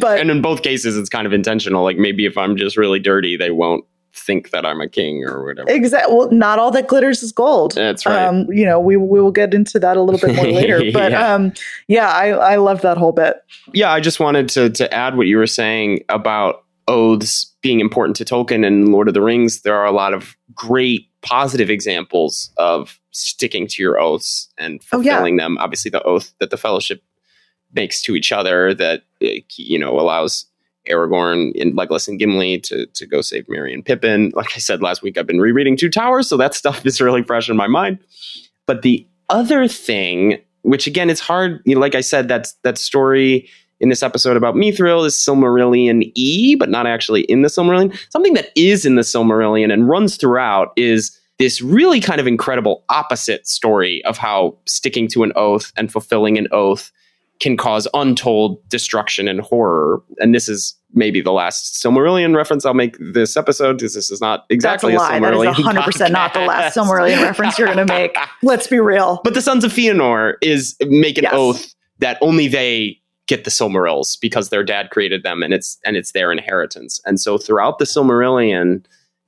but 0.00 0.18
and 0.18 0.32
in 0.32 0.42
both 0.42 0.62
cases, 0.62 0.96
it's 0.96 1.08
kind 1.08 1.28
of 1.28 1.32
intentional. 1.32 1.84
Like 1.84 1.98
maybe 1.98 2.24
if 2.26 2.36
I'm 2.36 2.56
just 2.56 2.76
really 2.76 2.98
dirty, 2.98 3.36
they 3.36 3.52
won't 3.52 3.84
think 4.18 4.50
that 4.50 4.66
I'm 4.66 4.80
a 4.80 4.88
king 4.88 5.24
or 5.24 5.44
whatever. 5.44 5.70
Exactly. 5.70 6.14
Well, 6.14 6.30
not 6.30 6.58
all 6.58 6.70
that 6.72 6.88
glitters 6.88 7.22
is 7.22 7.32
gold. 7.32 7.72
That's 7.72 8.04
right. 8.04 8.26
Um, 8.26 8.46
you 8.52 8.64
know, 8.64 8.80
we 8.80 8.96
we 8.96 9.20
will 9.20 9.32
get 9.32 9.54
into 9.54 9.78
that 9.78 9.96
a 9.96 10.02
little 10.02 10.20
bit 10.20 10.36
more 10.36 10.46
later. 10.46 10.78
But 10.92 11.12
yeah. 11.12 11.34
um, 11.34 11.52
yeah, 11.86 12.08
I 12.08 12.28
I 12.28 12.56
love 12.56 12.82
that 12.82 12.96
whole 12.96 13.12
bit. 13.12 13.36
Yeah, 13.72 13.92
I 13.92 14.00
just 14.00 14.20
wanted 14.20 14.48
to 14.50 14.70
to 14.70 14.92
add 14.92 15.16
what 15.16 15.26
you 15.26 15.36
were 15.36 15.46
saying 15.46 16.04
about 16.08 16.64
oaths 16.86 17.54
being 17.62 17.80
important 17.80 18.16
to 18.16 18.24
Tolkien 18.24 18.66
and 18.66 18.88
Lord 18.88 19.08
of 19.08 19.14
the 19.14 19.22
Rings. 19.22 19.62
There 19.62 19.74
are 19.74 19.84
a 19.84 19.92
lot 19.92 20.14
of 20.14 20.36
great 20.54 21.08
positive 21.20 21.68
examples 21.68 22.50
of 22.56 22.98
sticking 23.10 23.66
to 23.66 23.82
your 23.82 24.00
oaths 24.00 24.48
and 24.56 24.82
fulfilling 24.82 25.34
oh, 25.34 25.36
yeah. 25.36 25.44
them. 25.44 25.58
Obviously, 25.58 25.90
the 25.90 26.02
oath 26.02 26.32
that 26.40 26.50
the 26.50 26.56
Fellowship 26.56 27.02
makes 27.72 28.00
to 28.02 28.16
each 28.16 28.32
other 28.32 28.74
that 28.74 29.02
you 29.20 29.78
know 29.78 29.98
allows 29.98 30.46
Aragorn 30.88 31.52
in 31.52 31.74
Legolas 31.74 32.08
and 32.08 32.18
Gimli 32.18 32.58
to 32.60 32.86
to 32.86 33.06
go 33.06 33.20
save 33.20 33.48
Merry 33.48 33.72
and 33.72 33.84
Pippin. 33.84 34.32
Like 34.34 34.50
I 34.54 34.58
said 34.58 34.82
last 34.82 35.02
week, 35.02 35.18
I've 35.18 35.26
been 35.26 35.40
rereading 35.40 35.76
Two 35.76 35.90
Towers, 35.90 36.28
so 36.28 36.36
that 36.36 36.54
stuff 36.62 36.84
is 36.84 37.00
really 37.00 37.22
fresh 37.22 37.48
in 37.48 37.56
my 37.56 37.66
mind. 37.68 37.98
But 38.66 38.82
the 38.82 39.06
other 39.28 39.68
thing, 39.68 40.38
which 40.62 40.86
again, 40.86 41.10
it's 41.10 41.20
hard. 41.20 41.60
You 41.64 41.74
know, 41.74 41.80
like 41.80 41.94
I 41.94 42.00
said, 42.00 42.28
that's 42.28 42.54
that 42.62 42.78
story 42.78 43.48
in 43.80 43.88
this 43.88 44.02
episode 44.02 44.36
about 44.36 44.54
Mithril 44.54 45.06
is 45.06 45.14
Silmarillion 45.14 46.10
E, 46.14 46.54
but 46.56 46.68
not 46.68 46.86
actually 46.86 47.22
in 47.22 47.42
the 47.42 47.48
Silmarillion. 47.48 47.96
Something 48.10 48.34
that 48.34 48.50
is 48.56 48.84
in 48.84 48.96
the 48.96 49.02
Silmarillion 49.02 49.72
and 49.72 49.88
runs 49.88 50.16
throughout 50.16 50.72
is 50.76 51.18
this 51.38 51.62
really 51.62 52.00
kind 52.00 52.20
of 52.20 52.26
incredible 52.26 52.84
opposite 52.88 53.46
story 53.46 54.04
of 54.04 54.18
how 54.18 54.56
sticking 54.66 55.06
to 55.08 55.22
an 55.22 55.32
oath 55.36 55.72
and 55.76 55.92
fulfilling 55.92 56.36
an 56.36 56.48
oath 56.50 56.90
can 57.40 57.56
cause 57.56 57.86
untold 57.94 58.66
destruction 58.68 59.28
and 59.28 59.40
horror. 59.40 60.02
And 60.18 60.34
this 60.34 60.48
is 60.48 60.74
maybe 60.92 61.20
the 61.20 61.32
last 61.32 61.82
Silmarillion 61.82 62.34
reference 62.34 62.64
I'll 62.64 62.74
make 62.74 62.96
this 62.98 63.36
episode 63.36 63.78
because 63.78 63.94
this 63.94 64.10
is 64.10 64.20
not 64.20 64.44
exactly 64.50 64.92
That's 64.92 65.02
a, 65.02 65.06
lie. 65.06 65.16
a 65.16 65.20
Silmarillion. 65.20 65.74
That 65.74 65.88
is 65.88 65.96
100% 66.00 66.10
not 66.10 66.34
the 66.34 66.40
last 66.40 66.76
Silmarillion 66.76 67.22
reference 67.22 67.58
you're 67.58 67.72
going 67.72 67.86
to 67.86 67.92
make. 67.92 68.16
Let's 68.42 68.66
be 68.66 68.80
real. 68.80 69.20
But 69.22 69.34
the 69.34 69.42
Sons 69.42 69.64
of 69.64 69.72
Fëanor 69.72 70.34
is 70.42 70.76
make 70.82 71.18
an 71.18 71.24
yes. 71.24 71.32
oath 71.34 71.74
that 71.98 72.18
only 72.20 72.48
they 72.48 73.00
get 73.26 73.44
the 73.44 73.50
Silmarils 73.50 74.18
because 74.20 74.48
their 74.48 74.64
dad 74.64 74.90
created 74.90 75.22
them 75.22 75.42
and 75.42 75.52
it's 75.52 75.78
and 75.84 75.96
it's 75.96 76.12
their 76.12 76.32
inheritance. 76.32 77.00
And 77.04 77.20
so 77.20 77.38
throughout 77.38 77.78
the 77.78 77.84
Silmarillion, 77.84 78.84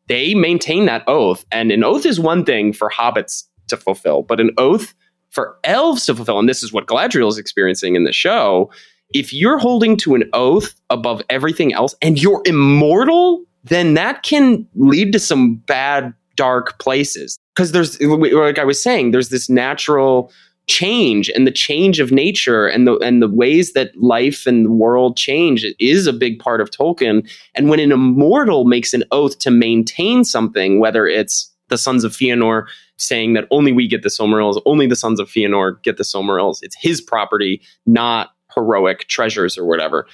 they 0.08 0.34
maintain 0.34 0.86
that 0.86 1.04
oath. 1.06 1.44
And 1.52 1.70
an 1.70 1.84
oath 1.84 2.06
is 2.06 2.18
one 2.18 2.44
thing 2.44 2.72
for 2.72 2.90
hobbits 2.90 3.44
to 3.68 3.76
fulfill, 3.76 4.22
but 4.22 4.40
an 4.40 4.50
oath 4.58 4.94
for 5.30 5.58
elves 5.64 6.06
to 6.06 6.14
fulfill, 6.14 6.38
and 6.38 6.48
this 6.48 6.62
is 6.62 6.72
what 6.72 6.86
Galadriel 6.86 7.28
is 7.28 7.38
experiencing 7.38 7.94
in 7.94 8.04
the 8.04 8.12
show, 8.12 8.70
if 9.12 9.32
you're 9.32 9.58
holding 9.58 9.96
to 9.98 10.14
an 10.14 10.28
oath 10.32 10.74
above 10.88 11.22
everything 11.30 11.72
else 11.72 11.94
and 12.02 12.20
you're 12.20 12.42
immortal, 12.44 13.44
then 13.64 13.94
that 13.94 14.22
can 14.22 14.66
lead 14.74 15.12
to 15.12 15.18
some 15.18 15.56
bad, 15.56 16.14
dark 16.36 16.78
places. 16.78 17.38
Because 17.54 17.72
there's, 17.72 18.00
like 18.00 18.58
I 18.58 18.64
was 18.64 18.82
saying, 18.82 19.10
there's 19.10 19.28
this 19.28 19.50
natural 19.50 20.32
change 20.68 21.28
and 21.30 21.46
the 21.46 21.52
change 21.52 21.98
of 21.98 22.12
nature 22.12 22.68
and 22.68 22.86
the 22.86 22.96
and 22.98 23.20
the 23.20 23.28
ways 23.28 23.72
that 23.72 23.90
life 23.96 24.46
and 24.46 24.66
the 24.66 24.70
world 24.70 25.16
change 25.16 25.66
is 25.80 26.06
a 26.06 26.12
big 26.12 26.38
part 26.38 26.60
of 26.60 26.70
Tolkien. 26.70 27.28
And 27.56 27.68
when 27.68 27.80
an 27.80 27.90
immortal 27.90 28.64
makes 28.64 28.94
an 28.94 29.02
oath 29.10 29.38
to 29.40 29.50
maintain 29.50 30.22
something, 30.22 30.78
whether 30.78 31.08
it's 31.08 31.52
the 31.68 31.78
Sons 31.78 32.04
of 32.04 32.12
Fëanor 32.12 32.66
saying 33.00 33.34
that 33.34 33.46
only 33.50 33.72
we 33.72 33.88
get 33.88 34.02
the 34.02 34.08
Silmarils, 34.08 34.60
only 34.66 34.86
the 34.86 34.96
Sons 34.96 35.20
of 35.20 35.28
Fëanor 35.28 35.82
get 35.82 35.96
the 35.96 36.04
Silmarils. 36.04 36.58
It's 36.62 36.76
his 36.76 37.00
property, 37.00 37.62
not 37.86 38.30
heroic 38.54 39.08
treasures 39.08 39.56
or 39.56 39.64
whatever. 39.64 40.06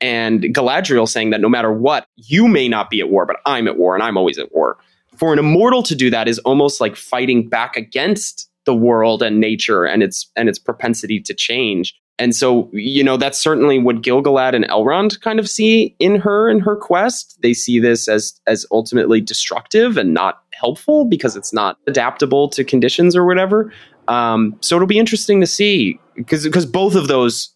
And 0.00 0.42
Galadriel 0.42 1.08
saying 1.08 1.30
that 1.30 1.40
no 1.40 1.48
matter 1.48 1.72
what, 1.72 2.06
you 2.16 2.48
may 2.48 2.68
not 2.68 2.90
be 2.90 3.00
at 3.00 3.08
war, 3.08 3.26
but 3.26 3.36
I'm 3.46 3.68
at 3.68 3.78
war 3.78 3.94
and 3.94 4.02
I'm 4.02 4.16
always 4.16 4.38
at 4.38 4.52
war. 4.52 4.76
For 5.16 5.32
an 5.32 5.38
immortal 5.38 5.82
to 5.84 5.94
do 5.94 6.10
that 6.10 6.28
is 6.28 6.38
almost 6.40 6.80
like 6.80 6.96
fighting 6.96 7.48
back 7.48 7.76
against 7.76 8.50
the 8.64 8.74
world 8.74 9.22
and 9.22 9.40
nature 9.40 9.84
and 9.84 10.02
its 10.02 10.30
and 10.36 10.48
its 10.48 10.58
propensity 10.58 11.20
to 11.20 11.34
change. 11.34 11.94
And 12.18 12.34
so, 12.34 12.70
you 12.72 13.02
know, 13.02 13.16
that's 13.16 13.38
certainly 13.38 13.78
what 13.78 14.02
Gil-galad 14.02 14.54
and 14.54 14.64
Elrond 14.66 15.20
kind 15.20 15.40
of 15.40 15.50
see 15.50 15.96
in 15.98 16.16
her 16.16 16.48
and 16.48 16.62
her 16.62 16.76
quest. 16.76 17.38
They 17.42 17.52
see 17.52 17.80
this 17.80 18.08
as 18.08 18.40
as 18.46 18.66
ultimately 18.70 19.20
destructive 19.20 19.96
and 19.96 20.14
not 20.14 20.42
helpful 20.52 21.04
because 21.04 21.34
it's 21.36 21.52
not 21.52 21.78
adaptable 21.88 22.48
to 22.50 22.62
conditions 22.62 23.16
or 23.16 23.24
whatever. 23.24 23.72
Um, 24.06 24.56
so 24.60 24.76
it'll 24.76 24.86
be 24.86 24.98
interesting 24.98 25.40
to 25.40 25.46
see 25.46 25.98
because 26.14 26.44
because 26.44 26.66
both 26.66 26.94
of 26.94 27.08
those 27.08 27.50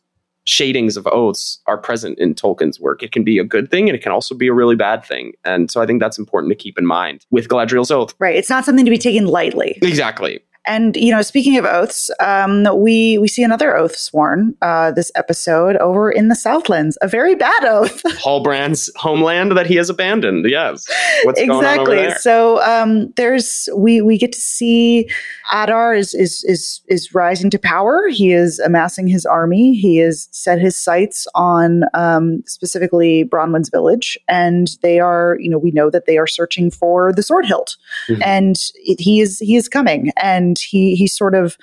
shadings 0.49 0.97
of 0.97 1.07
oaths 1.09 1.61
are 1.67 1.77
present 1.77 2.19
in 2.19 2.35
Tolkien's 2.35 2.81
work. 2.81 3.03
It 3.03 3.13
can 3.13 3.23
be 3.23 3.39
a 3.39 3.45
good 3.45 3.71
thing 3.71 3.89
and 3.89 3.95
it 3.95 4.03
can 4.03 4.13
also 4.13 4.35
be 4.35 4.49
a 4.49 4.53
really 4.53 4.77
bad 4.77 5.05
thing. 5.05 5.35
And 5.45 5.71
so 5.71 5.83
I 5.83 5.87
think 5.87 6.01
that's 6.01 6.19
important 6.19 6.51
to 6.51 6.57
keep 6.57 6.79
in 6.79 6.87
mind 6.87 7.27
with 7.31 7.49
Galadriel's 7.49 7.91
oath. 7.91 8.15
Right. 8.19 8.35
It's 8.35 8.49
not 8.49 8.65
something 8.65 8.87
to 8.87 8.91
be 8.91 8.99
taken 8.99 9.27
lightly. 9.27 9.79
Exactly. 9.83 10.41
And 10.69 10.97
you 10.97 11.11
know, 11.11 11.23
speaking 11.23 11.57
of 11.57 11.65
oaths, 11.65 12.11
um, 12.21 12.67
we 12.77 13.17
we 13.19 13.27
see 13.27 13.43
another 13.43 13.77
oath 13.77 13.97
sworn 13.97 14.55
uh, 14.61 14.93
this 14.93 15.11
episode 15.15 15.77
over 15.77 16.13
in 16.13 16.29
the 16.29 16.37
Southlands. 16.37 16.99
A 17.01 17.09
very 17.09 17.35
bad 17.35 17.65
oath. 17.65 18.03
Halbrand's 18.23 18.91
homeland 18.95 19.57
that 19.57 19.67
he 19.67 19.77
has 19.77 19.89
abandoned. 19.89 20.45
Yes, 20.49 20.87
what's 21.25 21.41
exactly. 21.41 22.11
So 22.21 22.63
um, 22.63 23.11
there's 23.17 23.69
we 23.75 24.03
we 24.03 24.19
get 24.19 24.33
to 24.33 24.41
see 24.41 25.09
Adar 25.53 25.95
is 25.95 26.15
is 26.15 26.45
is 26.45 26.81
is 26.89 27.15
rising 27.15 27.51
to 27.51 27.59
power. 27.59 28.09
He 28.09 28.33
is 28.33 28.59
amassing 28.59 29.07
his 29.07 29.25
army. 29.25 29.75
He 29.75 29.97
has 29.99 30.29
set 30.31 30.59
his 30.59 30.77
sights 30.77 31.27
on 31.35 31.85
um, 31.95 32.43
specifically 32.47 33.25
Bronwyn's 33.25 33.71
village, 33.71 34.19
and 34.29 34.71
they 34.83 35.01
are 35.01 35.37
you 35.41 35.51
know 35.51 35.59
we 35.59 35.71
know 35.71 35.91
that 35.91 36.07
they 36.07 36.19
are 36.19 36.27
searching 36.27 36.71
for 36.71 37.13
the 37.13 37.23
sword 37.23 37.47
hilt, 37.47 37.77
mm-hmm. 38.09 38.23
and 38.25 38.57
it, 38.75 39.01
he 39.01 39.21
is 39.21 39.39
he 39.39 39.57
is 39.57 39.69
coming 39.69 40.13
and 40.21 40.59
he 40.59 40.95
he 40.95 41.07
sort 41.07 41.35
of 41.35 41.57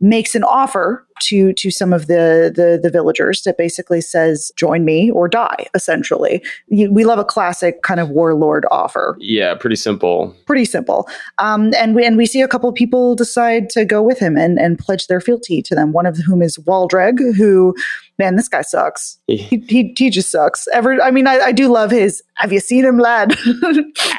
makes 0.00 0.34
an 0.34 0.42
offer 0.42 1.06
to 1.22 1.52
to 1.54 1.70
some 1.70 1.92
of 1.92 2.06
the, 2.06 2.52
the 2.54 2.78
the, 2.82 2.90
villagers 2.92 3.42
that 3.42 3.56
basically 3.56 4.00
says 4.00 4.52
join 4.56 4.84
me 4.84 5.10
or 5.10 5.28
die 5.28 5.66
essentially. 5.74 6.42
You, 6.68 6.92
we 6.92 7.04
love 7.04 7.18
a 7.18 7.24
classic 7.24 7.82
kind 7.82 8.00
of 8.00 8.10
warlord 8.10 8.66
offer. 8.70 9.16
Yeah 9.18 9.54
pretty 9.54 9.76
simple. 9.76 10.36
Pretty 10.46 10.64
simple. 10.64 11.08
Um, 11.38 11.72
and 11.78 11.94
we 11.94 12.04
and 12.04 12.16
we 12.16 12.26
see 12.26 12.42
a 12.42 12.48
couple 12.48 12.68
of 12.68 12.74
people 12.74 13.14
decide 13.14 13.70
to 13.70 13.84
go 13.84 14.02
with 14.02 14.18
him 14.18 14.36
and 14.36 14.58
and 14.58 14.78
pledge 14.78 15.06
their 15.06 15.20
fealty 15.20 15.62
to 15.62 15.74
them 15.74 15.92
one 15.92 16.06
of 16.06 16.18
whom 16.18 16.42
is 16.42 16.58
Waldreg 16.58 17.18
who 17.36 17.74
man 18.18 18.36
this 18.36 18.48
guy 18.48 18.62
sucks. 18.62 19.18
He, 19.26 19.64
he, 19.68 19.94
he 19.96 20.10
just 20.10 20.30
sucks. 20.30 20.68
Ever 20.72 21.00
i 21.02 21.10
mean 21.10 21.26
I, 21.26 21.38
I 21.38 21.52
do 21.52 21.68
love 21.68 21.90
his 21.90 22.22
have 22.36 22.52
you 22.52 22.60
seen 22.60 22.84
him 22.84 22.98
lad? 22.98 23.36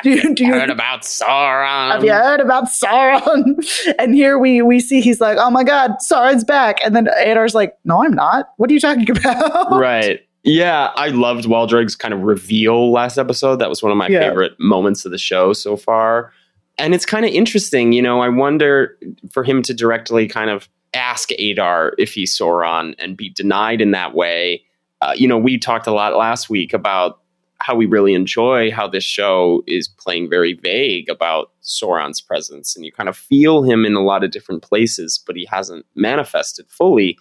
Do, 0.04 0.10
you, 0.10 0.36
do 0.36 0.46
you 0.46 0.54
heard 0.54 0.70
about 0.70 1.02
sauron? 1.02 1.94
Have 1.94 2.04
you 2.04 2.12
heard 2.12 2.40
about 2.40 2.66
sauron? 2.66 3.56
And 4.00 4.14
here 4.14 4.38
we 4.38 4.62
we 4.62 4.80
see 4.80 5.02
he's 5.02 5.22
like 5.22 5.38
oh 5.40 5.50
my 5.50 5.64
god 5.64 5.96
sauron's 6.10 6.44
back. 6.44 6.78
And 6.84 6.93
and 6.94 7.08
then 7.08 7.14
Adar's 7.26 7.56
like, 7.56 7.78
no, 7.86 8.04
I'm 8.04 8.14
not. 8.14 8.50
What 8.58 8.70
are 8.70 8.74
you 8.74 8.80
talking 8.80 9.10
about? 9.18 9.72
Right. 9.72 10.22
Yeah, 10.44 10.92
I 10.96 11.08
loved 11.08 11.46
Waldreg's 11.46 11.96
kind 11.96 12.14
of 12.14 12.22
reveal 12.22 12.92
last 12.92 13.18
episode. 13.18 13.58
That 13.58 13.70
was 13.70 13.82
one 13.82 13.92
of 13.92 13.98
my 13.98 14.08
yeah. 14.08 14.20
favorite 14.20 14.60
moments 14.60 15.06
of 15.06 15.12
the 15.12 15.18
show 15.18 15.54
so 15.54 15.78
far. 15.78 16.34
And 16.78 16.94
it's 16.94 17.06
kind 17.06 17.26
of 17.26 17.32
interesting, 17.32 17.94
you 17.94 18.02
know, 18.02 18.20
I 18.20 18.30
wonder 18.30 18.98
for 19.32 19.44
him 19.44 19.62
to 19.64 19.74
directly 19.74 20.28
kind 20.28 20.50
of 20.50 20.68
ask 20.94 21.32
Adar 21.40 21.94
if 21.98 22.14
he's 22.14 22.38
Sauron 22.38 22.94
and 23.00 23.16
be 23.16 23.30
denied 23.30 23.80
in 23.80 23.92
that 23.92 24.14
way. 24.14 24.64
Uh, 25.02 25.14
you 25.16 25.28
know, 25.28 25.38
we 25.38 25.58
talked 25.58 25.88
a 25.88 25.92
lot 25.92 26.16
last 26.16 26.50
week 26.50 26.74
about 26.74 27.22
how 27.64 27.76
we 27.76 27.86
really 27.86 28.14
enjoy 28.14 28.72
how 28.72 28.88
this 28.88 29.06
show 29.06 29.64
is 29.68 29.88
playing 29.88 30.30
very 30.30 30.54
vague 30.54 31.10
about 31.10 31.52
Sauron's 31.64 32.20
presence, 32.20 32.76
and 32.76 32.86
you 32.86 32.92
kind 32.92 33.08
of 33.08 33.16
feel 33.16 33.64
him 33.64 33.86
in 33.86 33.96
a 33.96 34.04
lot 34.04 34.24
of 34.24 34.32
different 34.32 34.62
places, 34.62 35.24
but 35.26 35.38
he 35.38 35.46
hasn't 35.50 35.86
manifested 35.96 36.66
fully. 36.68 37.18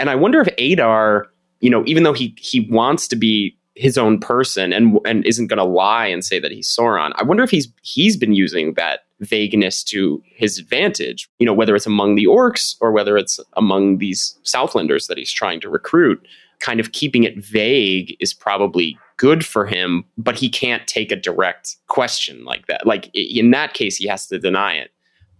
And 0.00 0.10
I 0.10 0.16
wonder 0.16 0.40
if 0.40 0.48
Adar, 0.58 1.28
you 1.60 1.70
know, 1.70 1.84
even 1.86 2.02
though 2.02 2.12
he 2.12 2.34
he 2.38 2.68
wants 2.68 3.06
to 3.08 3.16
be 3.16 3.56
his 3.76 3.96
own 3.96 4.18
person 4.18 4.72
and 4.72 4.98
and 5.04 5.24
isn't 5.24 5.46
going 5.46 5.58
to 5.58 5.64
lie 5.64 6.06
and 6.06 6.24
say 6.24 6.40
that 6.40 6.50
he's 6.50 6.68
Sauron, 6.68 7.12
I 7.14 7.22
wonder 7.22 7.44
if 7.44 7.50
he's 7.50 7.68
he's 7.82 8.16
been 8.16 8.32
using 8.32 8.74
that 8.74 9.00
vagueness 9.20 9.84
to 9.84 10.20
his 10.24 10.58
advantage. 10.58 11.28
You 11.38 11.46
know, 11.46 11.54
whether 11.54 11.76
it's 11.76 11.86
among 11.86 12.16
the 12.16 12.26
orcs 12.26 12.74
or 12.80 12.90
whether 12.90 13.16
it's 13.16 13.38
among 13.56 13.98
these 13.98 14.36
Southlanders 14.44 15.06
that 15.06 15.18
he's 15.18 15.32
trying 15.32 15.60
to 15.60 15.68
recruit. 15.68 16.26
Kind 16.60 16.80
of 16.80 16.90
keeping 16.90 17.22
it 17.22 17.38
vague 17.38 18.16
is 18.18 18.34
probably 18.34 18.98
good 19.18 19.44
for 19.44 19.66
him, 19.66 20.04
but 20.16 20.38
he 20.38 20.48
can't 20.48 20.86
take 20.86 21.12
a 21.12 21.16
direct 21.16 21.76
question 21.88 22.44
like 22.44 22.66
that. 22.68 22.86
Like 22.86 23.10
in 23.14 23.50
that 23.50 23.74
case, 23.74 23.96
he 23.96 24.06
has 24.06 24.26
to 24.28 24.38
deny 24.38 24.74
it 24.74 24.90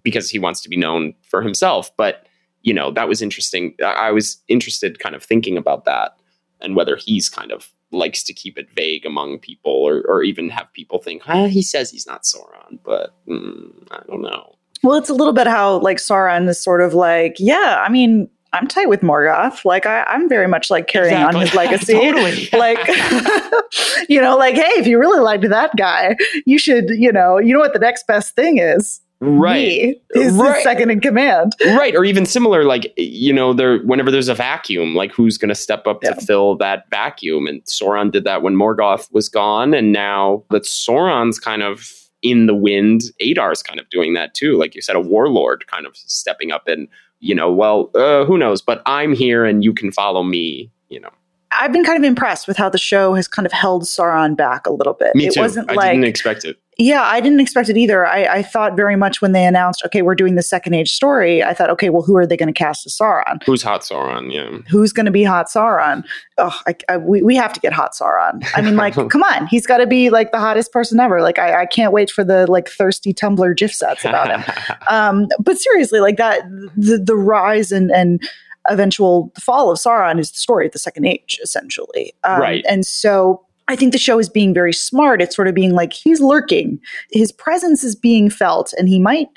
because 0.02 0.28
he 0.28 0.38
wants 0.38 0.60
to 0.62 0.68
be 0.68 0.76
known 0.76 1.14
for 1.22 1.40
himself. 1.40 1.90
But, 1.96 2.26
you 2.62 2.74
know, 2.74 2.90
that 2.90 3.08
was 3.08 3.22
interesting. 3.22 3.74
I 3.82 4.10
was 4.10 4.42
interested 4.48 4.98
kind 4.98 5.14
of 5.14 5.22
thinking 5.22 5.56
about 5.56 5.84
that 5.86 6.16
and 6.60 6.76
whether 6.76 6.96
he's 6.96 7.28
kind 7.28 7.52
of 7.52 7.70
likes 7.90 8.22
to 8.24 8.34
keep 8.34 8.58
it 8.58 8.68
vague 8.74 9.06
among 9.06 9.38
people 9.38 9.72
or, 9.72 10.02
or 10.06 10.22
even 10.22 10.50
have 10.50 10.70
people 10.74 10.98
think, 10.98 11.22
ah, 11.26 11.46
he 11.46 11.62
says 11.62 11.90
he's 11.90 12.06
not 12.06 12.24
Sauron, 12.24 12.78
but 12.84 13.14
mm, 13.26 13.70
I 13.90 14.02
don't 14.08 14.22
know. 14.22 14.56
Well, 14.82 14.96
it's 14.96 15.08
a 15.08 15.14
little 15.14 15.32
bit 15.32 15.46
how 15.46 15.78
like 15.78 15.96
Sauron 15.96 16.48
is 16.48 16.62
sort 16.62 16.82
of 16.82 16.94
like, 16.94 17.36
yeah, 17.38 17.82
I 17.84 17.88
mean, 17.88 18.28
I'm 18.52 18.66
tight 18.66 18.88
with 18.88 19.00
Morgoth. 19.00 19.64
Like 19.64 19.86
I, 19.86 20.04
am 20.08 20.28
very 20.28 20.48
much 20.48 20.70
like 20.70 20.86
carrying 20.86 21.14
exactly. 21.14 21.40
on 21.40 21.46
his 21.46 21.54
legacy. 21.54 21.92
totally. 21.92 22.48
like, 22.58 22.78
you 24.08 24.20
know, 24.20 24.36
like, 24.36 24.54
hey, 24.54 24.80
if 24.80 24.86
you 24.86 24.98
really 24.98 25.20
liked 25.20 25.48
that 25.48 25.76
guy, 25.76 26.16
you 26.46 26.58
should, 26.58 26.90
you 26.90 27.12
know, 27.12 27.38
you 27.38 27.52
know 27.52 27.60
what 27.60 27.72
the 27.72 27.78
next 27.78 28.06
best 28.06 28.34
thing 28.34 28.58
is. 28.58 29.00
Right. 29.20 29.56
Me 29.56 30.00
is 30.14 30.32
right. 30.34 30.62
second 30.62 30.90
in 30.90 31.00
command. 31.00 31.52
Right. 31.64 31.94
Or 31.96 32.04
even 32.04 32.24
similar, 32.24 32.62
like, 32.64 32.92
you 32.96 33.32
know, 33.32 33.52
there 33.52 33.78
whenever 33.78 34.12
there's 34.12 34.28
a 34.28 34.34
vacuum, 34.34 34.94
like 34.94 35.12
who's 35.12 35.36
gonna 35.36 35.56
step 35.56 35.88
up 35.88 36.04
yeah. 36.04 36.12
to 36.12 36.20
fill 36.24 36.56
that 36.58 36.84
vacuum? 36.90 37.48
And 37.48 37.62
Sauron 37.64 38.12
did 38.12 38.22
that 38.24 38.42
when 38.42 38.54
Morgoth 38.54 39.12
was 39.12 39.28
gone, 39.28 39.74
and 39.74 39.92
now 39.92 40.44
that 40.50 40.62
Sauron's 40.62 41.40
kind 41.40 41.64
of 41.64 41.92
in 42.22 42.46
the 42.46 42.54
wind, 42.54 43.02
Adar's 43.20 43.62
kind 43.62 43.80
of 43.80 43.88
doing 43.90 44.14
that 44.14 44.34
too. 44.34 44.56
Like 44.56 44.76
you 44.76 44.82
said, 44.82 44.96
a 44.96 45.00
warlord 45.00 45.66
kind 45.66 45.84
of 45.84 45.96
stepping 45.96 46.52
up 46.52 46.68
and 46.68 46.88
you 47.20 47.34
know, 47.34 47.52
well, 47.52 47.90
uh, 47.94 48.24
who 48.24 48.38
knows? 48.38 48.62
But 48.62 48.82
I'm 48.86 49.14
here 49.14 49.44
and 49.44 49.64
you 49.64 49.72
can 49.72 49.92
follow 49.92 50.22
me, 50.22 50.70
you 50.88 51.00
know. 51.00 51.10
I've 51.50 51.72
been 51.72 51.84
kind 51.84 51.98
of 51.98 52.06
impressed 52.06 52.46
with 52.46 52.56
how 52.56 52.68
the 52.68 52.78
show 52.78 53.14
has 53.14 53.26
kind 53.26 53.46
of 53.46 53.52
held 53.52 53.84
Sauron 53.84 54.36
back 54.36 54.66
a 54.66 54.70
little 54.70 54.92
bit. 54.92 55.14
Me 55.14 55.26
it 55.28 55.34
too. 55.34 55.40
Wasn't 55.40 55.66
like 55.68 55.78
I 55.78 55.80
like, 55.80 55.92
didn't 55.92 56.04
expect 56.04 56.44
it. 56.44 56.58
Yeah, 56.80 57.02
I 57.02 57.20
didn't 57.20 57.40
expect 57.40 57.68
it 57.68 57.76
either. 57.76 58.06
I, 58.06 58.36
I, 58.36 58.42
thought 58.42 58.76
very 58.76 58.94
much 58.94 59.20
when 59.20 59.32
they 59.32 59.44
announced, 59.44 59.82
okay, 59.84 60.00
we're 60.00 60.14
doing 60.14 60.36
the 60.36 60.42
second 60.42 60.74
age 60.74 60.92
story, 60.92 61.42
I 61.42 61.52
thought, 61.52 61.70
okay, 61.70 61.90
well, 61.90 62.02
who 62.02 62.16
are 62.16 62.24
they 62.24 62.36
going 62.36 62.46
to 62.46 62.52
cast 62.52 62.86
as 62.86 62.96
Sauron? 62.96 63.42
Who's 63.42 63.64
Hot 63.64 63.80
Sauron? 63.80 64.32
Yeah. 64.32 64.58
Who's 64.70 64.92
going 64.92 65.06
to 65.06 65.12
be 65.12 65.24
Hot 65.24 65.48
Sauron? 65.48 66.04
Oh, 66.38 66.56
I, 66.68 66.76
I, 66.88 66.96
we, 66.98 67.20
we 67.20 67.34
have 67.34 67.52
to 67.54 67.58
get 67.58 67.72
Hot 67.72 67.94
Sauron. 67.94 68.46
I 68.54 68.60
mean, 68.60 68.76
like, 68.76 68.94
come 69.10 69.24
on. 69.24 69.48
He's 69.48 69.66
got 69.66 69.78
to 69.78 69.88
be 69.88 70.08
like 70.10 70.30
the 70.30 70.38
hottest 70.38 70.70
person 70.70 71.00
ever. 71.00 71.20
Like, 71.20 71.40
I, 71.40 71.62
I 71.62 71.66
can't 71.66 71.92
wait 71.92 72.12
for 72.12 72.22
the 72.22 72.48
like 72.48 72.68
thirsty 72.68 73.12
Tumblr 73.12 73.56
GIF 73.56 73.74
sets 73.74 74.04
about 74.04 74.30
him. 74.30 74.54
um, 74.88 75.26
but 75.40 75.58
seriously, 75.58 75.98
like 75.98 76.16
that, 76.16 76.42
the, 76.76 76.98
the 76.98 77.16
rise 77.16 77.72
and, 77.72 77.90
and, 77.90 78.22
eventual 78.70 79.32
fall 79.40 79.70
of 79.70 79.78
Sauron 79.78 80.20
is 80.20 80.30
the 80.30 80.36
story 80.36 80.66
of 80.66 80.72
the 80.72 80.78
Second 80.78 81.06
Age, 81.06 81.40
essentially. 81.42 82.12
Um, 82.24 82.38
right. 82.38 82.64
And 82.68 82.84
so 82.84 83.42
I 83.68 83.76
think 83.76 83.92
the 83.92 83.98
show 83.98 84.18
is 84.18 84.28
being 84.28 84.54
very 84.54 84.72
smart. 84.72 85.22
It's 85.22 85.36
sort 85.36 85.48
of 85.48 85.54
being 85.54 85.74
like 85.74 85.92
he's 85.92 86.20
lurking. 86.20 86.80
His 87.12 87.30
presence 87.30 87.84
is 87.84 87.94
being 87.94 88.30
felt 88.30 88.72
and 88.78 88.88
he 88.88 88.98
might 88.98 89.28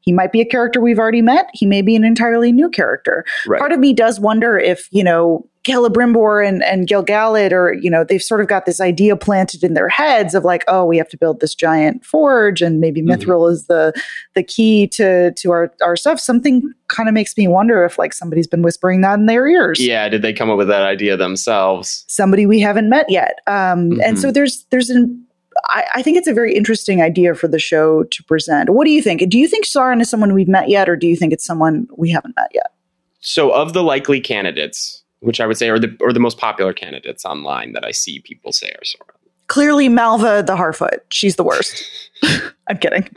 he 0.00 0.12
might 0.12 0.32
be 0.32 0.40
a 0.40 0.46
character 0.46 0.80
we've 0.80 0.98
already 0.98 1.20
met. 1.20 1.50
He 1.52 1.66
may 1.66 1.82
be 1.82 1.94
an 1.94 2.02
entirely 2.02 2.50
new 2.50 2.70
character. 2.70 3.26
Right. 3.46 3.58
Part 3.58 3.72
of 3.72 3.78
me 3.78 3.92
does 3.92 4.18
wonder 4.18 4.58
if, 4.58 4.88
you 4.90 5.04
know, 5.04 5.46
Celebrimbor 5.68 6.46
and, 6.46 6.62
and 6.62 6.86
Gil-galad 6.86 7.52
or, 7.52 7.72
you 7.74 7.90
know, 7.90 8.04
they've 8.04 8.22
sort 8.22 8.40
of 8.40 8.48
got 8.48 8.66
this 8.66 8.80
idea 8.80 9.16
planted 9.16 9.62
in 9.62 9.74
their 9.74 9.88
heads 9.88 10.34
of 10.34 10.44
like, 10.44 10.64
oh, 10.68 10.84
we 10.84 10.96
have 10.96 11.08
to 11.10 11.16
build 11.16 11.40
this 11.40 11.54
giant 11.54 12.04
forge 12.04 12.62
and 12.62 12.80
maybe 12.80 13.00
mm-hmm. 13.00 13.10
Mithril 13.10 13.40
mm-hmm. 13.40 13.52
is 13.52 13.66
the 13.66 13.92
the 14.34 14.42
key 14.42 14.86
to 14.88 15.32
to 15.32 15.50
our, 15.50 15.72
our 15.82 15.96
stuff. 15.96 16.18
Something 16.18 16.72
kind 16.88 17.08
of 17.08 17.14
makes 17.14 17.36
me 17.36 17.46
wonder 17.48 17.84
if 17.84 17.98
like 17.98 18.12
somebody's 18.12 18.46
been 18.46 18.62
whispering 18.62 19.00
that 19.02 19.18
in 19.18 19.26
their 19.26 19.46
ears. 19.46 19.80
Yeah, 19.80 20.08
did 20.08 20.22
they 20.22 20.32
come 20.32 20.50
up 20.50 20.58
with 20.58 20.68
that 20.68 20.82
idea 20.82 21.16
themselves? 21.16 22.04
Somebody 22.08 22.46
we 22.46 22.60
haven't 22.60 22.88
met 22.88 23.08
yet. 23.10 23.40
Um, 23.46 23.90
mm-hmm. 23.90 24.00
and 24.02 24.18
so 24.18 24.32
there's 24.32 24.64
there's 24.70 24.90
an 24.90 25.24
I, 25.70 25.84
I, 25.96 26.02
think 26.02 26.16
it's 26.16 26.28
a 26.28 26.34
very 26.34 26.54
interesting 26.54 27.02
idea 27.02 27.34
for 27.34 27.48
the 27.48 27.58
show 27.58 28.04
to 28.04 28.22
present. 28.24 28.70
What 28.70 28.84
do 28.84 28.90
you 28.90 29.02
think? 29.02 29.28
Do 29.28 29.38
you 29.38 29.48
think 29.48 29.66
Sauron 29.66 30.00
is 30.00 30.08
someone 30.08 30.32
we've 30.32 30.48
met 30.48 30.68
yet, 30.68 30.88
or 30.88 30.96
do 30.96 31.06
you 31.06 31.16
think 31.16 31.32
it's 31.32 31.44
someone 31.44 31.88
we 31.96 32.10
haven't 32.10 32.36
met 32.36 32.50
yet? 32.54 32.72
So, 33.20 33.50
of 33.50 33.72
the 33.72 33.82
likely 33.82 34.20
candidates, 34.20 34.97
which 35.20 35.40
I 35.40 35.46
would 35.46 35.56
say 35.56 35.68
are 35.68 35.78
the 35.78 35.96
or 36.00 36.12
the 36.12 36.20
most 36.20 36.38
popular 36.38 36.72
candidates 36.72 37.24
online 37.24 37.72
that 37.72 37.84
I 37.84 37.90
see 37.90 38.20
people 38.20 38.52
say 38.52 38.68
are 38.68 38.84
Sauron. 38.84 39.14
Clearly, 39.48 39.88
Malva 39.88 40.42
the 40.46 40.56
Harfoot. 40.56 41.00
She's 41.10 41.36
the 41.36 41.42
worst. 41.42 41.82
I'm 42.68 42.76
kidding. 42.76 43.08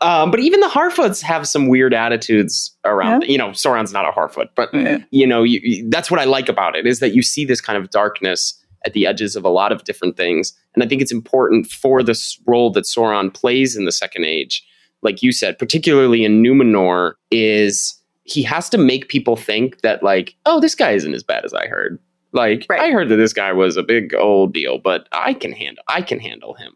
Um, 0.00 0.30
but 0.30 0.40
even 0.40 0.58
the 0.58 0.66
Harfoots 0.68 1.22
have 1.22 1.46
some 1.46 1.68
weird 1.68 1.94
attitudes 1.94 2.76
around. 2.84 3.22
Yeah. 3.22 3.28
You 3.28 3.38
know, 3.38 3.48
Sauron's 3.50 3.92
not 3.92 4.04
a 4.04 4.10
Harfoot, 4.10 4.48
but 4.56 4.74
yeah. 4.74 4.98
you 5.12 5.26
know, 5.26 5.44
you, 5.44 5.60
you, 5.62 5.88
that's 5.88 6.10
what 6.10 6.18
I 6.18 6.24
like 6.24 6.48
about 6.48 6.74
it 6.74 6.84
is 6.84 6.98
that 6.98 7.14
you 7.14 7.22
see 7.22 7.44
this 7.44 7.60
kind 7.60 7.80
of 7.80 7.90
darkness 7.90 8.60
at 8.84 8.92
the 8.92 9.06
edges 9.06 9.36
of 9.36 9.44
a 9.44 9.48
lot 9.48 9.70
of 9.70 9.84
different 9.84 10.16
things. 10.16 10.52
And 10.74 10.82
I 10.82 10.88
think 10.88 11.02
it's 11.02 11.12
important 11.12 11.66
for 11.68 12.02
this 12.02 12.40
role 12.46 12.70
that 12.72 12.84
Sauron 12.84 13.32
plays 13.32 13.76
in 13.76 13.84
the 13.84 13.92
Second 13.92 14.24
Age, 14.24 14.64
like 15.02 15.22
you 15.22 15.30
said, 15.30 15.58
particularly 15.58 16.24
in 16.24 16.42
Numenor, 16.42 17.12
is 17.30 17.97
he 18.28 18.42
has 18.42 18.68
to 18.70 18.78
make 18.78 19.08
people 19.08 19.36
think 19.36 19.80
that, 19.80 20.02
like, 20.02 20.34
oh, 20.46 20.60
this 20.60 20.74
guy 20.74 20.92
isn't 20.92 21.14
as 21.14 21.22
bad 21.22 21.44
as 21.44 21.54
I 21.54 21.66
heard. 21.66 21.98
Like, 22.32 22.66
right. 22.68 22.80
I 22.80 22.90
heard 22.90 23.08
that 23.08 23.16
this 23.16 23.32
guy 23.32 23.52
was 23.52 23.76
a 23.76 23.82
big 23.82 24.14
old 24.14 24.52
deal, 24.52 24.78
but 24.78 25.08
I 25.12 25.34
can 25.34 25.52
handle 25.52 25.82
I 25.88 26.02
can 26.02 26.20
handle 26.20 26.54
him. 26.54 26.74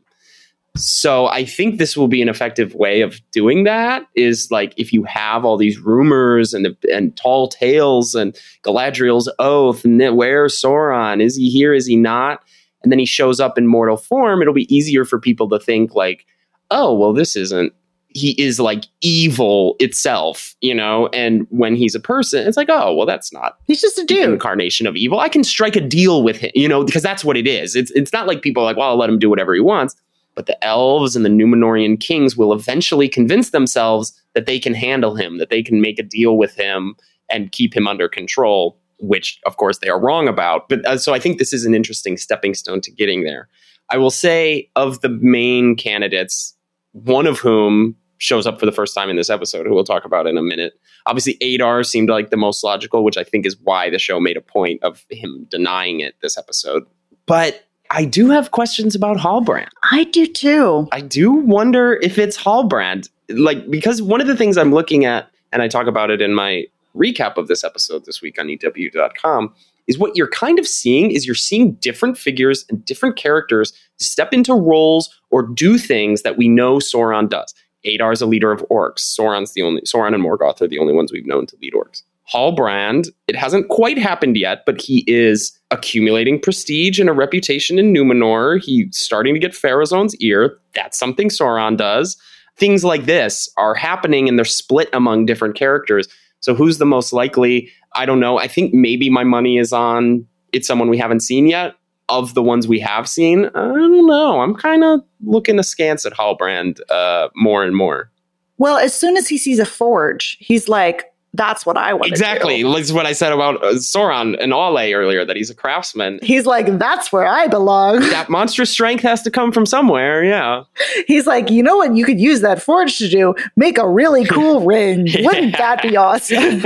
So 0.74 1.26
I 1.26 1.44
think 1.44 1.76
this 1.76 1.98
will 1.98 2.08
be 2.08 2.22
an 2.22 2.30
effective 2.30 2.74
way 2.74 3.02
of 3.02 3.20
doing 3.30 3.64
that. 3.64 4.06
Is 4.16 4.50
like 4.50 4.72
if 4.78 4.92
you 4.92 5.04
have 5.04 5.44
all 5.44 5.58
these 5.58 5.78
rumors 5.78 6.54
and 6.54 6.74
and 6.90 7.14
tall 7.16 7.48
tales 7.48 8.14
and 8.14 8.34
Galadriel's 8.64 9.30
oath 9.38 9.84
and 9.84 10.00
where's 10.16 10.60
Sauron? 10.60 11.22
Is 11.22 11.36
he 11.36 11.50
here? 11.50 11.74
Is 11.74 11.86
he 11.86 11.96
not? 11.96 12.42
And 12.82 12.90
then 12.90 12.98
he 12.98 13.06
shows 13.06 13.38
up 13.38 13.58
in 13.58 13.66
mortal 13.66 13.98
form. 13.98 14.40
It'll 14.40 14.54
be 14.54 14.74
easier 14.74 15.04
for 15.04 15.20
people 15.20 15.48
to 15.50 15.58
think 15.58 15.94
like, 15.94 16.26
oh, 16.70 16.94
well, 16.94 17.12
this 17.12 17.36
isn't. 17.36 17.72
He 18.14 18.32
is 18.40 18.60
like 18.60 18.84
evil 19.00 19.76
itself, 19.80 20.54
you 20.60 20.74
know. 20.74 21.08
And 21.12 21.46
when 21.50 21.76
he's 21.76 21.94
a 21.94 22.00
person, 22.00 22.46
it's 22.46 22.56
like, 22.56 22.68
oh, 22.70 22.94
well, 22.94 23.06
that's 23.06 23.32
not 23.32 23.58
He's 23.66 23.80
just 23.80 23.98
a 23.98 24.04
dude. 24.04 24.28
incarnation 24.30 24.86
of 24.86 24.96
evil. 24.96 25.20
I 25.20 25.28
can 25.28 25.44
strike 25.44 25.76
a 25.76 25.80
deal 25.80 26.22
with 26.22 26.36
him, 26.36 26.50
you 26.54 26.68
know, 26.68 26.84
because 26.84 27.02
that's 27.02 27.24
what 27.24 27.36
it 27.36 27.46
is. 27.46 27.74
It's 27.76 27.90
it's 27.92 28.12
not 28.12 28.26
like 28.26 28.42
people 28.42 28.62
are 28.62 28.66
like, 28.66 28.76
well, 28.76 28.90
I'll 28.90 28.96
let 28.98 29.10
him 29.10 29.18
do 29.18 29.30
whatever 29.30 29.54
he 29.54 29.60
wants. 29.60 29.96
But 30.34 30.46
the 30.46 30.62
elves 30.64 31.14
and 31.14 31.24
the 31.24 31.28
Numenorian 31.28 32.00
kings 32.00 32.36
will 32.36 32.52
eventually 32.54 33.08
convince 33.08 33.50
themselves 33.50 34.18
that 34.34 34.46
they 34.46 34.58
can 34.58 34.72
handle 34.72 35.14
him, 35.14 35.36
that 35.38 35.50
they 35.50 35.62
can 35.62 35.82
make 35.82 35.98
a 35.98 36.02
deal 36.02 36.38
with 36.38 36.54
him 36.54 36.94
and 37.30 37.52
keep 37.52 37.74
him 37.76 37.86
under 37.86 38.08
control, 38.08 38.78
which 38.98 39.38
of 39.44 39.58
course 39.58 39.78
they 39.78 39.88
are 39.88 40.00
wrong 40.00 40.28
about. 40.28 40.68
But 40.70 40.86
uh, 40.86 40.96
so 40.96 41.12
I 41.12 41.18
think 41.18 41.38
this 41.38 41.52
is 41.52 41.66
an 41.66 41.74
interesting 41.74 42.16
stepping 42.16 42.54
stone 42.54 42.80
to 42.82 42.90
getting 42.90 43.24
there. 43.24 43.48
I 43.90 43.98
will 43.98 44.10
say 44.10 44.70
of 44.74 45.00
the 45.02 45.10
main 45.10 45.76
candidates, 45.76 46.56
one 46.92 47.26
of 47.26 47.38
whom 47.38 47.94
shows 48.22 48.46
up 48.46 48.60
for 48.60 48.66
the 48.66 48.72
first 48.72 48.94
time 48.94 49.10
in 49.10 49.16
this 49.16 49.28
episode, 49.28 49.66
who 49.66 49.74
we'll 49.74 49.82
talk 49.82 50.04
about 50.04 50.28
in 50.28 50.38
a 50.38 50.42
minute. 50.42 50.74
Obviously, 51.06 51.36
Adar 51.42 51.82
seemed 51.82 52.08
like 52.08 52.30
the 52.30 52.36
most 52.36 52.62
logical, 52.62 53.02
which 53.02 53.16
I 53.16 53.24
think 53.24 53.44
is 53.44 53.56
why 53.64 53.90
the 53.90 53.98
show 53.98 54.20
made 54.20 54.36
a 54.36 54.40
point 54.40 54.80
of 54.84 55.04
him 55.10 55.48
denying 55.50 55.98
it 55.98 56.14
this 56.22 56.38
episode. 56.38 56.84
But 57.26 57.64
I 57.90 58.04
do 58.04 58.30
have 58.30 58.52
questions 58.52 58.94
about 58.94 59.16
Halbrand. 59.16 59.70
I 59.90 60.04
do 60.04 60.26
too. 60.26 60.88
I 60.92 61.00
do 61.00 61.32
wonder 61.32 61.98
if 62.00 62.16
it's 62.16 62.38
Halbrand. 62.38 63.08
Like, 63.28 63.68
because 63.68 64.00
one 64.00 64.20
of 64.20 64.28
the 64.28 64.36
things 64.36 64.56
I'm 64.56 64.72
looking 64.72 65.04
at, 65.04 65.28
and 65.52 65.60
I 65.60 65.66
talk 65.66 65.88
about 65.88 66.10
it 66.10 66.22
in 66.22 66.32
my 66.32 66.66
recap 66.96 67.36
of 67.36 67.48
this 67.48 67.64
episode 67.64 68.04
this 68.04 68.22
week 68.22 68.38
on 68.38 68.48
EW.com, 68.48 69.52
is 69.88 69.98
what 69.98 70.16
you're 70.16 70.30
kind 70.30 70.60
of 70.60 70.66
seeing 70.66 71.10
is 71.10 71.26
you're 71.26 71.34
seeing 71.34 71.72
different 71.74 72.16
figures 72.16 72.64
and 72.70 72.84
different 72.84 73.16
characters 73.16 73.72
step 73.96 74.32
into 74.32 74.54
roles 74.54 75.12
or 75.30 75.42
do 75.42 75.76
things 75.76 76.22
that 76.22 76.38
we 76.38 76.46
know 76.46 76.76
Sauron 76.76 77.28
does. 77.28 77.52
Adar's 77.86 78.22
a 78.22 78.26
leader 78.26 78.52
of 78.52 78.64
orcs. 78.70 79.00
Sauron's 79.00 79.52
the 79.52 79.62
only 79.62 79.82
Sauron 79.82 80.14
and 80.14 80.24
Morgoth 80.24 80.60
are 80.60 80.68
the 80.68 80.78
only 80.78 80.92
ones 80.92 81.12
we've 81.12 81.26
known 81.26 81.46
to 81.46 81.56
lead 81.60 81.72
orcs. 81.74 82.02
Halbrand, 82.32 83.08
it 83.26 83.36
hasn't 83.36 83.68
quite 83.68 83.98
happened 83.98 84.36
yet, 84.36 84.64
but 84.64 84.80
he 84.80 85.04
is 85.06 85.58
accumulating 85.70 86.40
prestige 86.40 86.98
and 86.98 87.08
a 87.08 87.12
reputation 87.12 87.78
in 87.78 87.92
Numenor. 87.92 88.62
He's 88.62 88.96
starting 88.96 89.34
to 89.34 89.40
get 89.40 89.52
Pharazon's 89.52 90.14
ear. 90.16 90.58
That's 90.74 90.98
something 90.98 91.28
Sauron 91.28 91.76
does. 91.76 92.16
Things 92.56 92.84
like 92.84 93.06
this 93.06 93.50
are 93.56 93.74
happening 93.74 94.28
and 94.28 94.38
they're 94.38 94.44
split 94.44 94.88
among 94.92 95.26
different 95.26 95.56
characters. 95.56 96.08
So 96.40 96.54
who's 96.54 96.78
the 96.78 96.86
most 96.86 97.12
likely? 97.12 97.70
I 97.94 98.06
don't 98.06 98.20
know. 98.20 98.38
I 98.38 98.48
think 98.48 98.72
maybe 98.72 99.10
my 99.10 99.24
money 99.24 99.58
is 99.58 99.72
on 99.72 100.26
it's 100.52 100.66
someone 100.66 100.88
we 100.88 100.98
haven't 100.98 101.20
seen 101.20 101.46
yet. 101.46 101.74
Of 102.12 102.34
the 102.34 102.42
ones 102.42 102.68
we 102.68 102.78
have 102.80 103.08
seen, 103.08 103.46
I 103.46 103.50
don't 103.68 104.06
know. 104.06 104.40
I'm 104.40 104.54
kind 104.54 104.84
of 104.84 105.00
looking 105.24 105.58
askance 105.58 106.04
at 106.04 106.12
Halbrand 106.12 106.78
uh, 106.90 107.28
more 107.34 107.64
and 107.64 107.74
more. 107.74 108.10
Well, 108.58 108.76
as 108.76 108.94
soon 108.94 109.16
as 109.16 109.28
he 109.28 109.38
sees 109.38 109.58
a 109.58 109.64
forge, 109.64 110.36
he's 110.38 110.68
like, 110.68 111.12
"That's 111.32 111.64
what 111.64 111.76
I 111.78 111.94
want." 111.94 112.12
Exactly. 112.12 112.62
This 112.62 112.82
is 112.82 112.92
what 112.92 113.06
I 113.06 113.12
said 113.12 113.32
about 113.32 113.64
uh, 113.64 113.72
Sauron 113.74 114.36
and 114.38 114.52
Aule 114.52 114.94
earlier, 114.94 115.24
that 115.24 115.36
he's 115.36 115.50
a 115.50 115.54
craftsman. 115.54 116.20
He's 116.22 116.46
like, 116.46 116.66
"That's 116.78 117.10
where 117.12 117.26
I 117.26 117.46
belong." 117.48 118.00
That 118.12 118.28
monstrous 118.28 118.70
strength 118.70 119.02
has 119.02 119.22
to 119.22 119.30
come 119.30 119.50
from 119.52 119.64
somewhere, 119.66 120.22
yeah. 120.22 120.64
He's 121.06 121.26
like, 121.26 121.50
"You 121.50 121.62
know 121.62 121.76
what? 121.78 121.96
You 121.96 122.04
could 122.04 122.20
use 122.20 122.40
that 122.42 122.62
forge 122.62 122.98
to 122.98 123.08
do? 123.08 123.34
Make 123.56 123.78
a 123.78 123.88
really 123.88 124.24
cool 124.26 124.60
ring. 124.74 125.08
Wouldn't 125.20 125.56
that 125.56 125.82
be 125.82 125.96
awesome?" 126.06 126.62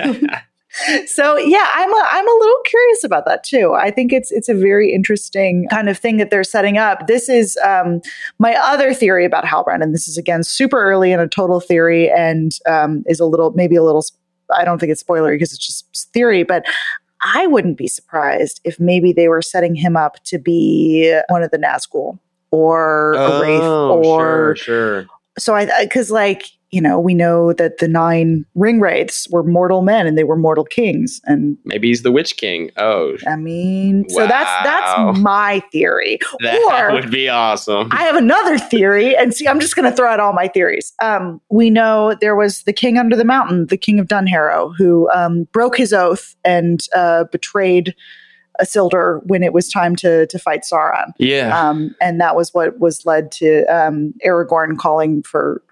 So 1.06 1.36
yeah, 1.36 1.68
I'm 1.74 1.92
a, 1.92 2.02
I'm 2.10 2.28
a 2.28 2.38
little 2.38 2.58
curious 2.66 3.04
about 3.04 3.24
that 3.26 3.44
too. 3.44 3.74
I 3.74 3.90
think 3.90 4.12
it's 4.12 4.30
it's 4.30 4.48
a 4.48 4.54
very 4.54 4.92
interesting 4.92 5.66
kind 5.70 5.88
of 5.88 5.98
thing 5.98 6.16
that 6.18 6.30
they're 6.30 6.44
setting 6.44 6.78
up. 6.78 7.06
This 7.06 7.28
is 7.28 7.56
um, 7.64 8.00
my 8.38 8.54
other 8.54 8.92
theory 8.94 9.24
about 9.24 9.44
Halbrand, 9.44 9.82
and 9.82 9.92
this 9.94 10.08
is 10.08 10.16
again 10.18 10.42
super 10.42 10.80
early 10.82 11.12
in 11.12 11.20
a 11.20 11.28
total 11.28 11.60
theory, 11.60 12.10
and 12.10 12.52
um, 12.68 13.02
is 13.06 13.20
a 13.20 13.26
little 13.26 13.52
maybe 13.52 13.76
a 13.76 13.82
little. 13.82 14.04
I 14.56 14.64
don't 14.64 14.78
think 14.78 14.92
it's 14.92 15.02
spoilery 15.02 15.34
because 15.34 15.52
it's 15.52 15.66
just 15.66 16.12
theory, 16.12 16.42
but 16.44 16.64
I 17.34 17.46
wouldn't 17.46 17.76
be 17.78 17.88
surprised 17.88 18.60
if 18.64 18.78
maybe 18.78 19.12
they 19.12 19.28
were 19.28 19.42
setting 19.42 19.74
him 19.74 19.96
up 19.96 20.22
to 20.24 20.38
be 20.38 21.18
one 21.28 21.42
of 21.42 21.50
the 21.50 21.58
Nazgul 21.58 22.18
or 22.52 23.14
a 23.14 23.40
wraith 23.40 23.60
or 23.62 23.92
Oh, 23.92 24.54
sure, 24.54 24.56
sure. 24.56 25.06
so 25.38 25.54
I 25.54 25.84
because 25.84 26.10
like 26.10 26.44
you 26.70 26.80
know 26.80 26.98
we 26.98 27.14
know 27.14 27.52
that 27.52 27.78
the 27.78 27.88
nine 27.88 28.44
ring 28.54 28.80
wraiths 28.80 29.28
were 29.30 29.42
mortal 29.42 29.82
men 29.82 30.06
and 30.06 30.18
they 30.18 30.24
were 30.24 30.36
mortal 30.36 30.64
kings 30.64 31.20
and 31.24 31.56
Maybe 31.64 31.88
he's 31.88 32.02
the 32.02 32.12
Witch 32.12 32.36
King. 32.36 32.70
Oh, 32.76 33.16
I 33.26 33.36
mean 33.36 34.08
so 34.08 34.26
that's 34.26 34.64
that's 34.64 35.18
my 35.18 35.62
theory 35.72 36.18
that 36.40 36.90
or 36.90 36.94
would 37.00 37.10
be 37.10 37.28
awesome. 37.28 37.88
I 37.90 38.02
have 38.04 38.16
another 38.16 38.58
theory 38.58 39.16
and 39.16 39.32
see 39.34 39.46
I'm 39.46 39.60
just 39.60 39.76
going 39.76 39.90
to 39.90 39.96
throw 39.96 40.10
out 40.10 40.20
all 40.20 40.32
my 40.32 40.48
theories 40.48 40.92
um 41.02 41.40
we 41.50 41.70
know 41.70 42.16
there 42.20 42.36
was 42.36 42.62
the 42.62 42.72
king 42.72 42.98
under 42.98 43.16
the 43.16 43.24
mountain 43.24 43.66
the 43.66 43.76
king 43.76 43.98
of 43.98 44.06
Dunharrow 44.06 44.72
who 44.76 45.10
um 45.12 45.44
broke 45.52 45.76
his 45.76 45.92
oath 45.92 46.34
and 46.44 46.80
uh 46.94 47.24
betrayed 47.24 47.94
Isildur 48.60 49.20
when 49.26 49.42
it 49.42 49.52
was 49.52 49.68
time 49.68 49.96
to 49.96 50.26
to 50.26 50.38
fight 50.38 50.62
Sauron 50.62 51.12
yeah. 51.18 51.68
um, 51.68 51.94
and 52.00 52.20
that 52.20 52.34
was 52.36 52.54
what 52.54 52.78
was 52.78 53.04
led 53.04 53.30
to 53.32 53.64
um, 53.64 54.14
Aragorn 54.24 54.78
calling 54.78 55.22
for 55.22 55.62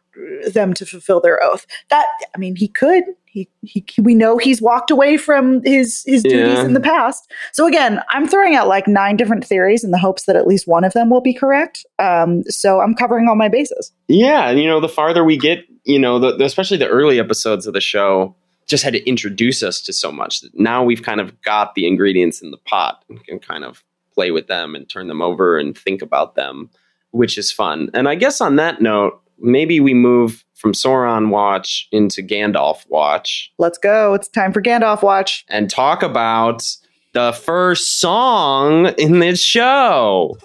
them 0.52 0.74
to 0.74 0.86
fulfill 0.86 1.20
their 1.20 1.42
oath. 1.42 1.66
That 1.90 2.06
I 2.34 2.38
mean, 2.38 2.56
he 2.56 2.68
could. 2.68 3.04
He, 3.26 3.48
he 3.62 3.84
we 4.00 4.14
know 4.14 4.38
he's 4.38 4.62
walked 4.62 4.92
away 4.92 5.16
from 5.16 5.60
his 5.64 6.04
his 6.06 6.22
duties 6.22 6.58
Yeah. 6.58 6.64
in 6.64 6.72
the 6.74 6.80
past. 6.80 7.32
So 7.52 7.66
again, 7.66 8.00
I'm 8.10 8.28
throwing 8.28 8.54
out 8.54 8.68
like 8.68 8.86
nine 8.86 9.16
different 9.16 9.44
theories 9.44 9.82
in 9.82 9.90
the 9.90 9.98
hopes 9.98 10.24
that 10.26 10.36
at 10.36 10.46
least 10.46 10.68
one 10.68 10.84
of 10.84 10.92
them 10.92 11.10
will 11.10 11.20
be 11.20 11.34
correct. 11.34 11.84
Um, 11.98 12.44
so 12.44 12.80
I'm 12.80 12.94
covering 12.94 13.26
all 13.28 13.34
my 13.34 13.48
bases. 13.48 13.90
Yeah, 14.06 14.48
and 14.50 14.60
you 14.60 14.68
know, 14.68 14.78
the 14.80 14.88
farther 14.88 15.24
we 15.24 15.36
get, 15.36 15.64
you 15.84 15.98
know, 15.98 16.20
the, 16.20 16.36
the, 16.36 16.44
especially 16.44 16.76
the 16.76 16.86
early 16.88 17.18
episodes 17.18 17.66
of 17.66 17.74
the 17.74 17.80
show 17.80 18.36
just 18.66 18.84
had 18.84 18.92
to 18.94 19.04
introduce 19.06 19.62
us 19.64 19.82
to 19.82 19.92
so 19.92 20.12
much. 20.12 20.40
that 20.40 20.54
Now 20.54 20.84
we've 20.84 21.02
kind 21.02 21.20
of 21.20 21.38
got 21.42 21.74
the 21.74 21.86
ingredients 21.88 22.40
in 22.40 22.52
the 22.52 22.56
pot 22.58 23.04
and 23.10 23.22
can 23.26 23.40
kind 23.40 23.64
of 23.64 23.82
play 24.14 24.30
with 24.30 24.46
them 24.46 24.76
and 24.76 24.88
turn 24.88 25.08
them 25.08 25.20
over 25.20 25.58
and 25.58 25.76
think 25.76 26.02
about 26.02 26.36
them, 26.36 26.70
which 27.10 27.36
is 27.36 27.50
fun. 27.50 27.90
And 27.94 28.08
I 28.08 28.14
guess 28.14 28.40
on 28.40 28.54
that 28.56 28.80
note, 28.80 29.20
maybe 29.38 29.80
we 29.80 29.94
move 29.94 30.44
from 30.54 30.72
Sauron 30.72 31.28
watch 31.30 31.88
into 31.92 32.22
Gandalf 32.22 32.88
watch 32.88 33.52
Let's 33.58 33.78
go. 33.78 34.14
It's 34.14 34.28
time 34.28 34.52
for 34.52 34.62
Gandalf 34.62 35.02
watch. 35.02 35.44
and 35.48 35.68
talk 35.68 36.02
about 36.02 36.64
the 37.12 37.32
first 37.32 38.00
song 38.00 38.88
in 38.98 39.20
this 39.20 39.40
show. 39.40 40.36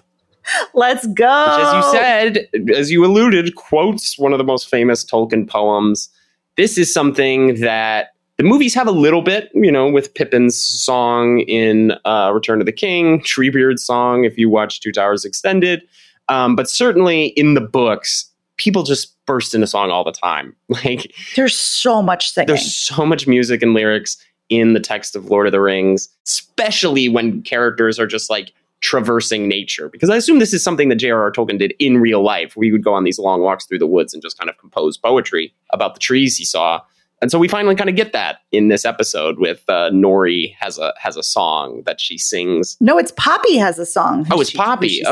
Let's 0.74 1.06
go. 1.08 1.58
which, 1.58 1.66
as 1.66 1.74
you 1.74 1.92
said, 1.92 2.76
as 2.76 2.92
you 2.92 3.06
alluded, 3.06 3.56
quotes 3.56 4.18
one 4.18 4.32
of 4.32 4.38
the 4.38 4.44
most 4.44 4.70
famous 4.70 5.06
Tolkien 5.06 5.48
poems. 5.48 6.10
This 6.58 6.78
is 6.78 6.94
something 6.94 7.60
that 7.62 8.14
the 8.38 8.44
movies 8.44 8.74
have 8.74 8.88
a 8.88 8.92
little 8.92 9.22
bit, 9.22 9.50
you 9.54 9.72
know, 9.72 9.90
with 9.90 10.14
Pippin's 10.14 10.62
song 10.62 11.42
in 11.42 11.94
uh, 12.06 12.32
Return 12.34 12.62
of 12.62 12.66
the 12.66 12.72
King, 12.72 13.22
Treebeard's 13.22 13.84
song 13.84 14.24
if 14.24 14.38
you 14.38 14.50
watch 14.50 14.80
Two 14.82 14.92
Towers 14.92 15.26
Extended. 15.26 15.82
Um, 16.30 16.56
but 16.56 16.70
certainly 16.70 17.28
in 17.28 17.54
the 17.54 17.62
books, 17.62 18.32
people 18.60 18.84
just 18.84 19.16
burst 19.26 19.55
into 19.55 19.66
song 19.66 19.89
all 19.89 20.03
the 20.03 20.12
time. 20.12 20.55
Like 20.70 21.12
There's 21.36 21.55
so 21.57 22.01
much 22.03 22.32
singing. 22.32 22.47
there's 22.47 22.76
so 22.76 23.03
much 23.05 23.26
music 23.26 23.64
and 23.64 23.74
lyrics 23.74 24.24
in 24.49 24.74
the 24.74 24.80
text 24.80 25.16
of 25.16 25.26
Lord 25.26 25.47
of 25.47 25.51
the 25.51 25.62
Rings, 25.62 26.10
especially 26.28 27.10
when 27.10 27.41
characters 27.41 27.99
are 27.99 28.07
just 28.07 28.30
like 28.30 28.53
traversing 28.82 29.47
nature. 29.47 29.89
Because 29.89 30.10
I 30.10 30.16
assume 30.16 30.39
this 30.39 30.53
is 30.53 30.64
something 30.64 30.89
that 30.89 30.95
J.R.R. 30.95 31.32
Tolkien 31.32 31.60
did 31.60 31.74
in 31.80 31.97
real 31.97 32.24
life. 32.24 32.55
We 32.55 32.72
would 32.72 32.84
go 32.84 32.93
on 32.93 33.03
these 33.03 33.20
long 33.20 33.41
walks 33.41 33.66
through 33.66 33.80
the 33.80 33.88
woods 33.88 34.14
and 34.14 34.22
just 34.24 34.38
kind 34.38 34.49
of 34.49 34.57
compose 34.57 34.97
poetry 34.97 35.53
about 35.72 35.93
the 35.95 35.99
trees 35.99 36.38
he 36.38 36.45
saw. 36.45 36.82
And 37.22 37.30
so 37.30 37.38
we 37.38 37.49
finally 37.49 37.76
kind 37.76 37.89
of 37.89 37.97
get 37.97 38.14
that 38.14 38.38
in 38.53 38.70
this 38.70 38.86
episode 38.86 39.39
with 39.39 39.62
uh, 39.68 39.89
Nori 39.91 40.55
has 40.60 40.78
a 40.78 40.93
has 40.97 41.18
a 41.18 41.24
song 41.24 41.84
that 41.86 41.99
she 41.99 42.18
sings. 42.18 42.78
no, 42.80 42.97
it's 42.97 43.12
Poppy 43.18 43.57
has 43.57 43.78
a 43.78 43.86
song. 43.86 44.26
Oh, 44.32 44.39
it's 44.39 44.51
She- 44.51 44.57
Poppy. 44.57 45.03
sings. 45.03 45.07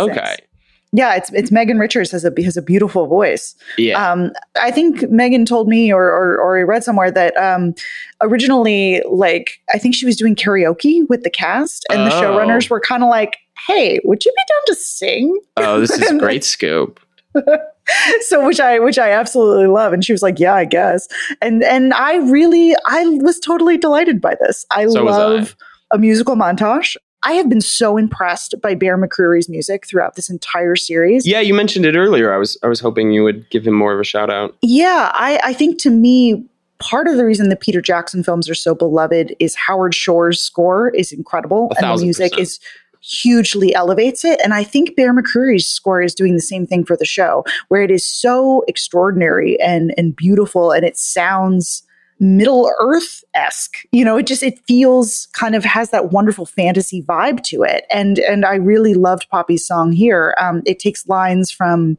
Yeah, 0.94 1.16
it's 1.16 1.32
it's 1.34 1.52
Megan 1.52 1.80
Richards 1.80 2.12
has 2.12 2.24
a 2.24 2.32
has 2.44 2.56
a 2.58 2.62
beautiful 2.62 3.08
voice. 3.08 3.56
Yeah. 3.78 4.12
Um, 4.12 4.32
I 4.62 4.72
think 4.72 5.10
Megan 5.12 5.46
told 5.46 5.68
me, 5.68 5.92
or, 5.92 6.04
or 6.06 6.38
or 6.40 6.58
I 6.58 6.62
read 6.62 6.84
somewhere 6.84 7.12
that 7.12 7.36
um, 7.38 7.76
originally, 8.22 9.04
like 9.10 9.60
I 9.74 9.78
think 9.80 9.96
she 9.96 10.06
was 10.06 10.16
doing 10.16 10.36
karaoke 10.36 11.08
with 11.10 11.24
the 11.24 11.30
cast, 11.30 11.86
and 11.90 12.10
the 12.10 12.16
Oh. 12.16 12.22
showrunners 12.22 12.70
were 12.70 12.80
kind 12.80 13.04
of 13.04 13.10
like, 13.10 13.38
"Hey, 13.68 14.00
would 14.06 14.24
you 14.24 14.32
be 14.32 14.42
down 14.54 14.62
to 14.68 14.76
sing?" 14.76 15.40
oh, 15.58 15.80
this 15.82 15.92
is 15.92 16.12
great 16.20 16.44
scoop. 16.44 17.00
so 18.22 18.46
which 18.46 18.60
I 18.60 18.80
which 18.80 18.98
I 18.98 19.12
absolutely 19.12 19.68
love, 19.68 19.94
and 19.94 20.04
she 20.04 20.12
was 20.14 20.22
like, 20.24 20.40
"Yeah, 20.40 20.56
I 20.56 20.66
guess." 20.66 21.08
And 21.42 21.64
and 21.64 21.94
I 21.94 22.16
really 22.30 22.76
I 22.86 23.06
was 23.22 23.40
totally 23.40 23.78
delighted 23.78 24.22
by 24.22 24.36
this. 24.40 24.66
I 24.72 24.88
So 24.88 25.08
I. 25.08 25.12
love 25.12 25.56
a 25.92 25.98
musical 25.98 26.36
montage. 26.36 26.98
I 27.24 27.34
have 27.34 27.50
been 27.50 27.62
so 27.62 27.98
impressed 27.98 28.56
by 28.62 28.76
Bear 28.76 28.98
McCreary's 28.98 29.50
music 29.50 29.88
throughout 29.88 30.16
this 30.16 30.30
entire 30.30 30.76
series. 30.76 31.26
Yeah, 31.26 31.40
you 31.40 31.54
mentioned 31.54 31.86
it 31.86 31.96
earlier. 31.96 32.34
I 32.34 32.38
was 32.38 32.58
I 32.64 32.68
was 32.68 32.80
hoping 32.80 33.12
you 33.12 33.24
would 33.24 33.50
give 33.50 33.66
him 33.66 33.74
more 33.74 33.94
of 33.94 34.00
a 34.00 34.04
shout 34.04 34.30
out. 34.30 34.56
Yeah, 34.62 35.12
I, 35.14 35.40
I 35.44 35.54
think 35.54 35.82
to 35.82 35.90
me, 35.90 36.46
part 36.80 37.08
of 37.08 37.18
the 37.18 37.26
reason 37.26 37.50
the 37.50 37.56
Peter 37.56 37.82
Jackson 37.82 38.24
films 38.24 38.50
are 38.50 38.56
so 38.56 38.76
beloved 38.76 39.36
is 39.40 39.56
Howard 39.56 39.96
Shore's 39.96 40.40
score 40.40 40.90
is 40.90 41.12
incredible, 41.12 41.72
and 41.78 41.98
the 41.98 42.04
music 42.04 42.34
percent. 42.34 42.42
is 42.42 42.60
hugely 43.02 43.74
elevates 43.74 44.26
it. 44.26 44.40
And 44.44 44.54
I 44.54 44.64
think 44.64 44.96
Bear 44.96 45.14
McCreary's 45.14 45.68
score 45.68 46.02
is 46.02 46.14
doing 46.14 46.36
the 46.36 46.42
same 46.42 46.68
thing 46.68 46.84
for 46.84 46.98
the 46.98 47.06
show, 47.06 47.46
where 47.70 47.82
it 47.82 47.92
is 47.92 48.06
so 48.06 48.64
extraordinary 48.68 49.60
and 49.60 49.94
and 49.98 50.16
beautiful, 50.16 50.72
and 50.72 50.86
it 50.86 50.98
sounds 50.98 51.84
Middle 52.20 52.72
Earth 52.80 53.24
esque. 53.34 53.78
You 53.92 54.04
know, 54.04 54.18
it 54.18 54.28
just 54.28 54.44
it 54.44 54.60
feels 54.68 55.28
kind 55.34 55.56
of 55.56 55.64
has 55.64 55.92
that 55.92 56.12
wonderful 56.12 56.46
fantasy 56.46 57.04
vibe 57.04 57.44
to 57.44 57.64
it, 57.64 57.86
and 57.92 58.20
and 58.20 58.46
I 58.46 58.56
really 58.56 58.94
loved 58.94 59.30
Poppy's 59.30 59.66
song 59.66 59.92
here. 59.92 60.36
Um, 60.40 60.62
it 60.66 60.80
takes 60.80 61.08
lines 61.08 61.52
from 61.52 61.98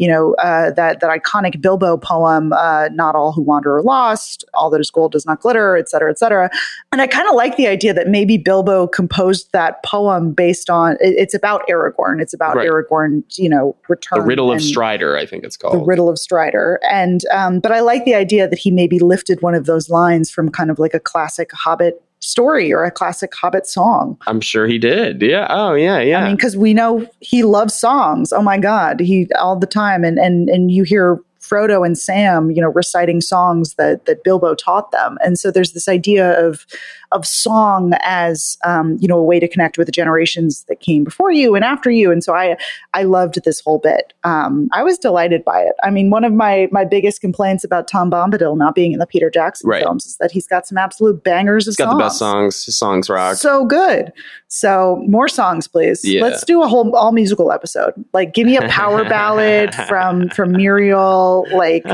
you 0.00 0.08
know 0.08 0.34
uh, 0.36 0.70
that 0.72 1.00
that 1.00 1.10
iconic 1.18 1.60
Bilbo 1.60 1.96
poem, 1.98 2.52
uh, 2.54 2.88
"Not 2.92 3.14
all 3.14 3.32
who 3.32 3.42
wander 3.42 3.76
are 3.76 3.82
lost. 3.82 4.44
All 4.54 4.70
that 4.70 4.80
is 4.80 4.90
gold 4.90 5.12
does 5.12 5.26
not 5.26 5.40
glitter," 5.40 5.76
et 5.76 5.88
cetera, 5.90 6.10
et 6.10 6.18
cetera. 6.18 6.48
And 6.90 7.00
I 7.02 7.06
kind 7.06 7.28
of 7.28 7.34
like 7.34 7.56
the 7.56 7.66
idea 7.68 7.92
that 7.92 8.08
maybe 8.08 8.38
Bilbo 8.38 8.86
composed 8.86 9.52
that 9.52 9.82
poem 9.84 10.32
based 10.32 10.70
on 10.70 10.92
it- 11.00 11.16
it's 11.18 11.34
about 11.34 11.60
Aragorn. 11.68 12.20
It's 12.20 12.32
about 12.32 12.56
Right. 12.56 12.68
Aragorn, 12.68 13.22
you 13.36 13.48
know, 13.50 13.76
return 13.88 14.20
The 14.20 14.24
Riddle 14.26 14.50
of 14.50 14.62
Strider, 14.62 15.16
I 15.18 15.26
think 15.26 15.44
it's 15.44 15.56
called. 15.58 15.74
the 15.74 15.84
riddle 15.84 16.08
of 16.08 16.18
Strider. 16.18 16.80
And 16.90 17.20
um, 17.30 17.60
but 17.60 17.70
I 17.70 17.80
like 17.80 18.04
the 18.06 18.14
idea 18.14 18.48
that 18.48 18.58
he 18.58 18.70
maybe 18.70 18.98
lifted 18.98 19.42
one 19.42 19.54
of 19.54 19.66
those 19.66 19.90
lines 19.90 20.30
from 20.30 20.48
kind 20.50 20.70
of 20.70 20.78
like 20.78 20.94
a 20.94 21.00
classic 21.00 21.50
Hobbit 21.52 22.02
story 22.20 22.72
or 22.72 22.84
a 22.84 22.90
classic 22.90 23.34
Hobbit 23.34 23.66
song. 23.66 24.16
I'm 24.26 24.40
sure 24.40 24.66
he 24.66 24.78
did. 24.78 25.20
Yeah. 25.22 25.46
Oh 25.50 25.74
yeah, 25.74 25.98
yeah. 26.00 26.20
I 26.20 26.26
mean, 26.28 26.36
because 26.36 26.56
we 26.56 26.72
know 26.74 27.06
he 27.20 27.42
loves 27.42 27.74
songs. 27.74 28.32
Oh 28.32 28.42
my 28.42 28.58
God, 28.58 29.00
he 29.00 29.28
all 29.38 29.56
the 29.56 29.66
time, 29.66 30.04
and 30.04 30.18
and 30.18 30.48
and 30.48 30.70
you 30.70 30.84
hear 30.84 31.20
Frodo 31.40 31.84
and 31.84 31.98
Sam, 31.98 32.50
you 32.50 32.62
know, 32.62 32.68
reciting 32.68 33.20
songs 33.20 33.74
that 33.74 34.06
that 34.06 34.22
Bilbo 34.22 34.54
taught 34.54 34.92
them, 34.92 35.18
and 35.24 35.38
so 35.38 35.50
there's 35.50 35.72
this 35.72 35.88
idea 35.88 36.38
of 36.46 36.66
of 37.12 37.26
song 37.26 37.92
as 38.02 38.56
um, 38.64 38.96
you 39.00 39.08
know 39.08 39.18
a 39.18 39.22
way 39.24 39.40
to 39.40 39.48
connect 39.48 39.76
with 39.78 39.86
the 39.86 39.92
generations 39.92 40.64
that 40.68 40.80
came 40.80 41.02
before 41.04 41.32
you 41.32 41.54
and 41.54 41.64
after 41.64 41.90
you, 41.90 42.10
and 42.12 42.22
so 42.22 42.34
I 42.34 42.56
I 42.94 43.02
loved 43.02 43.42
this 43.44 43.60
whole 43.60 43.78
bit. 43.78 44.12
Um, 44.24 44.68
I 44.72 44.82
was 44.82 44.98
delighted 44.98 45.44
by 45.44 45.60
it. 45.60 45.74
I 45.82 45.90
mean, 45.90 46.10
one 46.10 46.24
of 46.24 46.32
my 46.32 46.68
my 46.70 46.84
biggest 46.84 47.20
complaints 47.20 47.64
about 47.64 47.88
Tom 47.88 48.10
Bombadil 48.10 48.56
not 48.56 48.74
being 48.74 48.92
in 48.92 48.98
the 48.98 49.06
Peter 49.06 49.30
Jackson 49.30 49.68
Right. 49.68 49.82
films 49.82 50.06
is 50.06 50.16
that 50.18 50.30
he's 50.30 50.46
got 50.46 50.66
some 50.66 50.78
absolute 50.78 51.24
bangers 51.24 51.66
of 51.66 51.72
He's 51.72 51.76
got 51.76 51.86
songs. 51.90 51.98
the 51.98 52.04
best 52.04 52.18
songs. 52.18 52.64
His 52.64 52.78
songs 52.78 53.08
rock. 53.10 53.36
So 53.36 53.64
good. 53.64 54.12
So 54.48 55.02
more 55.08 55.28
songs, 55.28 55.68
please. 55.68 56.04
Yeah. 56.04 56.22
Let's 56.22 56.44
do 56.44 56.62
a 56.62 56.68
whole 56.68 56.94
all 56.96 57.12
musical 57.12 57.52
episode. 57.52 57.92
Like, 58.12 58.34
give 58.34 58.46
me 58.46 58.56
a 58.56 58.68
power 58.68 59.04
ballad 59.08 59.74
from 59.88 60.28
from 60.30 60.52
Miriel. 60.52 61.50
Like, 61.52 61.84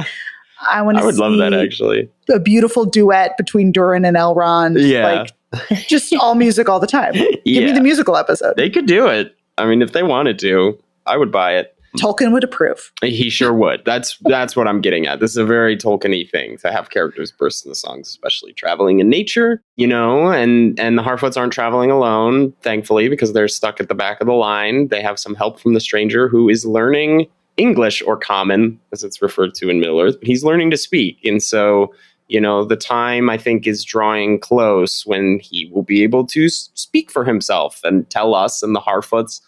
I 0.61 0.83
want 0.83 0.99
I 0.99 1.05
would 1.05 1.17
love 1.17 1.37
that 1.39 1.53
actually. 1.53 2.09
a 2.33 2.39
beautiful 2.39 2.85
duet 2.85 3.37
between 3.37 3.73
Durin 3.73 4.05
and 4.05 4.17
Elrond. 4.17 4.77
Yeah. 4.79 5.27
Like, 5.53 5.89
just 5.89 6.15
all 6.15 6.35
music 6.35 6.69
all 6.69 6.81
the 6.81 6.87
time. 6.87 7.13
Give 7.45 7.65
me 7.65 7.73
the 7.73 7.81
musical 7.81 8.17
episode. 8.17 8.57
They 8.57 8.71
could 8.71 8.87
do 8.87 9.07
it. 9.07 9.35
I 9.59 9.67
mean, 9.67 9.83
if 9.83 9.93
they 9.93 10.03
wanted 10.03 10.39
to, 10.41 10.79
I 11.07 11.17
would 11.17 11.33
buy 11.33 11.57
it. 11.57 11.77
Tolkien 11.97 12.33
would 12.33 12.45
approve. 12.45 12.93
He 13.03 13.31
sure 13.31 13.55
would. 13.55 13.83
That's 13.87 14.19
that's 14.25 14.55
what 14.55 14.69
I'm 14.69 14.83
getting 14.83 15.07
at. 15.07 15.21
This 15.21 15.31
is 15.31 15.39
a 15.39 15.47
very 15.47 15.77
Tolkien-y 15.77 16.29
thing 16.31 16.59
to 16.59 16.71
have 16.71 16.91
characters 16.91 17.33
burst 17.33 17.65
into 17.65 17.75
songs, 17.75 18.09
especially 18.09 18.53
traveling 18.53 19.01
in 19.01 19.09
nature, 19.09 19.63
you 19.77 19.87
know, 19.87 20.29
and 20.29 20.79
and 20.79 20.99
the 20.99 21.03
Harfoots 21.03 21.37
aren't 21.37 21.53
traveling 21.53 21.91
alone, 21.91 22.53
thankfully, 22.63 23.09
because 23.09 23.33
they're 23.33 23.49
stuck 23.49 23.81
at 23.81 23.89
the 23.89 23.95
back 23.95 24.21
of 24.21 24.27
the 24.27 24.35
line. 24.35 24.89
They 24.89 25.01
have 25.01 25.19
some 25.19 25.35
help 25.35 25.59
from 25.59 25.75
the 25.75 25.81
stranger 25.81 26.29
who 26.29 26.49
is 26.49 26.67
learning 26.67 27.29
English 27.57 28.03
or 28.03 28.17
common, 28.17 28.79
as 28.93 29.03
it's 29.03 29.23
referred 29.23 29.55
to 29.55 29.71
in 29.71 29.81
Middle 29.81 30.01
Earth, 30.01 30.17
but 30.19 30.27
he's 30.27 30.45
learning 30.45 30.71
to 30.71 30.77
speak. 30.77 31.19
And 31.25 31.43
so, 31.43 31.95
you 32.29 32.41
know, 32.41 32.65
the 32.65 32.77
time 32.77 33.31
I 33.31 33.39
think 33.39 33.67
is 33.67 33.85
drawing 33.85 34.39
close 34.39 35.07
when 35.07 35.39
he 35.43 35.71
will 35.73 35.83
be 35.83 36.03
able 36.03 36.27
to 36.27 36.49
speak 36.49 37.11
for 37.11 37.25
himself 37.25 37.81
and 37.85 38.09
tell 38.11 38.35
us 38.35 38.63
and 38.63 38.75
the 38.75 38.81
Harfoots 38.81 39.41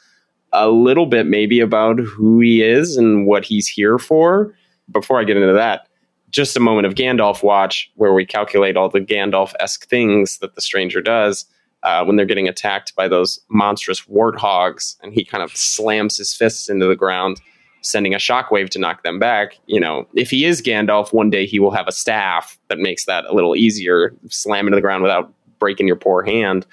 a 0.52 0.70
little 0.70 1.06
bit 1.06 1.26
maybe 1.26 1.60
about 1.60 1.98
who 1.98 2.40
he 2.40 2.62
is 2.62 2.96
and 2.96 3.26
what 3.26 3.44
he's 3.44 3.68
here 3.68 3.98
for. 3.98 4.54
Before 4.90 5.20
I 5.20 5.24
get 5.24 5.36
into 5.36 5.52
that, 5.52 5.86
just 6.30 6.56
a 6.56 6.60
moment 6.60 6.86
of 6.86 6.94
Gandalf 6.94 7.42
watch 7.42 7.90
where 7.96 8.14
we 8.14 8.24
calculate 8.24 8.76
all 8.76 8.88
the 8.88 9.00
Gandalf 9.00 9.52
esque 9.60 9.86
things 9.88 10.38
that 10.38 10.54
the 10.54 10.60
stranger 10.60 11.00
does 11.02 11.44
uh, 11.82 12.04
when 12.04 12.16
they're 12.16 12.26
getting 12.26 12.48
attacked 12.48 12.94
by 12.96 13.08
those 13.08 13.38
monstrous 13.48 14.02
warthogs, 14.02 14.96
and 15.02 15.12
he 15.12 15.24
kind 15.24 15.42
of 15.42 15.56
slams 15.56 16.16
his 16.16 16.34
fists 16.34 16.68
into 16.68 16.86
the 16.86 16.96
ground, 16.96 17.40
sending 17.82 18.14
a 18.14 18.18
shockwave 18.18 18.68
to 18.70 18.78
knock 18.78 19.02
them 19.02 19.18
back. 19.18 19.58
You 19.66 19.80
know, 19.80 20.06
if 20.14 20.30
he 20.30 20.44
is 20.44 20.62
Gandalf, 20.62 21.12
one 21.12 21.30
day 21.30 21.46
he 21.46 21.58
will 21.58 21.70
have 21.70 21.88
a 21.88 21.92
staff 21.92 22.58
that 22.68 22.78
makes 22.78 23.04
that 23.06 23.24
a 23.26 23.34
little 23.34 23.56
easier, 23.56 24.14
slam 24.28 24.66
into 24.66 24.76
the 24.76 24.82
ground 24.82 25.02
without 25.02 25.32
breaking 25.58 25.86
your 25.86 25.96
poor 25.96 26.22
hand. 26.22 26.66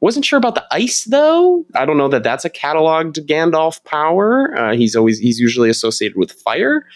Wasn't 0.00 0.24
sure 0.24 0.36
about 0.36 0.54
the 0.54 0.64
ice 0.70 1.04
though. 1.04 1.64
I 1.74 1.84
don't 1.84 1.96
know 1.96 2.08
that 2.08 2.22
that's 2.22 2.44
a 2.44 2.50
cataloged 2.50 3.26
Gandalf 3.26 3.82
power. 3.84 4.56
Uh, 4.56 4.74
he's 4.74 4.94
always 4.94 5.18
he's 5.18 5.40
usually 5.40 5.70
associated 5.70 6.16
with 6.16 6.32
fire, 6.32 6.86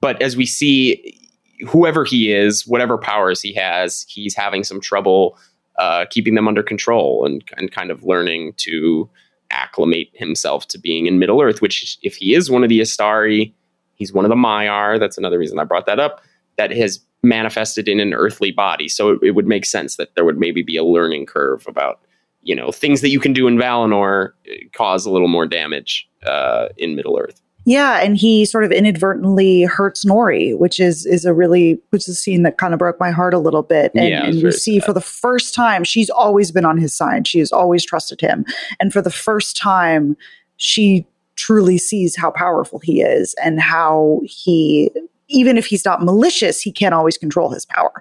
but 0.00 0.20
as 0.22 0.36
we 0.36 0.46
see, 0.46 1.18
whoever 1.66 2.04
he 2.04 2.32
is, 2.32 2.66
whatever 2.66 2.98
powers 2.98 3.40
he 3.40 3.52
has, 3.54 4.06
he's 4.08 4.36
having 4.36 4.62
some 4.62 4.80
trouble 4.80 5.36
uh, 5.78 6.04
keeping 6.10 6.34
them 6.34 6.46
under 6.46 6.62
control 6.62 7.24
and 7.24 7.42
and 7.56 7.72
kind 7.72 7.90
of 7.90 8.04
learning 8.04 8.52
to 8.58 9.10
acclimate 9.52 10.08
himself 10.14 10.66
to 10.68 10.78
being 10.78 11.06
in 11.06 11.18
Middle 11.18 11.40
Earth. 11.40 11.60
Which, 11.60 11.98
if 12.02 12.16
he 12.16 12.34
is 12.34 12.50
one 12.50 12.62
of 12.62 12.68
the 12.68 12.80
Istari, 12.80 13.52
he's 13.94 14.12
one 14.12 14.24
of 14.24 14.30
the 14.30 14.34
Maiar. 14.34 14.98
That's 14.98 15.18
another 15.18 15.38
reason 15.38 15.58
I 15.58 15.64
brought 15.64 15.86
that 15.86 16.00
up. 16.00 16.22
That 16.56 16.70
has 16.72 17.00
manifested 17.22 17.88
in 17.88 18.00
an 18.00 18.14
earthly 18.14 18.50
body, 18.50 18.88
so 18.88 19.10
it, 19.10 19.20
it 19.22 19.30
would 19.32 19.46
make 19.46 19.64
sense 19.64 19.96
that 19.96 20.14
there 20.14 20.24
would 20.24 20.38
maybe 20.38 20.62
be 20.62 20.76
a 20.76 20.84
learning 20.84 21.26
curve 21.26 21.64
about 21.66 22.00
you 22.42 22.54
know 22.54 22.72
things 22.72 23.00
that 23.00 23.10
you 23.10 23.20
can 23.20 23.32
do 23.32 23.46
in 23.46 23.56
Valinor 23.56 24.32
uh, 24.50 24.54
cause 24.72 25.06
a 25.06 25.10
little 25.10 25.28
more 25.28 25.46
damage 25.46 26.08
uh, 26.26 26.68
in 26.76 26.96
Middle 26.96 27.18
Earth. 27.18 27.40
Yeah, 27.64 28.00
and 28.00 28.16
he 28.16 28.44
sort 28.44 28.64
of 28.64 28.72
inadvertently 28.72 29.62
hurts 29.62 30.04
Nori, 30.04 30.56
which 30.58 30.80
is 30.80 31.06
is 31.06 31.24
a 31.24 31.32
really 31.32 31.80
which 31.90 32.02
is 32.02 32.08
a 32.08 32.14
scene 32.14 32.42
that 32.42 32.58
kind 32.58 32.72
of 32.74 32.78
broke 32.78 32.98
my 32.98 33.10
heart 33.10 33.34
a 33.34 33.38
little 33.38 33.62
bit. 33.62 33.92
And, 33.94 34.08
Yeah, 34.08 34.24
and 34.24 34.40
very 34.40 34.52
see 34.52 34.80
sad. 34.80 34.86
for 34.86 34.92
the 34.92 35.00
first 35.00 35.54
time 35.54 35.84
she's 35.84 36.10
always 36.10 36.50
been 36.50 36.64
on 36.64 36.78
his 36.78 36.94
side. 36.94 37.26
She 37.28 37.38
has 37.38 37.52
always 37.52 37.84
trusted 37.84 38.20
him, 38.20 38.44
and 38.80 38.92
for 38.92 39.00
the 39.00 39.10
first 39.10 39.56
time, 39.56 40.16
she 40.56 41.06
truly 41.36 41.78
sees 41.78 42.16
how 42.16 42.30
powerful 42.30 42.78
he 42.80 43.00
is 43.00 43.34
and 43.42 43.60
how 43.60 44.20
he. 44.24 44.90
Even 45.28 45.56
if 45.56 45.64
he's 45.64 45.84
not 45.86 46.04
malicious, 46.04 46.60
he 46.60 46.70
can't 46.70 46.92
always 46.92 47.16
control 47.16 47.48
his 47.48 47.64
power. 47.64 47.92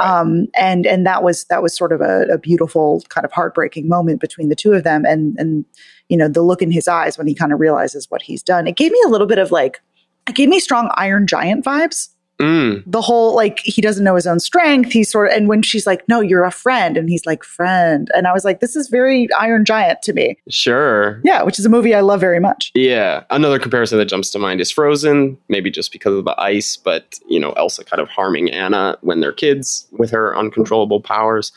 Um, 0.00 0.46
and 0.54 0.86
and 0.86 1.04
that 1.04 1.22
was 1.22 1.44
that 1.46 1.62
was 1.62 1.76
sort 1.76 1.92
of 1.92 2.00
a, 2.00 2.22
a 2.32 2.38
beautiful 2.38 3.02
kind 3.10 3.26
of 3.26 3.32
heartbreaking 3.32 3.88
moment 3.88 4.22
between 4.22 4.48
the 4.48 4.54
two 4.54 4.72
of 4.72 4.84
them. 4.84 5.04
And 5.04 5.36
and 5.38 5.66
you 6.08 6.16
know 6.16 6.28
the 6.28 6.42
look 6.42 6.62
in 6.62 6.70
his 6.70 6.88
eyes 6.88 7.18
when 7.18 7.26
he 7.26 7.34
kind 7.34 7.52
of 7.52 7.60
realizes 7.60 8.10
what 8.10 8.22
he's 8.22 8.42
done. 8.42 8.66
It 8.66 8.76
gave 8.76 8.92
me 8.92 9.00
a 9.06 9.08
little 9.08 9.26
bit 9.26 9.38
of 9.38 9.50
like 9.50 9.80
it 10.28 10.34
gave 10.34 10.48
me 10.48 10.60
strong 10.60 10.90
Iron 10.94 11.26
Giant 11.26 11.64
vibes. 11.64 12.08
Mm, 12.40 12.84
The 12.86 13.00
whole 13.00 13.34
like 13.34 13.58
he 13.64 13.82
doesn't 13.82 14.04
know 14.04 14.14
his 14.14 14.26
own 14.26 14.38
strength. 14.38 14.92
He's 14.92 15.10
sort 15.10 15.26
of 15.28 15.36
and 15.36 15.48
when 15.48 15.60
she's 15.60 15.88
like, 15.88 16.08
"No, 16.08 16.20
you're 16.20 16.44
a 16.44 16.52
friend," 16.52 16.96
and 16.96 17.08
he's 17.10 17.26
like, 17.26 17.42
"Friend," 17.42 18.08
and 18.14 18.28
I 18.28 18.32
was 18.32 18.44
like, 18.44 18.60
"This 18.60 18.76
is 18.76 18.86
very 18.86 19.26
Iron 19.32 19.64
Giant 19.64 20.02
to 20.02 20.12
me." 20.12 20.38
sure. 20.48 21.20
Yeah, 21.24 21.42
which 21.42 21.58
is 21.58 21.66
a 21.66 21.68
movie 21.68 21.96
I 21.96 22.00
love 22.00 22.20
very 22.20 22.38
much. 22.38 22.70
Yeah, 22.76 23.24
another 23.30 23.58
comparison 23.58 23.98
that 23.98 24.04
jumps 24.04 24.30
to 24.30 24.38
mind 24.38 24.60
is 24.60 24.70
Frozen, 24.70 25.36
maybe 25.48 25.68
just 25.68 25.90
because 25.90 26.14
of 26.14 26.26
the 26.26 26.40
ice, 26.40 26.76
but 26.76 27.18
you 27.28 27.40
know, 27.40 27.50
Elsa 27.54 27.84
kind 27.84 28.00
of 28.00 28.08
harming 28.08 28.52
Anna 28.52 28.96
when 29.00 29.18
they're 29.18 29.32
kids 29.32 29.88
with 29.90 30.10
her 30.12 30.38
uncontrollable 30.38 31.00
powers 31.00 31.50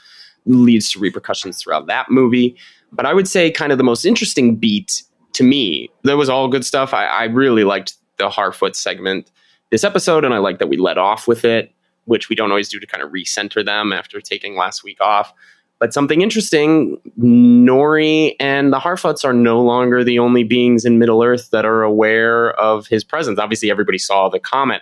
leads 0.48 0.90
to 0.94 1.00
repercussions 1.00 1.62
throughout 1.62 1.86
that 1.86 2.10
movie. 2.10 2.56
But 2.92 3.06
I 3.06 3.14
would 3.14 3.28
say 3.28 3.52
kind 3.52 3.72
of 3.72 3.78
the 3.78 3.84
most 3.84 4.06
interesting 4.06 4.56
beat 4.56 5.04
to 5.34 5.44
me, 5.44 5.90
that 6.04 6.18
was 6.18 6.30
all 6.30 6.48
good 6.48 6.66
stuff. 6.66 6.94
I, 6.94 7.06
I 7.06 7.24
really 7.26 7.64
liked 7.64 7.94
the 8.18 8.30
Harfoot 8.30 8.76
segment 8.76 9.32
this 9.70 9.84
episode, 9.84 10.26
and 10.26 10.34
I 10.34 10.40
like 10.40 10.60
that 10.60 10.68
we 10.68 10.78
let 10.78 10.98
off 10.98 11.28
with 11.28 11.46
it, 11.46 11.72
which 12.06 12.30
we 12.30 12.36
don't 12.36 12.52
always 12.52 12.70
do 12.70 12.80
to 12.80 12.86
kind 12.86 13.02
of 13.02 13.12
recenter 13.12 13.66
them 13.66 13.94
after 13.94 14.20
taking 14.20 14.56
last 14.56 14.84
week 14.84 15.00
off. 15.00 15.34
But 15.80 15.94
something 15.94 16.22
interesting, 16.22 16.98
Nori 17.18 18.36
and 18.40 18.72
the 18.72 18.80
Harfoots 18.80 19.26
are 19.26 19.34
no 19.34 19.62
longer 19.62 20.04
the 20.04 20.20
only 20.20 20.44
beings 20.44 20.86
in 20.86 21.00
Middle 21.00 21.24
Earth 21.24 21.50
that 21.52 21.66
are 21.66 21.82
aware 21.82 22.52
of 22.60 22.86
his 22.86 23.04
presence. 23.04 23.40
Obviously, 23.40 23.72
everybody 23.72 23.98
saw 23.98 24.30
the 24.30 24.40
comet 24.40 24.82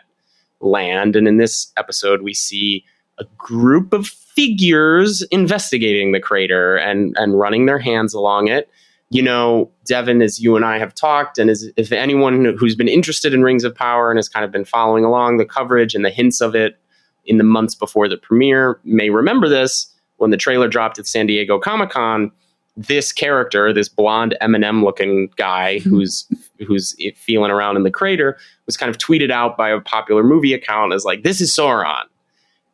land, 0.60 1.16
and 1.16 1.28
in 1.28 1.38
this 1.38 1.72
episode, 1.78 2.22
we 2.22 2.34
see 2.34 2.84
a 3.20 3.26
group 3.38 3.94
of 3.94 4.08
figures 4.08 5.22
investigating 5.32 6.12
the 6.12 6.20
crater 6.20 6.78
and 6.78 7.16
and 7.18 7.38
running 7.38 7.66
their 7.66 7.80
hands 7.80 8.14
along 8.14 8.48
it. 8.48 8.70
You 9.12 9.24
know, 9.24 9.72
Devan, 9.90 10.24
as 10.24 10.40
you 10.40 10.56
and 10.56 10.64
I 10.64 10.78
have 10.78 10.94
talked, 10.94 11.40
and 11.40 11.50
as 11.50 11.68
if 11.78 11.92
anyone 11.92 12.56
who's 12.58 12.76
been 12.76 12.88
interested 12.88 13.34
in 13.34 13.44
Rings 13.44 13.64
of 13.64 13.74
Power 13.74 14.12
and 14.12 14.18
has 14.18 14.30
kind 14.30 14.46
of 14.46 14.52
been 14.52 14.66
following 14.66 15.04
along 15.04 15.38
the 15.38 15.46
coverage 15.46 15.96
and 15.96 16.06
the 16.06 16.12
hints 16.12 16.42
of 16.42 16.56
it 16.56 16.80
in 17.26 17.38
the 17.38 17.44
months 17.44 17.74
before 17.76 18.08
the 18.08 18.18
premiere 18.18 18.80
may 18.84 19.10
remember 19.10 19.50
this 19.50 19.92
when 20.18 20.30
the 20.30 20.38
trailer 20.38 20.68
dropped 20.68 21.00
at 21.00 21.08
San 21.08 21.26
Diego 21.26 21.60
Comic 21.60 21.90
Con 21.90 22.32
this 22.78 23.12
character, 23.12 23.74
this 23.74 23.90
blonde 23.90 24.38
Eminem 24.42 24.84
looking 24.84 25.30
guy 25.36 25.80
Mm-hmm. 25.80 25.90
who's 25.90 26.28
who's 26.66 26.96
feeling 27.16 27.52
around 27.52 27.76
in 27.78 27.84
the 27.84 27.92
crater, 27.92 28.38
was 28.66 28.78
kind 28.78 28.90
of 28.90 28.98
tweeted 28.98 29.32
out 29.32 29.58
by 29.58 29.70
a 29.70 29.82
popular 29.82 30.24
movie 30.24 30.54
account 30.54 30.94
as 30.94 31.04
like, 31.04 31.24
"This 31.24 31.42
is 31.42 31.54
Sauron." 31.56 32.04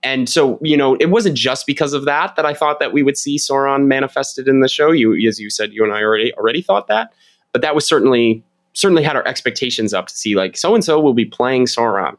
And 0.05 0.29
so, 0.29 0.59
you 0.61 0.77
know, 0.77 0.93
it 0.97 1.07
wasn't 1.07 1.35
just 1.35 1.65
because 1.65 1.93
of 1.93 2.05
that 2.05 2.35
that 2.35 2.45
I 2.45 2.53
thought 2.53 2.79
that 2.79 2.93
we 2.93 3.01
would 3.01 3.17
see 3.17 3.37
Sauron 3.37 3.87
manifested 3.87 4.47
in 4.47 4.59
the 4.59 4.69
show. 4.69 4.91
You, 4.91 5.15
as 5.27 5.39
you 5.39 5.49
said, 5.49 5.73
you 5.73 5.83
and 5.83 5.91
I 5.91 6.03
already 6.03 6.31
already 6.35 6.61
thought 6.61 6.85
that, 6.87 7.11
but 7.51 7.63
that 7.63 7.73
was 7.73 7.87
certainly 7.87 8.43
certainly 8.73 9.01
had 9.01 9.15
our 9.15 9.27
expectations 9.27 9.93
up 9.95 10.07
to 10.07 10.15
see 10.15 10.35
like 10.35 10.57
so 10.57 10.75
and 10.75 10.83
so 10.83 10.99
will 10.99 11.15
be 11.15 11.25
playing 11.25 11.65
Sauron. 11.65 12.17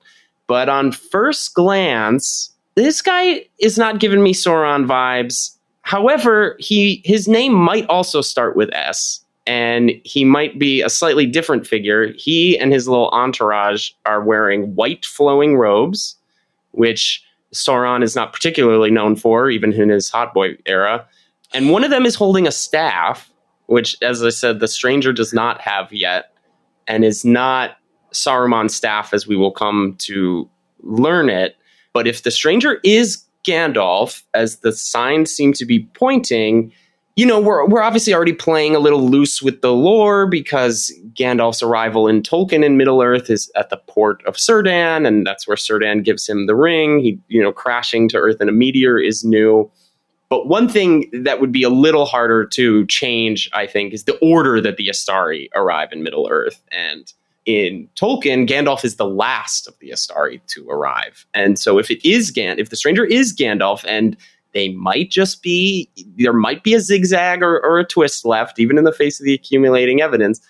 But 0.49 0.69
on 0.69 0.91
first 0.91 1.55
glance, 1.55 2.53
this 2.75 3.01
guy 3.03 3.47
is 3.61 3.79
not 3.79 4.01
giving 4.01 4.23
me 4.23 4.35
Sauron 4.35 4.87
vibes. 4.87 5.57
However, 5.83 6.57
he 6.59 7.03
his 7.05 7.29
name 7.29 7.55
might 7.55 7.87
also 7.87 8.21
start 8.21 8.57
with 8.57 8.69
S, 8.75 9.21
and 9.47 9.93
he 10.03 10.25
might 10.25 10.59
be 10.59 10.83
a 10.83 10.91
slightly 10.91 11.25
different 11.25 11.69
figure. 11.69 12.13
He 12.17 12.59
and 12.59 12.73
his 12.73 12.89
little 12.89 13.11
entourage 13.11 13.93
are 14.07 14.25
wearing 14.25 14.75
white 14.75 15.07
flowing 15.07 15.57
robes, 15.57 16.17
which 16.73 17.23
Sauron 17.57 18.03
is 18.03 18.15
not 18.15 18.33
particularly 18.33 18.91
known 18.91 19.17
for, 19.17 19.51
even 19.51 19.73
in 19.73 19.89
his 19.89 20.11
Hot 20.11 20.35
Boy 20.35 20.57
era. 20.67 21.07
And 21.55 21.71
one 21.71 21.85
of 21.85 21.91
them 21.91 22.07
is 22.07 22.15
holding 22.15 22.47
a 22.47 22.53
staff, 22.53 23.31
which, 23.67 23.97
as 24.03 24.23
I 24.23 24.31
said, 24.31 24.61
the 24.61 24.69
stranger 24.69 25.13
does 25.13 25.33
not 25.33 25.61
have 25.61 25.93
yet, 25.93 26.33
and 26.87 27.05
is 27.05 27.25
not 27.25 27.79
Saruman's 28.13 28.75
staff 28.75 29.13
as 29.13 29.27
we 29.27 29.37
will 29.37 29.51
come 29.51 29.97
to 30.01 30.49
learn 30.81 31.29
it. 31.29 31.57
But 31.93 32.07
if 32.07 32.23
the 32.23 32.31
stranger 32.31 32.81
is 32.85 33.25
Gandalf, 33.45 34.23
as 34.35 34.59
the 34.59 34.73
signs 34.73 35.33
seem 35.33 35.53
to 35.55 35.65
be 35.65 35.89
pointing, 35.95 36.73
you 37.17 37.25
know, 37.25 37.41
we're, 37.41 37.67
we're 37.67 37.83
obviously 37.83 38.15
already 38.15 38.35
playing 38.35 38.77
a 38.77 38.79
little 38.79 39.09
loose 39.09 39.41
with 39.41 39.63
the 39.63 39.73
lore 39.73 40.27
because 40.27 40.93
Gandalf's 41.15 41.63
arrival 41.63 42.07
in 42.07 42.23
Tolkien 42.23 42.63
in 42.63 42.77
Middle 42.77 43.01
Earth 43.01 43.31
is 43.31 43.51
at 43.57 43.71
the 43.71 43.79
port 43.79 44.25
of 44.27 44.37
Círdan, 44.37 45.07
and 45.07 45.27
that's 45.27 45.49
where 45.49 45.57
Círdan 45.57 46.05
gives 46.05 46.29
him 46.29 46.47
the 46.47 46.55
ring. 46.55 47.01
He, 47.01 47.19
you 47.29 47.43
know, 47.43 47.53
crashing 47.53 48.11
to 48.11 48.19
Earth 48.19 48.41
in 48.43 48.51
a 48.51 48.53
meteor 48.53 48.99
is 48.99 49.25
new. 49.25 49.71
But 50.29 50.47
one 50.47 50.69
thing 50.69 51.09
that 51.13 51.41
would 51.41 51.53
be 51.53 51.63
a 51.63 51.71
little 51.71 52.05
harder 52.05 52.45
to 52.45 52.85
change, 52.87 53.49
I 53.55 53.67
think, 53.67 53.95
is 53.95 54.05
the 54.05 54.19
order 54.19 54.61
that 54.61 54.77
the 54.77 54.89
Istari 54.89 55.49
arrive 55.55 55.93
in 55.93 56.03
Middle 56.03 56.29
Earth. 56.31 56.61
And 56.71 57.11
in 57.47 57.89
Tolkien, 57.95 58.47
Gandalf 58.47 58.85
is 58.85 58.97
the 58.97 59.07
last 59.07 59.69
of 59.69 59.79
the 59.79 59.91
Istari 59.91 60.41
to 60.49 60.69
arrive. 60.69 61.25
And 61.33 61.59
so 61.59 61.79
if 61.79 61.91
it 61.91 62.07
is 62.07 62.31
Gan, 62.31 62.59
if 62.59 62.69
the 62.69 62.77
stranger 62.77 63.05
is 63.07 63.35
Gandalf, 63.35 63.85
and 63.89 64.17
they 64.57 64.71
might 64.71 65.11
just 65.11 65.43
be, 65.43 65.87
there 66.17 66.33
might 66.33 66.65
be 66.65 66.73
a 66.73 66.81
zigzag 66.81 67.43
or, 67.43 67.61
or 67.63 67.79
a 67.79 67.85
twist 67.85 68.25
left, 68.25 68.59
even 68.59 68.79
in 68.79 68.85
the 68.85 68.93
face 68.93 69.21
of 69.21 69.27
the 69.27 69.35
accumulating 69.35 70.01
evidence, 70.01 70.41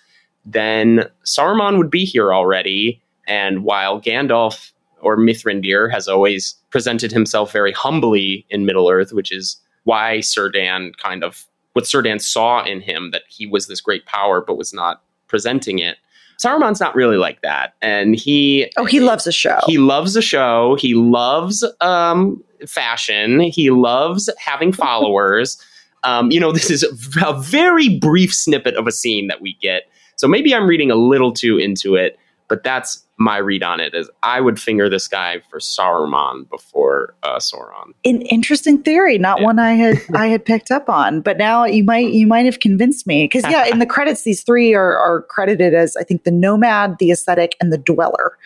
then 0.45 1.05
Saruman 1.25 1.77
would 1.77 1.91
be 1.91 2.05
here 2.05 2.33
already. 2.33 3.03
And 3.27 3.65
while 3.65 4.01
Gandalf 4.01 4.71
or 5.01 5.17
Mithrandir 5.17 5.91
has 5.93 6.07
always 6.07 6.55
presented 6.71 7.11
himself 7.11 7.51
very 7.51 7.73
humbly 7.73 8.47
in 8.49 8.65
Middle 8.65 8.89
Earth, 8.89 9.13
which 9.13 9.33
is 9.33 9.57
why 9.83 10.19
Círdan 10.19 10.97
kind 10.99 11.25
of 11.25 11.45
what 11.73 11.85
Círdan 11.85 12.21
saw 12.21 12.63
in 12.65 12.81
him 12.81 13.11
that 13.11 13.23
he 13.29 13.45
was 13.45 13.67
this 13.67 13.81
great 13.81 14.07
power 14.07 14.41
but 14.41 14.57
was 14.57 14.73
not 14.73 15.03
presenting 15.27 15.81
it. 15.81 15.97
Saruman's 16.39 16.81
not 16.81 16.95
really 16.95 17.17
like 17.17 17.41
that, 17.43 17.75
and 17.83 18.15
he 18.15 18.71
Oh, 18.77 18.85
he 18.85 19.01
loves 19.01 19.27
a 19.27 19.33
show. 19.33 19.59
he 19.67 19.79
loves 19.79 20.15
a 20.17 20.23
show. 20.23 20.77
He 20.79 20.95
loves 20.95 21.65
um, 21.81 22.43
fashion. 22.67 23.41
He 23.41 23.71
loves 23.71 24.31
having 24.39 24.73
followers. 24.85 25.61
um, 26.05 26.31
you 26.31 26.39
know, 26.39 26.53
this 26.53 26.71
is 26.71 26.85
a 27.23 27.33
very 27.41 27.99
brief 27.99 28.33
snippet 28.35 28.75
of 28.77 28.87
a 28.87 28.93
scene 28.93 29.27
that 29.29 29.41
we 29.41 29.55
get. 29.61 29.83
So 30.17 30.29
maybe 30.29 30.55
I'm 30.55 30.67
reading 30.67 30.91
a 30.91 30.95
little 30.97 31.33
too 31.33 31.59
into 31.59 31.95
it, 31.97 32.19
but 32.49 32.63
that's 32.63 33.03
my 33.19 33.39
read 33.39 33.63
on 33.63 33.81
it. 33.81 33.95
Is 33.95 34.09
I 34.23 34.41
would 34.41 34.61
finger 34.61 34.89
this 34.91 35.09
guy 35.09 35.41
for 35.51 35.59
Saruman 35.59 36.49
before 36.51 37.15
uh, 37.23 37.37
Sauron. 37.39 37.93
An 38.05 38.21
interesting 38.23 38.83
theory, 38.83 39.19
not 39.19 39.41
Yeah. 39.41 39.45
one 39.47 39.59
I 39.59 39.73
had 39.73 40.01
I 40.15 40.27
had 40.29 40.45
picked 40.45 40.71
up 40.71 40.89
on, 40.89 41.23
but 41.23 41.39
now 41.39 41.65
you 41.65 41.83
might 41.83 42.13
you 42.13 42.27
might 42.27 42.45
have 42.45 42.61
convinced 42.61 43.07
me 43.07 43.25
because 43.25 43.43
yeah, 43.51 43.67
in 43.67 43.79
the 43.79 43.87
credits 43.87 44.23
these 44.23 44.43
three 44.43 44.75
are 44.75 44.97
are 44.99 45.23
credited 45.23 45.75
as 45.75 45.97
I 45.97 46.03
think 46.05 46.25
the 46.25 46.31
nomad, 46.31 46.99
the 46.99 47.11
ascetic, 47.11 47.57
and 47.61 47.73
the 47.73 47.79
dweller, 47.79 48.37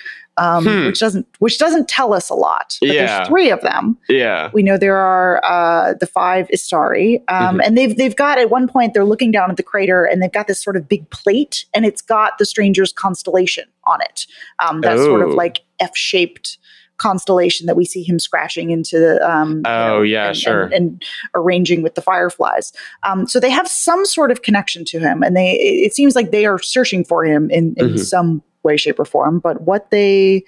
um, 0.40 0.64
Hmm. 0.64 0.86
which 0.86 0.98
doesn't 0.98 1.26
which 1.38 1.58
doesn't 1.58 1.86
tell 1.88 2.12
us 2.12 2.30
a 2.30 2.34
lot. 2.34 2.76
But 2.80 2.88
Yeah. 2.90 3.06
there's 3.18 3.28
three 3.28 3.50
of 3.50 3.60
them. 3.60 3.96
Yeah. 4.08 4.50
We 4.52 4.62
know 4.62 4.76
there 4.76 4.96
are 4.96 5.40
uh, 5.44 5.94
the 6.00 6.06
five 6.06 6.48
Istari, 6.48 7.22
um, 7.28 7.58
Mhm. 7.58 7.66
and 7.66 7.78
they've 7.78 7.96
they've 7.96 8.16
got 8.16 8.38
at 8.38 8.50
one 8.50 8.66
point 8.66 8.94
they're 8.94 9.04
looking 9.04 9.30
down 9.30 9.50
at 9.50 9.56
the 9.56 9.62
crater 9.62 10.04
and 10.04 10.22
they've 10.22 10.32
got 10.32 10.46
this 10.48 10.62
sort 10.62 10.76
of 10.76 10.88
big 10.88 11.08
plate, 11.10 11.66
and 11.74 11.84
it's 11.84 12.00
got 12.02 12.38
the 12.38 12.46
stranger's 12.46 12.92
constellation 12.92 13.64
on 13.84 14.00
it. 14.02 14.26
Um, 14.66 14.80
that 14.80 14.96
sort 14.98 15.22
of 15.22 15.28
Oh. 15.30 15.34
like 15.34 15.60
F 15.78 15.96
shaped 15.96 16.58
constellation 16.98 17.66
that 17.66 17.76
we 17.76 17.84
see 17.86 18.02
him 18.02 18.18
scratching 18.18 18.70
into 18.70 18.98
the 18.98 19.26
um, 19.30 19.62
you 19.64 19.72
Oh, 19.72 19.86
know, 19.96 20.02
yeah, 20.02 20.28
and, 20.28 20.36
sure. 20.36 20.62
and, 20.64 20.72
and 20.74 21.04
arranging 21.34 21.80
with 21.82 21.94
the 21.94 22.02
fireflies. 22.02 22.74
Um, 23.04 23.26
so 23.26 23.40
they 23.40 23.48
have 23.48 23.66
some 23.66 24.04
sort 24.04 24.30
of 24.30 24.42
connection 24.42 24.84
to 24.86 24.98
him, 24.98 25.22
and 25.22 25.34
they 25.34 25.52
it 25.52 25.94
seems 25.94 26.14
like 26.14 26.30
they 26.30 26.44
are 26.44 26.58
searching 26.58 27.02
for 27.04 27.24
him 27.24 27.48
in 27.50 27.74
in 27.78 27.94
Mhm. 27.94 27.98
some 27.98 28.42
way, 28.62 28.76
shape, 28.76 28.98
or 28.98 29.04
form. 29.04 29.38
But 29.38 29.62
what 29.62 29.90
they 29.90 30.44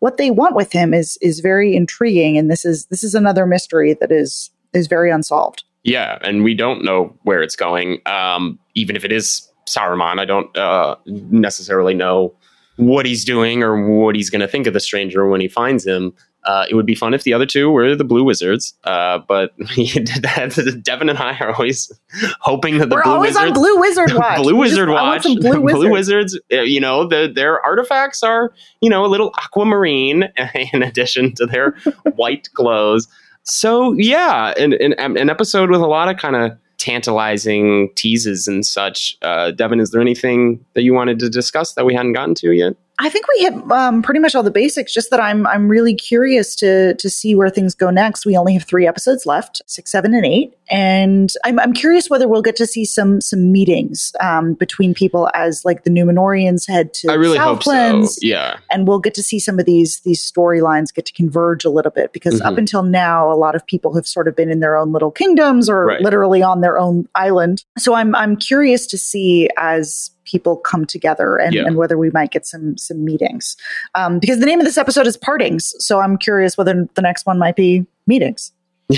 what 0.00 0.16
they 0.16 0.30
want 0.30 0.54
with 0.54 0.72
him 0.72 0.92
is 0.94 1.18
is 1.20 1.40
very 1.40 1.74
intriguing, 1.74 2.36
and 2.38 2.50
this 2.50 2.64
is 2.64 2.86
this 2.86 3.04
is 3.04 3.14
another 3.14 3.46
mystery 3.46 3.94
that 3.94 4.10
is 4.10 4.50
is 4.72 4.86
very 4.86 5.10
unsolved. 5.10 5.64
Yeah, 5.82 6.18
and 6.22 6.44
we 6.44 6.54
don't 6.54 6.84
know 6.84 7.16
where 7.22 7.42
it's 7.42 7.56
going. 7.56 8.00
Um, 8.06 8.58
even 8.74 8.96
if 8.96 9.04
it 9.04 9.12
is 9.12 9.48
Saruman, 9.68 10.18
I 10.18 10.24
don't 10.24 10.54
uh, 10.56 10.96
necessarily 11.06 11.94
know 11.94 12.34
what 12.76 13.06
he's 13.06 13.24
doing 13.24 13.62
or 13.62 13.86
what 13.86 14.14
he's 14.14 14.30
going 14.30 14.40
to 14.40 14.48
think 14.48 14.66
of 14.66 14.74
the 14.74 14.80
stranger 14.80 15.28
when 15.28 15.40
he 15.40 15.48
finds 15.48 15.86
him. 15.86 16.14
Uh, 16.44 16.64
it 16.70 16.74
would 16.74 16.86
be 16.86 16.94
fun 16.94 17.12
if 17.12 17.22
the 17.24 17.34
other 17.34 17.44
two 17.46 17.70
were 17.70 17.94
the 17.94 18.04
Blue 18.04 18.24
Wizards, 18.24 18.74
uh, 18.84 19.18
but 19.28 19.56
Devan 19.58 21.10
and 21.10 21.18
I 21.18 21.36
are 21.38 21.52
always 21.52 21.92
hoping 22.40 22.78
that 22.78 22.88
the 22.88 22.96
We're 22.96 23.02
Blue 23.02 23.12
always 23.12 23.34
Wizards, 23.34 23.48
on 23.48 23.52
Blue 23.54 23.78
Wizard 23.80 24.12
Watch. 24.14 24.36
Blue 24.38 24.52
just- 24.52 24.58
Wizard 24.60 24.88
want 24.88 25.04
Watch, 25.06 25.22
some 25.24 25.34
Blue 25.34 25.90
Wizards. 25.90 26.38
Uh, 26.52 26.62
You 26.62 26.80
know, 26.80 27.06
the, 27.06 27.30
their 27.34 27.60
artifacts 27.64 28.22
are 28.22 28.52
you 28.80 28.88
know 28.88 29.04
a 29.04 29.08
little 29.08 29.32
aquamarine 29.38 30.24
in 30.72 30.82
addition 30.82 31.34
to 31.34 31.46
their 31.46 31.72
white 32.16 32.48
clothes. 32.54 33.06
So 33.42 33.92
yeah, 33.94 34.52
an, 34.58 34.72
an, 34.74 34.94
an 35.16 35.28
episode 35.30 35.70
with 35.70 35.80
a 35.80 35.86
lot 35.86 36.08
of 36.08 36.16
kind 36.16 36.36
of 36.36 36.52
tantalizing 36.78 37.90
teases 37.94 38.48
and 38.48 38.64
such. 38.64 39.16
Uh, 39.22 39.52
Devan, 39.54 39.80
is 39.80 39.90
there 39.90 40.00
anything 40.00 40.64
that 40.74 40.82
you 40.82 40.94
wanted 40.94 41.18
to 41.20 41.28
discuss 41.28 41.74
that 41.74 41.84
we 41.84 41.94
hadn't 41.94 42.12
gotten 42.14 42.34
to 42.36 42.52
yet? 42.52 42.74
I 43.02 43.08
think 43.08 43.24
we 43.34 43.42
hit 43.44 43.54
um, 43.72 44.02
pretty 44.02 44.20
much 44.20 44.34
all 44.34 44.42
the 44.42 44.50
basics. 44.50 44.92
Just 44.92 45.10
that 45.10 45.20
I'm 45.20 45.46
I'm 45.46 45.68
really 45.68 45.94
curious 45.94 46.54
to 46.56 46.94
to 46.94 47.08
see 47.10 47.34
where 47.34 47.48
things 47.48 47.74
go 47.74 47.88
next. 47.90 48.26
We 48.26 48.36
only 48.36 48.52
have 48.52 48.64
three 48.64 48.86
episodes 48.86 49.24
left, 49.24 49.62
six, 49.66 49.90
seven, 49.90 50.12
and 50.14 50.26
eight, 50.26 50.54
and 50.70 51.32
I'm 51.44 51.58
I'm 51.58 51.72
curious 51.72 52.10
whether 52.10 52.28
we'll 52.28 52.42
get 52.42 52.56
to 52.56 52.66
see 52.66 52.84
some 52.84 53.20
some 53.22 53.50
meetings 53.50 54.12
um, 54.20 54.52
between 54.54 54.92
people 54.92 55.30
as 55.34 55.64
like 55.64 55.84
the 55.84 55.90
Numenorians 55.90 56.68
head 56.68 56.92
to 56.94 57.10
I 57.10 57.14
really 57.14 57.38
hope 57.38 57.62
Southlands, 57.62 58.16
so. 58.16 58.18
Yeah, 58.22 58.58
and 58.70 58.86
we'll 58.86 58.98
get 59.00 59.14
to 59.14 59.22
see 59.22 59.38
some 59.38 59.58
of 59.58 59.64
these 59.64 60.00
these 60.00 60.20
storylines 60.30 60.92
get 60.94 61.06
to 61.06 61.12
converge 61.14 61.64
a 61.64 61.70
little 61.70 61.90
bit 61.92 62.12
because 62.12 62.40
up 62.42 62.54
Mhm. 62.54 62.58
until 62.58 62.82
now 62.82 63.32
a 63.32 63.34
lot 63.34 63.54
of 63.54 63.64
people 63.66 63.94
have 63.94 64.06
sort 64.06 64.28
of 64.28 64.36
been 64.36 64.50
in 64.50 64.60
their 64.60 64.76
own 64.76 64.92
little 64.92 65.10
kingdoms 65.10 65.68
or 65.70 65.86
Right. 65.86 66.00
literally 66.02 66.42
on 66.42 66.60
their 66.60 66.78
own 66.78 67.08
island 67.14 67.64
so 67.78 67.94
i'm 67.94 68.14
i'm 68.14 68.36
curious 68.36 68.86
to 68.88 68.98
see 68.98 69.48
as 69.56 70.10
people 70.30 70.56
come 70.56 70.84
together 70.84 71.36
and, 71.36 71.54
Yeah. 71.54 71.64
and 71.66 71.76
whether 71.76 71.98
we 71.98 72.10
might 72.10 72.30
get 72.30 72.46
some 72.46 72.76
some 72.76 73.04
meetings 73.04 73.56
um, 73.94 74.18
because 74.18 74.38
the 74.38 74.46
name 74.46 74.60
of 74.60 74.66
this 74.66 74.78
episode 74.78 75.06
is 75.06 75.16
partings 75.16 75.74
so 75.78 76.00
i'm 76.00 76.16
curious 76.16 76.56
whether 76.56 76.88
the 76.94 77.02
next 77.02 77.26
one 77.26 77.38
might 77.38 77.56
be 77.56 77.86
meetings 78.06 78.52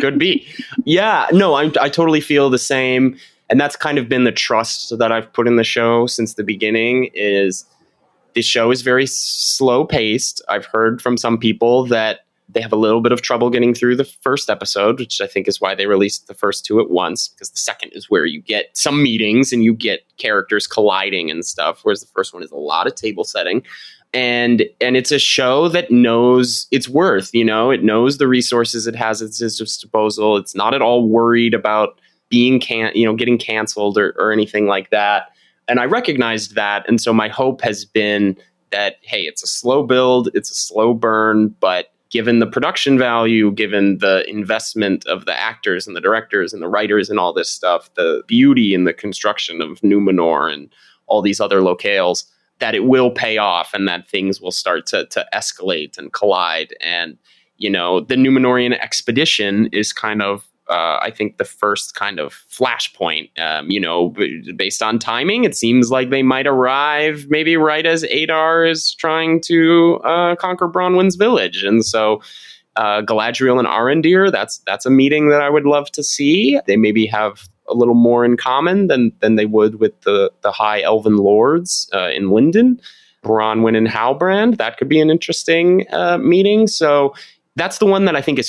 could 0.00 0.18
be. 0.18 0.46
Yeah, 0.84 1.26
no, 1.32 1.54
I, 1.54 1.72
I 1.80 1.88
totally 1.88 2.20
feel 2.20 2.50
the 2.50 2.58
same, 2.58 3.16
and 3.48 3.58
that's 3.58 3.76
kind 3.76 3.96
of 3.96 4.10
been 4.10 4.24
the 4.24 4.32
trust 4.32 4.98
that 4.98 5.10
I've 5.10 5.32
put 5.32 5.46
in 5.46 5.56
the 5.56 5.64
show 5.64 6.06
since 6.06 6.34
the 6.34 6.44
beginning. 6.44 7.10
Is 7.14 7.64
the 8.34 8.42
show 8.42 8.70
is 8.70 8.82
very 8.82 9.06
slow 9.06 9.86
paced. 9.86 10.42
I've 10.48 10.66
heard 10.66 11.00
from 11.00 11.16
some 11.16 11.38
people 11.38 11.86
that 11.86 12.20
they 12.48 12.60
have 12.60 12.72
a 12.72 12.76
little 12.76 13.00
bit 13.00 13.12
of 13.12 13.20
trouble 13.20 13.50
getting 13.50 13.74
through 13.74 13.96
the 13.96 14.04
first 14.04 14.48
episode, 14.48 14.98
which 14.98 15.20
I 15.20 15.26
think 15.26 15.48
is 15.48 15.60
why 15.60 15.74
they 15.74 15.86
released 15.86 16.28
the 16.28 16.34
first 16.34 16.64
two 16.64 16.80
at 16.80 16.90
once, 16.90 17.28
because 17.28 17.50
the 17.50 17.58
second 17.58 17.90
is 17.92 18.08
where 18.08 18.24
you 18.24 18.40
get 18.40 18.70
some 18.74 19.02
meetings 19.02 19.52
and 19.52 19.62
you 19.62 19.74
get 19.74 20.00
characters 20.16 20.66
colliding 20.66 21.30
and 21.30 21.44
stuff, 21.44 21.80
whereas 21.82 22.00
the 22.00 22.06
first 22.14 22.32
one 22.32 22.42
is 22.42 22.50
a 22.50 22.56
lot 22.56 22.86
of 22.86 22.94
table 22.94 23.24
setting. 23.24 23.62
And 24.14 24.64
and 24.80 24.96
it's 24.96 25.12
a 25.12 25.18
show 25.18 25.68
that 25.68 25.90
knows 25.90 26.66
its 26.70 26.88
worth, 26.88 27.34
you 27.34 27.44
know, 27.44 27.70
it 27.70 27.82
knows 27.82 28.16
the 28.16 28.26
resources 28.26 28.86
it 28.86 28.96
has 28.96 29.20
at 29.20 29.28
its 29.28 29.58
disposal. 29.58 30.38
It's 30.38 30.54
not 30.54 30.72
at 30.72 30.80
all 30.80 31.06
worried 31.06 31.52
about 31.52 32.00
being 32.30 32.60
can 32.60 32.90
you 32.94 33.04
know, 33.04 33.14
getting 33.14 33.36
canceled 33.36 33.98
or, 33.98 34.14
or 34.18 34.32
anything 34.32 34.66
like 34.66 34.88
that. 34.90 35.30
And 35.68 35.78
I 35.78 35.84
recognized 35.84 36.54
that. 36.54 36.88
And 36.88 36.98
so 36.98 37.12
my 37.12 37.28
hope 37.28 37.60
has 37.60 37.84
been 37.84 38.36
that, 38.70 38.96
hey, 39.02 39.22
it's 39.22 39.42
a 39.42 39.46
slow 39.46 39.82
build, 39.82 40.30
it's 40.32 40.50
a 40.50 40.54
slow 40.54 40.94
burn, 40.94 41.48
but 41.60 41.92
given 42.10 42.38
the 42.38 42.46
production 42.46 42.98
value, 42.98 43.50
given 43.52 43.98
the 43.98 44.28
investment 44.28 45.06
of 45.06 45.26
the 45.26 45.38
actors 45.38 45.86
and 45.86 45.94
the 45.94 46.00
directors 46.00 46.52
and 46.52 46.62
the 46.62 46.68
writers 46.68 47.10
and 47.10 47.18
all 47.18 47.32
this 47.32 47.50
stuff, 47.50 47.92
the 47.94 48.22
beauty 48.26 48.74
and 48.74 48.86
the 48.86 48.94
construction 48.94 49.60
of 49.60 49.80
Numenor 49.80 50.52
and 50.52 50.72
all 51.06 51.20
these 51.20 51.40
other 51.40 51.60
locales, 51.60 52.24
that 52.60 52.74
it 52.74 52.84
will 52.84 53.10
pay 53.10 53.38
off 53.38 53.74
and 53.74 53.86
that 53.86 54.08
things 54.08 54.40
will 54.40 54.50
start 54.50 54.86
to, 54.86 55.06
to 55.06 55.26
escalate 55.34 55.98
and 55.98 56.12
collide. 56.12 56.74
And, 56.80 57.18
you 57.58 57.70
know, 57.70 58.00
the 58.00 58.16
Numenorian 58.16 58.78
expedition 58.80 59.66
is 59.66 59.92
kind 59.92 60.22
of 60.22 60.48
uh, 60.68 60.98
I 61.02 61.10
think 61.10 61.38
the 61.38 61.44
first 61.44 61.94
kind 61.94 62.18
of 62.18 62.44
flashpoint. 62.50 63.30
Um, 63.38 63.70
you 63.70 63.80
know, 63.80 64.14
based 64.56 64.82
on 64.82 64.98
timing, 64.98 65.44
it 65.44 65.56
seems 65.56 65.90
like 65.90 66.10
they 66.10 66.22
might 66.22 66.46
arrive 66.46 67.26
maybe 67.28 67.56
right 67.56 67.86
as 67.86 68.04
Adar 68.04 68.66
is 68.66 68.94
trying 68.94 69.40
to 69.42 70.00
uh, 70.04 70.36
conquer 70.36 70.68
Bronwyn's 70.68 71.16
village, 71.16 71.64
and 71.64 71.84
so. 71.84 72.22
Uh, 72.76 73.02
Galadriel 73.02 73.58
and 73.58 73.66
Arondir, 73.66 74.30
that's 74.30 74.58
that's 74.58 74.86
a 74.86 74.90
meeting 74.90 75.30
that 75.30 75.42
I 75.42 75.50
would 75.50 75.64
love 75.64 75.90
to 75.90 76.04
see. 76.04 76.60
They 76.68 76.76
maybe 76.76 77.06
have 77.06 77.48
a 77.68 77.74
little 77.74 77.96
more 77.96 78.24
in 78.24 78.36
common 78.36 78.86
than 78.86 79.10
than 79.18 79.34
they 79.34 79.46
would 79.46 79.80
with 79.80 80.00
the 80.02 80.30
the 80.42 80.52
High 80.52 80.82
Elven 80.82 81.16
lords 81.16 81.90
uh, 81.92 82.10
in 82.10 82.30
Lindon. 82.30 82.80
Bronwyn 83.24 83.76
and 83.76 83.88
Halbrand, 83.88 84.58
that 84.58 84.76
could 84.76 84.88
be 84.88 85.00
an 85.00 85.10
interesting 85.10 85.86
uh, 85.92 86.18
meeting. 86.18 86.66
So 86.66 87.14
that's 87.56 87.78
the 87.78 87.86
one 87.86 88.04
that 88.04 88.16
I 88.16 88.22
think 88.22 88.38
is 88.38 88.48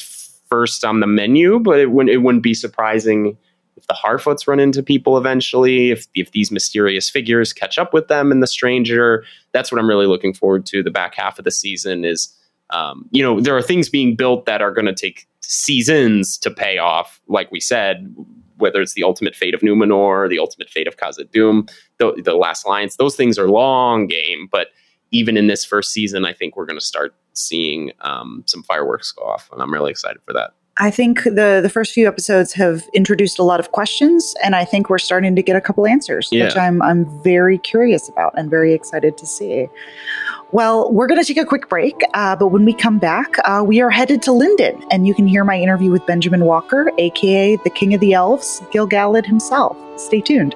first 0.49 0.83
on 0.83 0.99
the 0.99 1.07
menu, 1.07 1.59
but 1.59 1.79
it 1.79 1.91
wouldn't 1.91 2.13
it 2.13 2.19
wouldn't 2.19 2.43
be 2.43 2.53
surprising 2.53 3.37
if 3.77 3.87
the 3.87 3.93
Harfoots 3.93 4.47
run 4.47 4.59
into 4.59 4.83
people 4.83 5.17
eventually, 5.17 5.91
if 5.91 6.07
if 6.15 6.31
these 6.31 6.51
mysterious 6.51 7.09
figures 7.09 7.53
catch 7.53 7.77
up 7.77 7.93
with 7.93 8.07
them 8.07 8.31
and 8.31 8.43
the 8.43 8.47
stranger. 8.47 9.23
That's 9.53 9.71
what 9.71 9.79
I'm 9.79 9.87
really 9.87 10.07
looking 10.07 10.33
forward 10.33 10.65
to. 10.67 10.83
The 10.83 10.91
back 10.91 11.15
half 11.15 11.39
of 11.39 11.45
the 11.45 11.51
season 11.51 12.03
is, 12.03 12.35
um, 12.71 13.07
you 13.11 13.23
know, 13.23 13.39
there 13.39 13.55
are 13.55 13.61
things 13.61 13.89
being 13.89 14.15
built 14.15 14.45
that 14.45 14.61
are 14.61 14.71
going 14.71 14.85
to 14.85 14.93
take 14.93 15.27
seasons 15.41 16.37
to 16.39 16.51
pay 16.51 16.77
off. 16.77 17.21
Like 17.27 17.51
we 17.51 17.59
said, 17.59 18.13
whether 18.57 18.81
it's 18.81 18.93
the 18.93 19.03
ultimate 19.03 19.35
fate 19.35 19.53
of 19.53 19.61
Numenor, 19.61 20.29
the 20.29 20.39
ultimate 20.39 20.69
fate 20.69 20.87
of 20.87 20.97
Khazad-dûm, 20.97 21.71
the, 21.97 22.21
the 22.23 22.35
Last 22.35 22.65
Alliance, 22.65 22.97
those 22.97 23.15
things 23.15 23.39
are 23.39 23.49
long 23.49 24.05
game. 24.05 24.49
But 24.51 24.67
even 25.11 25.37
in 25.37 25.47
this 25.47 25.63
first 25.63 25.91
season, 25.91 26.25
I 26.25 26.33
think 26.33 26.55
we're 26.55 26.65
going 26.65 26.77
to 26.77 26.85
start 26.85 27.15
seeing 27.39 27.91
um, 28.01 28.43
some 28.45 28.63
fireworks 28.63 29.11
go 29.11 29.23
off, 29.23 29.49
and 29.51 29.61
I'm 29.61 29.73
really 29.73 29.91
excited 29.91 30.21
for 30.25 30.33
that. 30.33 30.53
I 30.81 30.91
think 30.91 31.23
the 31.23 31.59
the 31.61 31.69
first 31.69 31.93
few 31.93 32.07
episodes 32.07 32.53
have 32.53 32.87
introduced 32.93 33.37
a 33.37 33.43
lot 33.43 33.59
of 33.59 33.71
questions, 33.73 34.33
and 34.43 34.55
I 34.55 34.63
think 34.63 34.89
we're 34.89 34.97
starting 34.97 35.35
to 35.35 35.41
get 35.41 35.57
a 35.57 35.61
couple 35.61 35.85
answers, 35.85 36.29
yeah. 36.31 36.45
which 36.45 36.55
I'm 36.55 36.81
I'm 36.81 37.05
very 37.21 37.57
curious 37.57 38.07
about 38.07 38.33
and 38.37 38.49
very 38.49 38.73
excited 38.73 39.17
to 39.17 39.25
see. 39.25 39.67
Well, 40.51 40.91
we're 40.91 41.05
going 41.05 41.21
to 41.21 41.27
take 41.27 41.37
a 41.37 41.45
quick 41.45 41.69
break, 41.69 42.01
uh, 42.15 42.35
but 42.35 42.47
when 42.47 42.65
we 42.65 42.73
come 42.73 42.97
back, 42.97 43.35
uh, 43.45 43.63
we 43.63 43.81
are 43.81 43.91
headed 43.91 44.23
to 44.23 44.31
Lindon, 44.31 44.83
and 44.89 45.05
you 45.05 45.13
can 45.13 45.27
hear 45.27 45.43
my 45.43 45.59
interview 45.59 45.91
with 45.91 46.03
Benjamin 46.07 46.45
Walker, 46.45 46.91
aka 46.97 47.57
the 47.57 47.69
King 47.69 47.93
of 47.93 47.99
the 47.99 48.13
Elves, 48.13 48.63
Gil 48.71 48.87
Galad 48.87 49.25
himself. 49.25 49.77
Stay 49.99 50.21
tuned. 50.21 50.55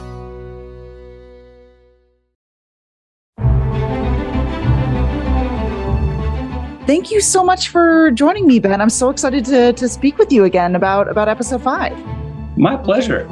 Thank 6.91 7.09
you 7.09 7.21
so 7.21 7.41
much 7.41 7.69
for 7.69 8.11
joining 8.11 8.45
me, 8.45 8.59
Ben. 8.59 8.81
I'm 8.81 8.89
so 8.89 9.09
excited 9.09 9.45
to, 9.45 9.71
to 9.71 9.87
speak 9.87 10.17
with 10.17 10.29
you 10.29 10.43
again 10.43 10.75
about, 10.75 11.07
about 11.07 11.29
episode 11.29 11.63
five. 11.63 11.97
My 12.57 12.75
pleasure. 12.75 13.25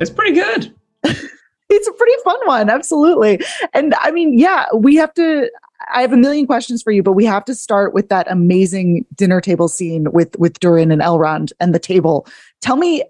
It's 0.00 0.10
pretty 0.10 0.34
good. 0.34 0.74
it's 1.02 1.88
a 1.88 1.92
pretty 1.94 2.22
fun 2.24 2.36
one. 2.44 2.68
Absolutely. 2.68 3.40
And 3.72 3.94
I 4.00 4.10
mean, 4.10 4.38
yeah, 4.38 4.66
we 4.74 4.96
have 4.96 5.14
to, 5.14 5.50
I 5.94 6.02
have 6.02 6.12
a 6.12 6.18
million 6.18 6.46
questions 6.46 6.82
for 6.82 6.90
you, 6.90 7.02
but 7.02 7.12
we 7.12 7.24
have 7.24 7.46
to 7.46 7.54
start 7.54 7.94
with 7.94 8.10
that 8.10 8.30
amazing 8.30 9.06
dinner 9.14 9.40
table 9.40 9.68
scene 9.68 10.12
with, 10.12 10.38
with 10.38 10.60
Durin 10.60 10.92
and 10.92 11.00
Elrond 11.00 11.52
and 11.60 11.74
the 11.74 11.78
table. 11.78 12.26
Tell 12.60 12.76
me, 12.76 13.02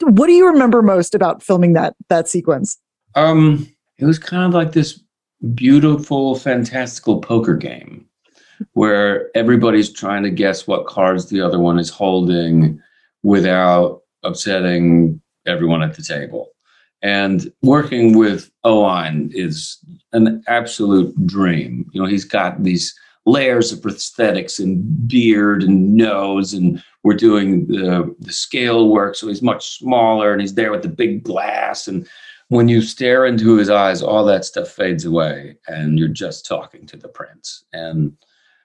what 0.00 0.28
do 0.28 0.32
you 0.32 0.46
remember 0.46 0.80
most 0.80 1.14
about 1.14 1.42
filming 1.42 1.74
that, 1.74 1.94
that 2.08 2.26
sequence? 2.26 2.78
Um, 3.14 3.68
it 3.98 4.06
was 4.06 4.18
kind 4.18 4.46
of 4.46 4.54
like 4.54 4.72
this 4.72 4.98
beautiful, 5.54 6.36
fantastical 6.36 7.20
poker 7.20 7.54
game 7.54 8.06
where 8.72 9.30
everybody's 9.36 9.92
trying 9.92 10.22
to 10.22 10.30
guess 10.30 10.66
what 10.66 10.86
cards 10.86 11.28
the 11.28 11.40
other 11.40 11.58
one 11.58 11.78
is 11.78 11.90
holding 11.90 12.80
without 13.22 14.02
upsetting 14.22 15.20
everyone 15.46 15.82
at 15.82 15.96
the 15.96 16.02
table. 16.02 16.50
And 17.02 17.50
working 17.62 18.16
with 18.16 18.50
Owain 18.64 19.30
is 19.32 19.78
an 20.12 20.42
absolute 20.48 21.14
dream. 21.26 21.88
You 21.92 22.02
know, 22.02 22.08
he's 22.08 22.24
got 22.24 22.62
these 22.62 22.94
layers 23.26 23.72
of 23.72 23.80
prosthetics 23.80 24.58
and 24.58 25.08
beard 25.08 25.62
and 25.62 25.94
nose, 25.94 26.52
and 26.52 26.82
we're 27.02 27.14
doing 27.14 27.66
the, 27.68 28.14
the 28.18 28.32
scale 28.32 28.90
work. 28.90 29.14
So 29.14 29.28
he's 29.28 29.42
much 29.42 29.78
smaller 29.78 30.32
and 30.32 30.40
he's 30.40 30.54
there 30.54 30.70
with 30.70 30.82
the 30.82 30.88
big 30.88 31.22
glass. 31.22 31.88
And 31.88 32.06
when 32.48 32.68
you 32.68 32.82
stare 32.82 33.24
into 33.24 33.56
his 33.56 33.70
eyes, 33.70 34.02
all 34.02 34.24
that 34.26 34.44
stuff 34.44 34.68
fades 34.68 35.04
away 35.04 35.56
and 35.68 35.98
you're 35.98 36.08
just 36.08 36.44
talking 36.44 36.86
to 36.86 36.96
the 36.96 37.08
prince. 37.08 37.64
And 37.72 38.16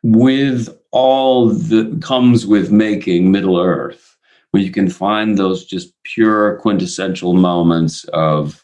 with 0.06 0.70
all 0.92 1.50
that 1.50 2.00
comes 2.04 2.46
with 2.46 2.72
making 2.72 3.32
Middle 3.32 3.60
Earth, 3.60 4.16
where 4.52 4.62
you 4.62 4.72
can 4.72 4.88
find 4.88 5.36
those 5.36 5.66
just 5.66 5.94
pure 6.04 6.58
quintessential 6.58 7.34
moments 7.34 8.04
of 8.14 8.64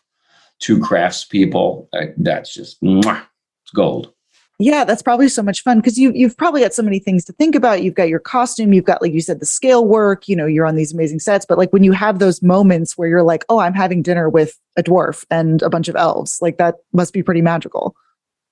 two 0.59 0.77
craftspeople. 0.77 1.87
That's 2.17 2.53
just 2.53 2.79
mwah, 2.83 3.23
it's 3.63 3.71
gold. 3.73 4.13
Yeah, 4.59 4.83
that's 4.83 5.01
probably 5.01 5.27
so 5.29 5.41
much 5.41 5.63
fun 5.63 5.79
because 5.79 5.97
you 5.97 6.11
you've 6.13 6.37
probably 6.37 6.61
got 6.61 6.75
so 6.75 6.83
many 6.83 6.99
things 6.99 7.25
to 7.25 7.33
think 7.33 7.55
about. 7.55 7.81
You've 7.81 7.95
got 7.95 8.07
your 8.07 8.19
costume, 8.19 8.71
you've 8.71 8.85
got 8.85 9.01
like 9.01 9.11
you 9.11 9.21
said 9.21 9.39
the 9.39 9.47
scale 9.47 9.87
work. 9.87 10.27
You 10.27 10.35
know, 10.35 10.45
you're 10.45 10.67
on 10.67 10.75
these 10.75 10.93
amazing 10.93 11.21
sets, 11.21 11.43
but 11.43 11.57
like 11.57 11.73
when 11.73 11.83
you 11.83 11.91
have 11.93 12.19
those 12.19 12.43
moments 12.43 12.99
where 12.99 13.09
you're 13.09 13.23
like, 13.23 13.45
oh, 13.49 13.57
I'm 13.57 13.73
having 13.73 14.03
dinner 14.03 14.29
with 14.29 14.59
a 14.77 14.83
dwarf 14.83 15.25
and 15.31 15.63
a 15.63 15.71
bunch 15.71 15.87
of 15.87 15.95
elves, 15.95 16.37
like 16.39 16.59
that 16.59 16.75
must 16.93 17.13
be 17.13 17.23
pretty 17.23 17.41
magical 17.41 17.95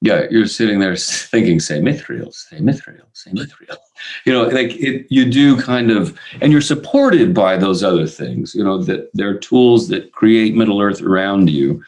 yeah, 0.01 0.23
you're 0.31 0.47
sitting 0.47 0.79
there 0.79 0.95
thinking, 0.95 1.59
say 1.59 1.79
Mithril, 1.79 2.33
say 2.33 2.57
Mithril, 2.57 3.05
say 3.13 3.31
Mithril. 3.31 3.75
You 4.25 4.31
know, 4.31 4.43
like 4.43 4.77
it, 4.77 5.07
you 5.09 5.29
do 5.29 5.59
kind 5.59 5.91
of, 5.91 6.17
and 6.39 6.53
you're 6.53 6.61
supported 6.61 7.33
by 7.33 7.57
those 7.57 7.83
other 7.83 8.07
things, 8.07 8.55
you 8.55 8.63
know, 8.63 8.81
that 8.83 9.09
there 9.13 9.27
are 9.27 9.37
tools 9.37 9.89
that 9.89 10.13
create 10.13 10.55
Middle 10.55 10.79
Earth 10.79 11.01
around 11.01 11.49
you. 11.49 11.83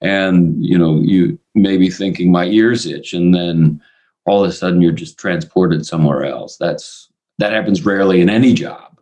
And, 0.00 0.64
you 0.64 0.78
know, 0.78 1.00
you 1.00 1.40
may 1.56 1.76
be 1.76 1.90
thinking, 1.90 2.30
my 2.30 2.44
ears 2.44 2.86
itch. 2.86 3.12
And 3.12 3.34
then 3.34 3.82
all 4.26 4.44
of 4.44 4.48
a 4.48 4.52
sudden 4.52 4.80
you're 4.80 4.92
just 4.92 5.18
transported 5.18 5.84
somewhere 5.84 6.24
else. 6.24 6.56
That's, 6.56 7.08
that 7.38 7.52
happens 7.52 7.84
rarely 7.84 8.20
in 8.20 8.30
any 8.30 8.54
job. 8.54 9.00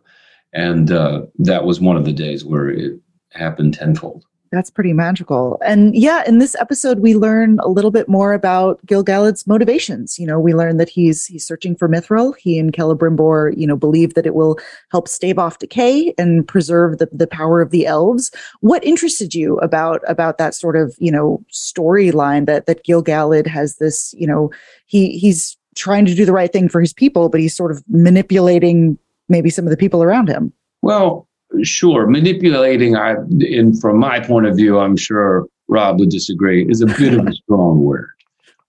And 0.53 0.91
uh, 0.91 1.27
that 1.37 1.65
was 1.65 1.79
one 1.79 1.97
of 1.97 2.05
the 2.05 2.13
days 2.13 2.43
where 2.43 2.69
it 2.69 2.99
happened 3.33 3.75
tenfold. 3.75 4.25
That's 4.51 4.69
pretty 4.69 4.93
magical. 4.93 5.59
And 5.65 5.95
yeah, 5.95 6.23
in 6.25 6.37
this 6.39 6.55
episode, 6.55 6.99
we 6.99 7.15
learn 7.15 7.59
a 7.59 7.67
little 7.67 7.91
bit 7.91 8.07
more 8.07 8.33
about 8.33 8.79
Gil-galad's 8.85 9.45
motivations. 9.47 10.17
You 10.17 10.27
know, 10.27 10.39
we 10.39 10.53
learn 10.53 10.77
that 10.77 10.87
he's 10.87 11.25
he's 11.25 11.45
searching 11.45 11.75
for 11.75 11.89
Mithril. 11.89 12.33
He 12.37 12.57
and 12.59 12.71
Celebrimbor, 12.71 13.57
you 13.57 13.67
know, 13.67 13.75
believe 13.75 14.13
that 14.13 14.25
it 14.25 14.35
will 14.35 14.57
help 14.91 15.07
stave 15.07 15.39
off 15.39 15.59
decay 15.59 16.13
and 16.17 16.47
preserve 16.47 16.99
the, 16.99 17.09
the 17.11 17.27
power 17.27 17.59
of 17.59 17.71
the 17.71 17.85
elves. 17.85 18.31
What 18.61 18.83
interested 18.83 19.35
you 19.35 19.57
about 19.57 20.01
about 20.07 20.37
that 20.37 20.55
sort 20.55 20.77
of, 20.77 20.95
you 20.99 21.11
know, 21.11 21.43
storyline 21.51 22.45
that 22.45 22.65
that 22.67 22.83
Gil-galad 22.83 23.47
has 23.47 23.77
this, 23.77 24.13
you 24.17 24.27
know, 24.27 24.51
he 24.85 25.17
he's 25.17 25.57
trying 25.75 26.05
to 26.05 26.15
do 26.15 26.23
the 26.23 26.31
right 26.31 26.53
thing 26.53 26.69
for 26.69 26.79
his 26.79 26.93
people, 26.93 27.27
but 27.29 27.41
he's 27.41 27.55
sort 27.55 27.71
of 27.71 27.83
manipulating 27.89 28.97
maybe 29.27 29.49
some 29.49 29.65
of 29.65 29.71
the 29.71 29.77
people 29.77 30.03
around 30.03 30.29
him. 30.29 30.53
Well, 30.81 31.24
sure, 31.63 32.07
manipulating, 32.07 32.95
I, 32.95 33.15
in 33.39 33.75
from 33.79 33.99
my 33.99 34.19
point 34.19 34.45
of 34.45 34.55
view, 34.55 34.79
I'm 34.79 34.97
sure 34.97 35.47
Rob 35.67 35.99
would 35.99 36.09
disagree, 36.09 36.67
is 36.69 36.81
a 36.81 36.85
bit 36.85 37.13
of 37.13 37.27
a 37.27 37.33
strong 37.43 37.81
word. 37.81 38.11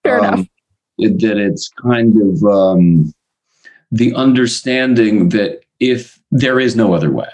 Fair 0.02 0.24
um, 0.24 0.34
enough. 0.34 0.46
It, 0.98 1.20
that 1.20 1.36
it's 1.36 1.68
kind 1.68 2.16
of 2.20 2.42
um, 2.44 3.12
the 3.90 4.14
understanding 4.14 5.28
that 5.30 5.60
if 5.78 6.18
there 6.30 6.58
is 6.58 6.74
no 6.74 6.94
other 6.94 7.10
way, 7.10 7.28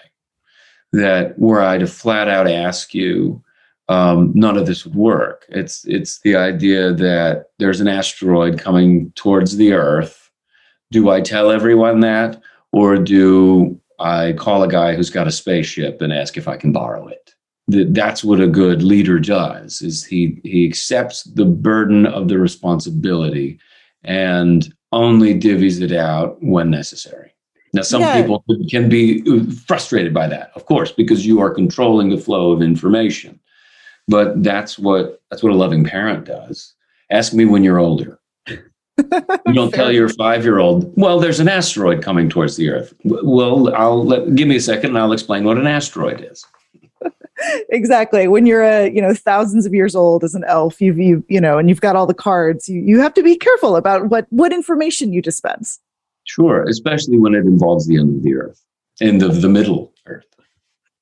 that 0.93 1.39
were 1.39 1.61
I 1.61 1.79
to 1.79 1.87
flat 1.87 2.29
out 2.29 2.51
ask 2.51 2.93
you, 2.93 3.43
um, 3.89 4.33
none 4.35 4.57
of 4.57 4.67
this 4.67 4.85
would 4.85 4.95
work. 4.95 5.47
It's 5.49 5.85
it's 5.87 6.21
the 6.21 6.37
idea 6.37 6.93
that 6.93 7.47
there's 7.59 7.81
an 7.81 7.89
asteroid 7.89 8.59
coming 8.59 9.13
towards 9.15 9.57
the 9.57 9.73
Earth. 9.73 10.31
Do 10.91 11.11
I 11.11 11.21
tell 11.21 11.51
everyone 11.51 12.01
that, 12.01 12.41
or 12.73 12.97
do 12.97 13.79
I 14.03 14.33
call 14.35 14.63
a 14.63 14.69
guy 14.69 14.95
who's 14.95 15.11
got 15.11 15.29
a 15.29 15.33
spaceship 15.33 16.03
and 16.03 16.13
ask 16.13 16.37
if 16.37 16.49
I 16.49 16.57
can 16.57 16.73
borrow 16.73 17.07
it? 17.09 17.33
That's 17.69 18.25
what 18.25 18.41
a 18.41 18.49
good 18.49 18.83
leader 18.83 19.19
does. 19.19 19.81
Is 19.81 20.05
he 20.05 20.41
he 20.43 20.67
accepts 20.67 21.23
the 21.23 21.45
burden 21.45 22.07
of 22.07 22.29
the 22.29 22.39
responsibility 22.39 23.59
and 24.05 24.75
only 24.91 25.39
divvies 25.39 25.81
it 25.81 25.93
out 25.93 26.37
when 26.43 26.71
necessary. 26.71 27.33
Now, 27.75 27.83
some 27.83 28.03
yeah. 28.03 28.21
people 28.21 28.45
can 28.69 28.89
be 28.89 29.23
uh, 29.27 29.51
frustrated 29.67 30.13
by 30.13 30.29
that, 30.29 30.53
of 30.55 30.67
course, 30.67 30.93
because 30.93 31.25
you 31.25 31.41
are 31.41 31.55
controlling 31.55 32.11
the 32.11 32.19
flow 32.19 32.53
of 32.53 32.61
information. 32.61 33.41
But 34.09 34.43
that's 34.43 34.79
what 34.79 35.23
that's 35.31 35.43
what 35.43 35.53
a 35.53 35.57
loving 35.57 35.85
parent 35.85 36.27
does. 36.27 36.75
Ask 37.11 37.33
me 37.33 37.45
when 37.45 37.65
you're 37.65 37.79
older. 37.79 38.19
you 39.47 39.53
don't 39.53 39.73
tell 39.73 39.91
your 39.91 40.09
five 40.09 40.45
year 40.45 40.59
old, 40.59 40.93
well, 40.97 41.19
there's 41.19 41.41
an 41.41 41.49
asteroid 41.49 42.03
coming 42.03 42.29
towards 42.29 42.57
the 42.57 42.71
Earth. 42.71 42.95
Well, 43.05 43.75
I'll 43.75 44.05
let, 44.05 44.35
give 44.35 44.49
me 44.49 44.57
a 44.57 44.61
second 44.61 44.91
and 44.91 44.99
I'll 44.99 45.13
explain 45.13 45.45
what 45.45 45.59
an 45.59 45.67
asteroid 45.67 46.27
is. 46.31 46.47
exactly. 47.69 48.29
When 48.29 48.47
you're 48.47 48.63
a, 48.63 48.91
you 48.91 49.01
know, 49.01 49.15
thousands 49.15 49.67
of 49.67 49.75
years 49.75 49.95
old 49.95 50.25
as 50.25 50.35
an 50.35 50.45
elf, 50.47 50.81
you've, 50.81 50.99
you, 50.99 51.25
you 51.29 51.41
know, 51.41 51.59
and 51.59 51.69
you've 51.69 51.81
got 51.81 51.97
all 51.97 52.07
the 52.07 52.15
cards, 52.15 52.69
you, 52.69 52.81
you 52.81 53.01
have 53.01 53.15
to 53.15 53.23
be 53.23 53.37
careful 53.37 53.77
about 53.77 54.09
what, 54.09 54.27
what 54.31 54.53
information 54.53 55.13
you 55.13 55.23
dispense. 55.23 55.81
Sure. 56.25 56.65
Especially 56.69 57.19
when 57.19 57.35
it 57.35 57.45
involves 57.45 57.87
the 57.87 57.99
end 57.99 58.17
of 58.17 58.23
the 58.23 58.35
earth, 58.35 58.63
end 59.01 59.23
of 59.23 59.43
the 59.43 59.49
middle 59.49 59.93
earth. 60.07 60.27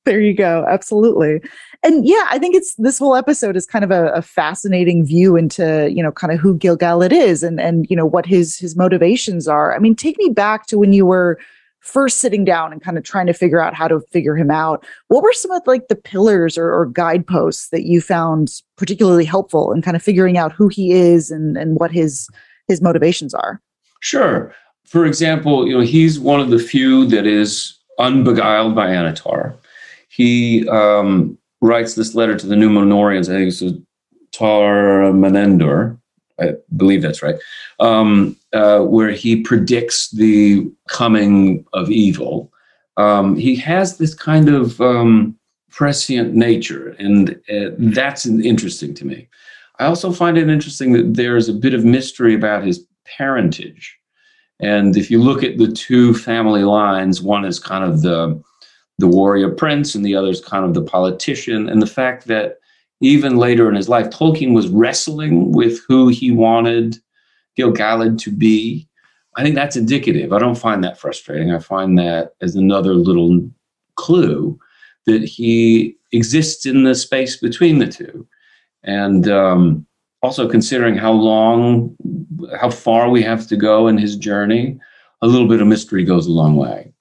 There 0.07 0.21
you 0.21 0.35
go. 0.35 0.65
Absolutely. 0.69 1.41
And 1.83 2.07
yeah, 2.07 2.27
I 2.31 2.39
think 2.39 2.55
it's 2.55 2.75
this 2.75 2.99
whole 2.99 3.17
episode 3.17 3.57
is 3.57 3.67
kind 3.67 3.85
of 3.85 3.91
a, 3.91 4.11
a 4.13 4.23
fascinating 4.23 5.05
view 5.05 5.37
into, 5.37 5.91
you 5.91 6.03
know, 6.03 6.13
kind 6.13 6.33
of 6.33 6.39
who 6.39 6.57
Gil 6.57 6.77
Galad 6.77 7.13
is 7.13 7.43
and, 7.43 7.59
and, 7.59 7.87
you 7.89 7.97
know, 7.97 8.05
what 8.05 8.27
his, 8.27 8.59
his 8.59 8.77
motivations 8.77 9.49
are. 9.49 9.75
I 9.75 9.79
mean, 9.79 9.95
take 9.95 10.19
me 10.19 10.29
back 10.29 10.67
to 10.67 10.79
when 10.79 10.93
you 10.93 11.07
were, 11.07 11.39
first 11.81 12.19
sitting 12.19 12.45
down 12.45 12.73
and 12.73 12.83
kind 12.83 12.99
of 12.99 13.05
trying 13.05 13.27
to 13.27 13.33
figure 13.33 13.61
out 13.61 13.75
how 13.75 13.89
to 13.89 14.01
figure 14.13 14.37
him 14.37 14.51
out, 14.51 14.87
what 15.09 15.23
were 15.23 15.33
some 15.33 15.51
of 15.51 15.63
like 15.67 15.89
the 15.89 15.97
pillars 15.97 16.57
or, 16.57 16.73
or 16.73 16.87
guideposts 16.87 17.69
that 17.71 17.85
you 17.85 18.01
found 18.01 18.63
particularly 18.77 19.25
helpful 19.25 19.73
in 19.73 19.83
kind 19.83 19.97
of 19.97 20.03
figuring 20.03 20.37
out 20.37 20.53
who 20.53 20.69
he 20.69 20.93
is 20.93 21.31
and, 21.31 21.57
and 21.57 21.79
what 21.79 21.91
his 21.91 22.29
his 22.69 22.81
motivations 22.81 23.35
are? 23.35 23.61
Sure. 24.01 24.55
For 24.85 25.05
example, 25.05 25.67
you 25.67 25.77
know, 25.77 25.81
he's 25.81 26.21
one 26.21 26.41
of 26.41 26.51
the 26.51 26.59
few 26.59 27.07
that 27.07 27.27
is 27.27 27.77
unbeguiled 27.99 28.75
by 28.75 28.89
Annatar. 28.89 29.57
He 30.09 30.69
um, 30.69 31.37
writes 31.61 31.95
this 31.95 32.15
letter 32.15 32.37
to 32.37 32.47
the 32.47 32.55
Numenoreans, 32.55 33.29
I 33.29 33.37
think 33.37 33.49
it's 33.49 33.83
Tar 34.33 35.13
Meneldur, 35.13 35.99
I 36.41 36.55
believe 36.77 37.03
that's 37.03 37.23
right, 37.23 37.37
um, 37.81 38.37
uh, 38.53 38.81
where 38.81 39.11
he 39.11 39.43
predicts 39.43 40.11
the 40.11 40.71
coming 40.89 41.65
of 41.73 41.91
evil. 41.91 42.53
Um, 42.97 43.37
he 43.37 43.55
has 43.57 43.99
this 43.99 44.15
kind 44.15 44.49
of 44.49 44.81
um, 44.81 45.37
prescient 45.71 46.35
nature, 46.35 46.97
and 46.99 47.31
uh, 47.51 47.71
that's 47.79 48.27
interesting 48.27 48.95
to 48.95 49.07
me. 49.07 49.29
I 49.79 49.87
also 49.87 50.13
find 50.13 50.37
it 50.37 50.49
interesting 50.49 50.93
that 50.93 51.15
there's 51.15 51.49
a 51.49 51.55
bit 51.55 51.75
of 51.75 51.85
mystery 51.85 52.35
about 52.35 52.65
his 52.65 52.85
parentage. 53.05 53.97
And 54.61 54.97
if 54.97 55.11
you 55.11 55.23
look 55.23 55.43
at 55.43 55.57
the 55.57 55.73
two 55.73 56.13
family 56.13 56.65
lines, 56.65 57.23
one 57.23 57.47
is 57.47 57.59
kind 57.59 57.83
of 57.83 58.03
the 58.03 58.43
the 59.01 59.09
warrior 59.09 59.51
prince, 59.51 59.95
and 59.95 60.05
the 60.05 60.15
other 60.15 60.29
is 60.29 60.41
kind 60.41 60.65
of 60.65 60.75
the 60.75 60.83
politician. 60.83 61.69
And 61.69 61.83
the 61.83 61.87
fact 61.87 62.27
that 62.27 62.59
even 63.01 63.37
later 63.37 63.69
in 63.69 63.75
his 63.75 63.89
life, 63.89 64.11
Tolkien 64.11 64.55
was 64.55 64.69
wrestling 64.69 65.53
with 65.53 65.81
who 65.89 66.09
he 66.09 66.31
wanted 66.31 66.99
Gil 67.57 67.73
Galad 67.73 68.19
to 68.19 68.31
be. 68.31 68.87
I 69.37 69.43
think 69.43 69.55
that's 69.55 69.77
indicative. 69.77 70.33
I 70.33 70.39
don't 70.39 70.59
find 70.59 70.85
that 70.85 70.99
frustrating. 70.99 71.51
I 71.53 71.59
find 71.61 71.99
that 71.99 72.35
as 72.41 72.55
another 72.55 72.95
little 72.95 73.49
clue 73.97 74.59
that 75.07 75.23
he 75.25 75.97
exists 76.13 76.67
in 76.67 76.83
the 76.85 76.95
space 76.95 77.37
between 77.37 77.79
the 77.79 77.87
two. 77.87 78.27
And 78.83 79.29
um, 79.29 79.87
also 80.23 80.49
considering 80.49 80.97
how 80.97 81.13
long, 81.13 81.97
how 82.61 82.71
far 82.71 83.09
we 83.09 83.23
have 83.23 83.47
to 83.49 83.57
go 83.57 83.89
in 83.89 83.97
his 83.97 84.17
journey, 84.17 84.79
a 85.23 85.27
little 85.27 85.49
bit 85.49 85.61
of 85.61 85.69
mystery 85.69 86.05
goes 86.05 86.27
a 86.27 86.33
long 86.33 86.57
way. 86.57 86.93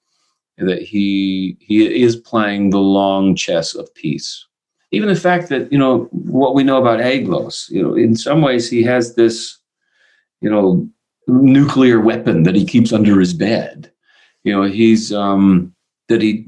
That 0.59 0.81
he 0.81 1.57
he 1.59 2.01
is 2.03 2.15
playing 2.15 2.69
the 2.69 2.79
long 2.79 3.35
chess 3.35 3.73
of 3.73 3.93
peace 3.95 4.45
even 4.91 5.09
the 5.09 5.15
fact 5.15 5.49
that 5.49 5.71
you 5.71 5.77
know 5.77 6.05
what 6.11 6.55
we 6.55 6.63
know 6.63 6.77
about 6.77 6.99
Aeglos, 6.99 7.69
you 7.69 7.81
know, 7.81 7.95
in 7.95 8.15
some 8.15 8.41
ways 8.41 8.69
he 8.69 8.83
has 8.83 9.15
this, 9.15 9.57
you 10.41 10.49
know, 10.49 10.87
nuclear 11.27 11.99
weapon 11.99 12.43
that 12.43 12.55
he 12.55 12.65
keeps 12.65 12.91
under 12.91 13.19
his 13.19 13.33
bed. 13.33 13.91
You 14.43 14.53
know, 14.53 14.63
he's 14.63 15.13
um, 15.13 15.73
that 16.07 16.21
he 16.21 16.47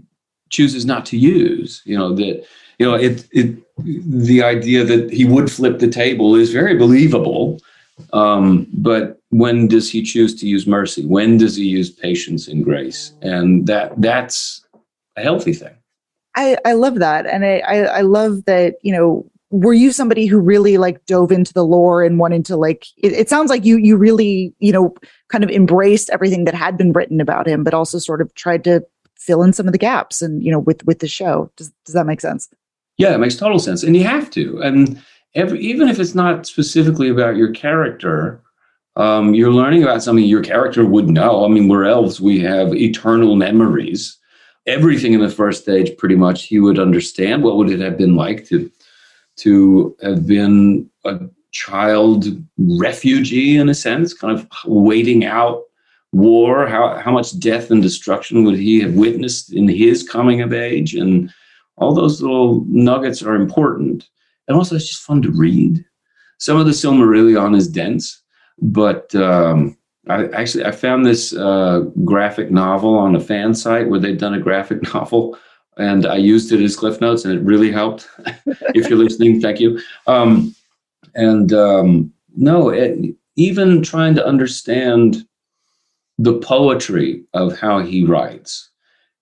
chooses 0.49 0.85
not 0.85 1.05
to 1.07 1.17
use. 1.17 1.81
You 1.85 1.97
know 1.97 2.15
that 2.15 2.45
you 2.79 2.85
know 2.85 2.95
it. 2.95 3.27
It 3.31 3.57
the 3.77 4.43
idea 4.43 4.83
that 4.83 5.11
he 5.11 5.25
would 5.25 5.51
flip 5.51 5.79
the 5.79 5.87
table 5.87 6.35
is 6.35 6.51
very 6.51 6.75
believable. 6.75 7.59
Um, 8.13 8.67
but 8.73 9.20
when 9.31 9.67
does 9.67 9.89
he 9.89 10.03
choose 10.03 10.35
to 10.35 10.47
use 10.47 10.67
mercy? 10.67 11.05
When 11.05 11.37
does 11.37 11.55
he 11.55 11.65
use 11.65 11.89
patience 11.89 12.47
and 12.47 12.63
grace? 12.63 13.13
And 13.21 13.65
that 13.67 13.93
that's 13.99 14.65
a 15.17 15.21
healthy 15.21 15.53
thing. 15.53 15.75
I, 16.35 16.57
I 16.65 16.73
love 16.73 16.99
that. 16.99 17.25
And 17.25 17.43
I, 17.45 17.59
I, 17.59 17.77
I 17.77 18.01
love 18.01 18.45
that, 18.45 18.75
you 18.83 18.93
know, 18.93 19.29
were 19.49 19.73
you 19.73 19.91
somebody 19.91 20.25
who 20.25 20.39
really 20.39 20.77
like 20.77 21.05
dove 21.05 21.31
into 21.31 21.53
the 21.53 21.65
lore 21.65 22.03
and 22.03 22.19
wanted 22.19 22.45
to 22.45 22.55
like 22.55 22.85
it, 22.97 23.11
it, 23.11 23.29
sounds 23.29 23.49
like 23.49 23.65
you 23.65 23.77
you 23.77 23.97
really 23.97 24.53
you 24.59 24.71
know 24.71 24.95
kind 25.27 25.43
of 25.43 25.49
embraced 25.49 26.09
everything 26.09 26.45
that 26.45 26.53
had 26.53 26.77
been 26.77 26.93
written 26.93 27.19
about 27.19 27.47
him 27.47 27.61
but 27.61 27.73
also 27.73 27.99
sort 27.99 28.21
of 28.21 28.33
tried 28.35 28.63
to 28.63 28.81
fill 29.17 29.43
in 29.43 29.51
some 29.51 29.67
of 29.67 29.73
the 29.73 29.77
gaps 29.77 30.21
and 30.21 30.41
you 30.41 30.49
know 30.49 30.59
with 30.59 30.81
with 30.85 30.99
the 30.99 31.07
show 31.07 31.51
does, 31.57 31.69
does 31.85 31.93
that 31.93 32.05
make 32.05 32.21
sense 32.21 32.49
yeah 32.97 33.13
it 33.13 33.17
makes 33.17 33.35
total 33.35 33.59
sense 33.59 33.83
and 33.83 33.97
you 33.97 34.05
have 34.05 34.29
to 34.29 34.57
and 34.61 35.03
every, 35.35 35.59
even 35.59 35.89
if 35.89 35.99
it's 35.99 36.15
not 36.15 36.45
specifically 36.45 37.09
about 37.09 37.35
your 37.35 37.51
character 37.51 38.41
um, 38.95 39.33
you're 39.33 39.53
learning 39.53 39.83
about 39.83 40.03
something 40.03 40.25
your 40.25 40.43
character 40.43 40.85
would 40.85 41.09
know. 41.09 41.45
I 41.45 41.47
mean 41.47 41.67
we're 41.67 41.85
elves 41.85 42.19
we 42.19 42.39
have 42.41 42.73
eternal 42.73 43.35
memories. 43.35 44.17
Everything 44.67 45.13
in 45.13 45.21
the 45.21 45.29
first 45.29 45.63
stage 45.63 45.97
pretty 45.97 46.15
much 46.15 46.43
he 46.43 46.59
would 46.59 46.77
understand. 46.77 47.43
What 47.43 47.57
would 47.57 47.69
it 47.69 47.79
have 47.79 47.97
been 47.97 48.15
like 48.15 48.47
to 48.49 48.69
to 49.37 49.95
have 50.03 50.27
been 50.27 50.89
a 51.05 51.19
child 51.51 52.25
refugee 52.57 53.57
in 53.57 53.69
a 53.69 53.73
sense 53.73 54.13
kind 54.13 54.37
of 54.37 54.47
waiting 54.65 55.25
out 55.25 55.63
war? 56.11 56.67
How 56.67 56.97
how 56.97 57.11
much 57.11 57.39
death 57.39 57.71
and 57.71 57.81
destruction 57.81 58.43
would 58.43 58.57
he 58.57 58.81
have 58.81 58.93
witnessed 58.93 59.53
in 59.53 59.67
his 59.67 60.07
coming 60.07 60.41
of 60.41 60.53
age? 60.53 60.95
And 60.95 61.33
all 61.77 61.93
those 61.93 62.21
little 62.21 62.65
nuggets 62.67 63.23
are 63.23 63.35
important. 63.35 64.07
And 64.47 64.57
also 64.57 64.75
it's 64.75 64.89
just 64.89 65.01
fun 65.01 65.21
to 65.21 65.31
read. 65.31 65.83
Some 66.39 66.57
of 66.57 66.65
the 66.65 66.71
silmarillion 66.71 67.55
is 67.55 67.67
dense 67.67 68.20
but 68.61 69.13
um, 69.15 69.77
I 70.07 70.25
actually 70.27 70.65
I 70.65 70.71
found 70.71 71.05
this 71.05 71.33
uh, 71.33 71.81
graphic 72.05 72.51
novel 72.51 72.97
on 72.97 73.15
a 73.15 73.19
fan 73.19 73.53
site 73.53 73.89
where 73.89 73.99
they'd 73.99 74.17
done 74.17 74.33
a 74.33 74.39
graphic 74.39 74.81
novel, 74.93 75.37
and 75.77 76.05
I 76.05 76.17
used 76.17 76.51
it 76.51 76.61
as 76.61 76.75
cliff 76.75 77.01
notes, 77.01 77.25
and 77.25 77.33
it 77.33 77.43
really 77.43 77.71
helped. 77.71 78.07
if 78.45 78.89
you're 78.89 78.99
listening, 78.99 79.41
thank 79.41 79.59
you. 79.59 79.79
Um, 80.07 80.55
and 81.15 81.53
um, 81.53 82.13
no, 82.35 82.69
it, 82.69 83.15
even 83.35 83.81
trying 83.81 84.15
to 84.15 84.25
understand 84.25 85.25
the 86.17 86.37
poetry 86.39 87.23
of 87.33 87.57
how 87.57 87.79
he 87.79 88.05
writes, 88.05 88.69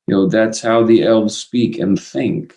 you 0.07 0.13
know, 0.13 0.27
that's 0.27 0.61
how 0.61 0.83
the 0.83 1.03
elves 1.03 1.37
speak 1.37 1.79
and 1.79 2.01
think. 2.01 2.55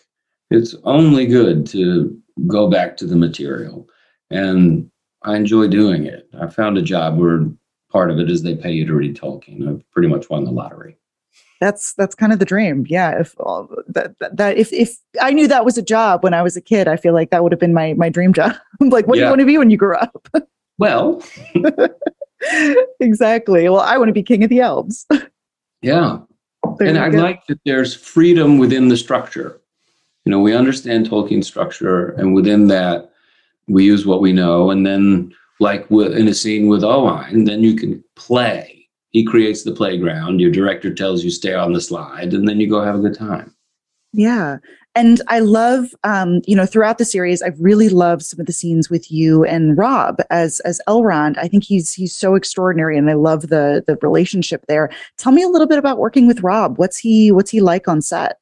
It's 0.50 0.74
only 0.84 1.26
good 1.26 1.66
to 1.68 2.16
go 2.46 2.68
back 2.68 2.96
to 2.98 3.06
the 3.06 3.16
material, 3.16 3.88
and 4.30 4.90
I 5.24 5.36
enjoy 5.36 5.68
doing 5.68 6.06
it. 6.06 6.28
I 6.40 6.48
found 6.48 6.78
a 6.78 6.82
job 6.82 7.18
where 7.18 7.46
part 7.90 8.10
of 8.10 8.18
it 8.18 8.30
is 8.30 8.42
they 8.42 8.56
pay 8.56 8.72
you 8.72 8.86
to 8.86 8.94
read 8.94 9.16
Tolkien. 9.16 9.68
I've 9.68 9.90
pretty 9.90 10.08
much 10.08 10.30
won 10.30 10.44
the 10.44 10.50
lottery. 10.50 10.96
That's 11.60 11.94
that's 11.94 12.16
kind 12.16 12.32
of 12.32 12.40
the 12.40 12.44
dream. 12.44 12.84
Yeah, 12.88 13.20
if 13.20 13.36
uh, 13.38 13.64
that, 13.86 14.16
that 14.18 14.56
if 14.56 14.72
if 14.72 14.96
I 15.20 15.30
knew 15.30 15.46
that 15.46 15.64
was 15.64 15.78
a 15.78 15.82
job 15.82 16.24
when 16.24 16.34
I 16.34 16.42
was 16.42 16.56
a 16.56 16.60
kid, 16.60 16.88
I 16.88 16.96
feel 16.96 17.14
like 17.14 17.30
that 17.30 17.44
would 17.44 17.52
have 17.52 17.60
been 17.60 17.74
my 17.74 17.94
my 17.94 18.08
dream 18.08 18.32
job. 18.40 18.56
like, 18.80 19.06
what 19.06 19.16
yeah. 19.16 19.22
do 19.22 19.26
you 19.26 19.30
want 19.30 19.40
to 19.40 19.46
be 19.46 19.58
when 19.58 19.70
you 19.70 19.76
grow 19.76 19.96
up? 19.98 20.28
well, 20.78 21.22
exactly. 22.98 23.68
Well, 23.68 23.80
I 23.80 23.96
want 23.96 24.08
to 24.08 24.12
be 24.12 24.24
king 24.24 24.42
of 24.42 24.50
the 24.50 24.58
elves. 24.58 25.06
yeah, 25.82 26.18
there 26.78 26.88
and 26.88 26.98
I 26.98 27.08
like 27.08 27.46
that 27.46 27.60
there's 27.64 27.94
freedom 27.94 28.58
within 28.58 28.88
the 28.88 28.96
structure. 28.96 29.60
You 30.24 30.30
know, 30.30 30.40
we 30.40 30.56
understand 30.56 31.08
Tolkien 31.08 31.44
structure, 31.44 32.08
and 32.10 32.34
within 32.34 32.66
that, 32.68 33.11
we 33.72 33.84
use 33.84 34.06
what 34.06 34.20
we 34.20 34.32
know, 34.32 34.70
and 34.70 34.84
then 34.86 35.32
like 35.60 35.90
in 35.90 36.28
a 36.28 36.34
scene 36.34 36.68
with 36.68 36.84
Owain, 36.84 37.44
then 37.44 37.62
you 37.62 37.74
can 37.74 38.02
play. 38.16 38.88
he 39.12 39.24
creates 39.24 39.62
the 39.62 39.72
playground. 39.72 40.40
Your 40.40 40.50
director 40.50 40.92
tells 40.92 41.22
you 41.22 41.30
stay 41.30 41.54
on 41.54 41.72
the 41.72 41.80
slide, 41.80 42.32
and 42.34 42.48
then 42.48 42.60
you 42.60 42.68
go 42.68 42.82
have 42.82 42.96
a 42.96 43.00
good 43.00 43.16
time. 43.16 43.54
Yeah. 44.12 44.56
And 44.94 45.22
I 45.28 45.38
love, 45.38 45.94
um, 46.04 46.42
you 46.46 46.54
know, 46.54 46.66
throughout 46.66 46.98
the 46.98 47.06
series, 47.06 47.40
I've 47.40 47.58
really 47.58 47.88
loved 47.88 48.22
some 48.22 48.40
of 48.40 48.46
the 48.46 48.52
scenes 48.52 48.90
with 48.90 49.10
you 49.10 49.42
and 49.44 49.76
Rob 49.78 50.18
as 50.28 50.60
as 50.60 50.82
Elrond. 50.86 51.38
I 51.38 51.48
think 51.48 51.64
he's 51.64 51.94
he's 51.94 52.14
so 52.14 52.34
extraordinary, 52.34 52.98
and 52.98 53.08
I 53.08 53.14
love 53.14 53.48
the 53.48 53.82
the 53.86 53.96
relationship 54.02 54.64
there. 54.68 54.90
Tell 55.16 55.32
me 55.32 55.42
a 55.42 55.48
little 55.48 55.66
bit 55.66 55.78
about 55.78 55.96
working 55.96 56.26
with 56.26 56.42
Rob. 56.42 56.76
What's 56.76 56.98
he 56.98 57.32
What's 57.32 57.50
he 57.50 57.60
like 57.62 57.88
on 57.88 58.02
set? 58.02 58.36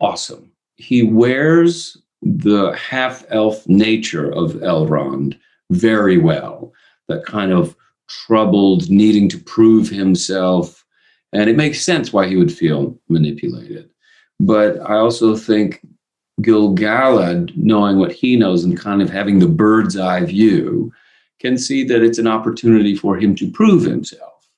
Awesome. 0.00 0.50
He 0.76 1.02
wears 1.02 1.99
the 2.22 2.72
half 2.72 3.24
elf 3.30 3.66
nature 3.68 4.30
of 4.30 4.52
Elrond 4.54 5.38
very 5.70 6.18
well. 6.18 6.72
That 7.08 7.24
kind 7.26 7.52
of 7.52 7.76
troubled, 8.08 8.88
needing 8.90 9.28
to 9.30 9.38
prove 9.38 9.88
himself, 9.88 10.84
and 11.32 11.48
it 11.48 11.56
makes 11.56 11.82
sense 11.82 12.12
why 12.12 12.28
he 12.28 12.36
would 12.36 12.52
feel 12.52 12.98
manipulated 13.08 13.90
but 14.40 14.80
I 14.80 14.96
also 14.96 15.36
think 15.36 15.86
Gil-galad, 16.40 17.54
knowing 17.56 17.98
what 17.98 18.12
he 18.12 18.36
knows 18.36 18.64
and 18.64 18.78
kind 18.78 19.02
of 19.02 19.10
having 19.10 19.38
the 19.38 19.48
bird's 19.48 19.98
eye 19.98 20.24
view, 20.24 20.90
can 21.38 21.58
see 21.58 21.84
that 21.84 22.02
it's 22.02 22.18
an 22.18 22.26
opportunity 22.26 22.96
for 22.96 23.16
him 23.18 23.34
to 23.36 23.50
prove 23.50 23.84
himself. 23.84 24.48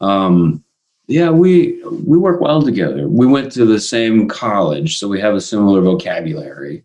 Um, 0.00 0.64
yeah, 1.06 1.30
we 1.30 1.82
we 1.84 2.18
work 2.18 2.40
well 2.40 2.62
together. 2.62 3.08
We 3.08 3.26
went 3.26 3.50
to 3.52 3.64
the 3.64 3.80
same 3.80 4.28
college, 4.28 4.98
so 4.98 5.08
we 5.08 5.20
have 5.20 5.34
a 5.34 5.40
similar 5.40 5.80
vocabulary, 5.80 6.84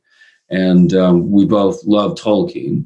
and 0.53 0.93
um, 0.93 1.31
we 1.31 1.45
both 1.45 1.83
love 1.83 2.13
Tolkien, 2.13 2.85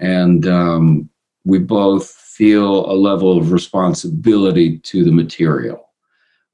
and 0.00 0.46
um, 0.48 1.08
we 1.44 1.60
both 1.60 2.10
feel 2.10 2.90
a 2.90 2.94
level 2.94 3.38
of 3.38 3.52
responsibility 3.52 4.78
to 4.78 5.04
the 5.04 5.12
material. 5.12 5.88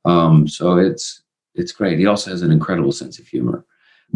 Um, 0.05 0.47
so 0.47 0.77
it's 0.77 1.23
it's 1.55 1.73
great. 1.73 1.99
He 1.99 2.07
also 2.07 2.31
has 2.31 2.43
an 2.43 2.53
incredible 2.53 2.93
sense 2.93 3.19
of 3.19 3.27
humor. 3.27 3.65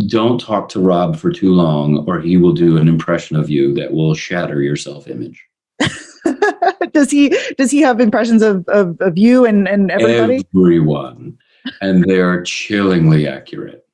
Don't 0.09 0.39
talk 0.39 0.69
to 0.71 0.81
Rob 0.81 1.17
for 1.17 1.33
too 1.33 1.55
long, 1.55 2.05
or 2.07 2.21
he 2.21 2.37
will 2.37 2.53
do 2.53 2.77
an 2.77 2.87
impression 2.87 3.37
of 3.37 3.49
you 3.49 3.73
that 3.75 3.95
will 3.95 4.15
shatter 4.15 4.61
your 4.61 4.77
self 4.77 5.09
image. 5.09 5.43
does 6.93 7.11
he 7.11 7.35
does 7.57 7.71
he 7.71 7.81
have 7.81 7.99
impressions 7.99 8.43
of, 8.43 8.69
of, 8.69 9.01
of 9.01 9.17
you 9.17 9.47
and, 9.47 9.67
and 9.67 9.91
everybody? 9.91 10.45
Everyone. 10.55 11.39
And 11.81 12.05
they 12.05 12.21
are 12.21 12.43
chillingly 12.43 13.27
accurate. 13.27 13.87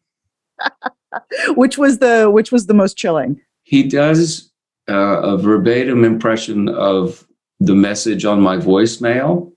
which 1.57 1.79
was 1.79 1.99
the 1.99 2.31
which 2.31 2.53
was 2.53 2.67
the 2.67 2.75
most 2.75 2.97
chilling? 2.97 3.41
He 3.65 3.83
does 3.83 4.51
uh, 4.89 5.21
a 5.23 5.37
verbatim 5.37 6.05
impression 6.05 6.69
of 6.69 7.27
the 7.61 7.75
message 7.75 8.25
on 8.25 8.41
my 8.41 8.57
voicemail 8.57 9.53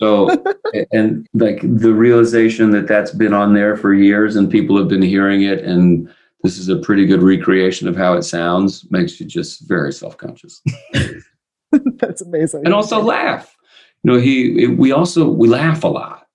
so, 0.00 0.28
and 0.92 1.26
like 1.34 1.60
the 1.62 1.92
realization 1.92 2.70
that 2.72 2.86
that's 2.86 3.12
been 3.12 3.32
on 3.32 3.54
there 3.54 3.76
for 3.76 3.94
years 3.94 4.36
and 4.36 4.50
people 4.50 4.76
have 4.76 4.88
been 4.88 5.02
hearing 5.02 5.42
it, 5.42 5.64
and 5.64 6.12
this 6.42 6.58
is 6.58 6.68
a 6.68 6.76
pretty 6.76 7.06
good 7.06 7.22
recreation 7.22 7.88
of 7.88 7.96
how 7.96 8.14
it 8.14 8.22
sounds, 8.22 8.86
makes 8.90 9.18
you 9.18 9.26
just 9.26 9.66
very 9.66 9.92
self 9.92 10.16
conscious. 10.16 10.62
that's 11.72 12.22
amazing. 12.22 12.64
And 12.64 12.74
also 12.74 13.00
laugh. 13.00 13.56
You 14.02 14.12
know, 14.12 14.18
he, 14.18 14.66
we 14.68 14.92
also, 14.92 15.28
we 15.28 15.48
laugh 15.48 15.82
a 15.82 15.88
lot. 15.88 16.26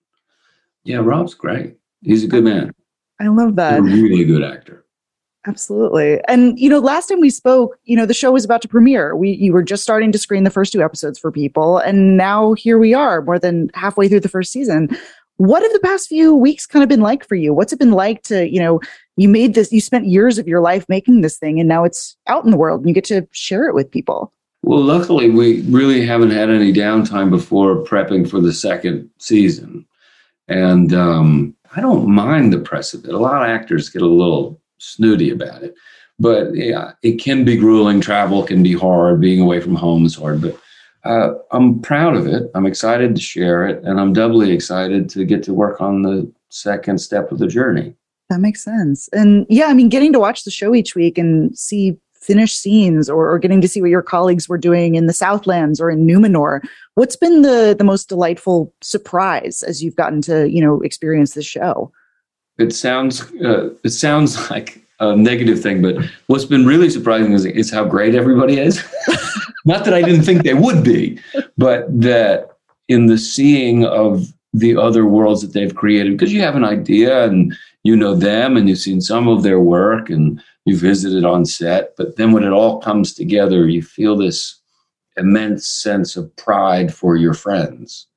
Yeah, 0.83 0.97
Rob's 0.97 1.35
great. 1.35 1.77
He's 2.01 2.23
a 2.23 2.27
good 2.27 2.43
man. 2.43 2.73
I 3.21 3.27
love 3.27 3.55
that. 3.57 3.81
Really 3.81 4.23
good 4.23 4.43
actor. 4.43 4.83
Absolutely. 5.45 6.19
And 6.27 6.57
you 6.59 6.69
know, 6.69 6.79
last 6.79 7.07
time 7.07 7.19
we 7.19 7.29
spoke, 7.29 7.77
you 7.83 7.95
know, 7.95 8.05
the 8.05 8.13
show 8.13 8.31
was 8.31 8.45
about 8.45 8.61
to 8.63 8.67
premiere. 8.67 9.15
We 9.15 9.31
you 9.31 9.53
were 9.53 9.63
just 9.63 9.83
starting 9.83 10.11
to 10.11 10.17
screen 10.17 10.43
the 10.43 10.49
first 10.49 10.73
two 10.73 10.83
episodes 10.83 11.19
for 11.19 11.31
people, 11.31 11.77
and 11.77 12.17
now 12.17 12.53
here 12.53 12.77
we 12.77 12.93
are, 12.93 13.21
more 13.21 13.39
than 13.39 13.69
halfway 13.73 14.07
through 14.07 14.19
the 14.21 14.29
first 14.29 14.51
season. 14.51 14.89
What 15.37 15.63
have 15.63 15.73
the 15.73 15.79
past 15.79 16.07
few 16.07 16.35
weeks 16.35 16.67
kind 16.67 16.83
of 16.83 16.89
been 16.89 17.01
like 17.01 17.27
for 17.27 17.35
you? 17.35 17.53
What's 17.53 17.73
it 17.73 17.79
been 17.79 17.93
like 17.93 18.21
to, 18.23 18.47
you 18.47 18.59
know, 18.59 18.79
you 19.17 19.27
made 19.27 19.55
this, 19.55 19.71
you 19.71 19.81
spent 19.81 20.05
years 20.05 20.37
of 20.37 20.47
your 20.47 20.61
life 20.61 20.85
making 20.87 21.21
this 21.21 21.37
thing, 21.37 21.59
and 21.59 21.67
now 21.67 21.83
it's 21.83 22.15
out 22.27 22.45
in 22.45 22.51
the 22.51 22.57
world 22.57 22.81
and 22.81 22.89
you 22.89 22.93
get 22.93 23.05
to 23.05 23.27
share 23.31 23.67
it 23.67 23.73
with 23.73 23.89
people? 23.89 24.31
Well, 24.63 24.81
luckily, 24.81 25.29
we 25.31 25.61
really 25.61 26.05
haven't 26.05 26.29
had 26.29 26.51
any 26.51 26.71
downtime 26.71 27.31
before 27.31 27.83
prepping 27.83 28.29
for 28.29 28.39
the 28.39 28.53
second 28.53 29.09
season. 29.17 29.87
And 30.47 30.93
um, 30.93 31.55
I 31.75 31.81
don't 31.81 32.07
mind 32.07 32.51
the 32.51 32.59
press 32.59 32.93
of 32.93 33.05
it. 33.05 33.13
A 33.13 33.17
lot 33.17 33.43
of 33.43 33.49
actors 33.49 33.89
get 33.89 34.01
a 34.01 34.07
little 34.07 34.59
snooty 34.77 35.29
about 35.29 35.63
it. 35.63 35.75
But 36.19 36.53
yeah, 36.53 36.91
it 37.01 37.13
can 37.13 37.45
be 37.45 37.57
grueling. 37.57 38.01
Travel 38.01 38.43
can 38.43 38.61
be 38.61 38.73
hard. 38.73 39.21
Being 39.21 39.41
away 39.41 39.59
from 39.59 39.75
home 39.75 40.05
is 40.05 40.15
hard. 40.15 40.41
But 40.41 40.59
uh, 41.03 41.33
I'm 41.51 41.81
proud 41.81 42.15
of 42.15 42.27
it. 42.27 42.51
I'm 42.53 42.65
excited 42.65 43.15
to 43.15 43.21
share 43.21 43.65
it, 43.65 43.83
and 43.83 43.99
I'm 43.99 44.13
doubly 44.13 44.51
excited 44.51 45.09
to 45.09 45.25
get 45.25 45.41
to 45.43 45.53
work 45.53 45.81
on 45.81 46.03
the 46.03 46.31
second 46.49 46.99
step 46.99 47.31
of 47.31 47.39
the 47.39 47.47
journey. 47.47 47.95
That 48.29 48.39
makes 48.39 48.63
sense. 48.63 49.09
And 49.11 49.45
yeah, 49.49 49.65
I 49.65 49.73
mean, 49.73 49.89
getting 49.89 50.13
to 50.13 50.19
watch 50.19 50.43
the 50.43 50.51
show 50.51 50.75
each 50.75 50.95
week 50.95 51.17
and 51.17 51.57
see 51.57 51.97
finished 52.21 52.59
scenes 52.59 53.09
or, 53.09 53.31
or, 53.31 53.39
getting 53.39 53.61
to 53.61 53.67
see 53.67 53.81
what 53.81 53.89
your 53.89 54.03
colleagues 54.03 54.47
were 54.47 54.57
doing 54.57 54.93
in 54.93 55.07
the 55.07 55.13
Southlands 55.13 55.81
or 55.81 55.89
in 55.89 56.05
Numenor. 56.05 56.61
What's 56.95 57.15
been 57.15 57.41
the 57.41 57.75
the 57.77 57.83
most 57.83 58.09
delightful 58.09 58.73
surprise 58.81 59.63
as 59.63 59.83
you've 59.83 59.95
gotten 59.95 60.21
to 60.23 60.49
you 60.49 60.61
know 60.61 60.81
experience 60.81 61.33
the 61.33 61.43
show? 61.43 61.91
it 62.61 62.73
sounds 62.73 63.21
uh, 63.43 63.69
it 63.83 63.89
sounds 63.89 64.49
like 64.51 64.81
a 64.99 65.15
negative 65.15 65.61
thing, 65.61 65.81
but 65.81 65.95
what's 66.27 66.45
been 66.45 66.65
really 66.65 66.89
surprising 66.89 67.33
is, 67.33 67.43
is 67.45 67.71
how 67.71 67.83
great 67.83 68.13
everybody 68.13 68.59
is. 68.59 68.83
Not 69.65 69.83
that 69.85 69.95
I 69.95 70.03
didn't 70.03 70.23
think 70.23 70.43
they 70.43 70.53
would 70.53 70.83
be, 70.83 71.19
but 71.57 71.85
that 72.01 72.51
in 72.87 73.07
the 73.07 73.17
seeing 73.17 73.83
of 73.83 74.31
the 74.53 74.77
other 74.77 75.05
worlds 75.05 75.41
that 75.41 75.53
they've 75.53 75.73
created, 75.73 76.11
because 76.11 76.31
you 76.31 76.41
have 76.41 76.55
an 76.55 76.63
idea 76.63 77.25
and 77.25 77.55
you 77.83 77.95
know 77.95 78.13
them 78.13 78.57
and 78.57 78.69
you've 78.69 78.77
seen 78.77 79.01
some 79.01 79.27
of 79.27 79.41
their 79.41 79.59
work 79.59 80.11
and 80.11 80.41
you 80.65 80.77
visited 80.77 81.25
on 81.25 81.45
set, 81.45 81.95
but 81.97 82.17
then 82.17 82.31
when 82.31 82.43
it 82.43 82.51
all 82.51 82.79
comes 82.81 83.13
together, 83.13 83.67
you 83.67 83.81
feel 83.81 84.15
this 84.15 84.59
immense 85.17 85.67
sense 85.67 86.15
of 86.15 86.33
pride 86.35 86.93
for 86.93 87.15
your 87.15 87.33
friends. 87.33 88.07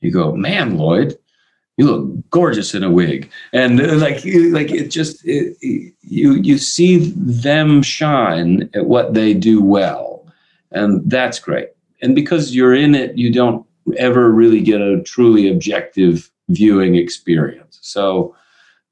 You 0.00 0.10
go, 0.10 0.34
man, 0.34 0.76
Lloyd, 0.76 1.18
you 1.80 1.86
look 1.86 2.30
gorgeous 2.30 2.74
in 2.74 2.84
a 2.84 2.90
wig. 2.90 3.30
And 3.54 3.80
uh, 3.80 3.94
like 3.94 4.22
like 4.24 4.70
it 4.70 4.90
just 4.90 5.24
it, 5.24 5.56
you 5.62 6.34
you 6.34 6.58
see 6.58 7.10
them 7.16 7.82
shine 7.82 8.68
at 8.74 8.84
what 8.84 9.14
they 9.14 9.32
do 9.32 9.62
well 9.62 10.26
and 10.72 11.08
that's 11.10 11.38
great. 11.38 11.70
And 12.02 12.14
because 12.14 12.54
you're 12.54 12.74
in 12.74 12.94
it 12.94 13.16
you 13.16 13.32
don't 13.32 13.66
ever 13.96 14.30
really 14.30 14.60
get 14.60 14.82
a 14.82 15.02
truly 15.02 15.50
objective 15.50 16.30
viewing 16.50 16.96
experience. 16.96 17.78
So 17.80 18.36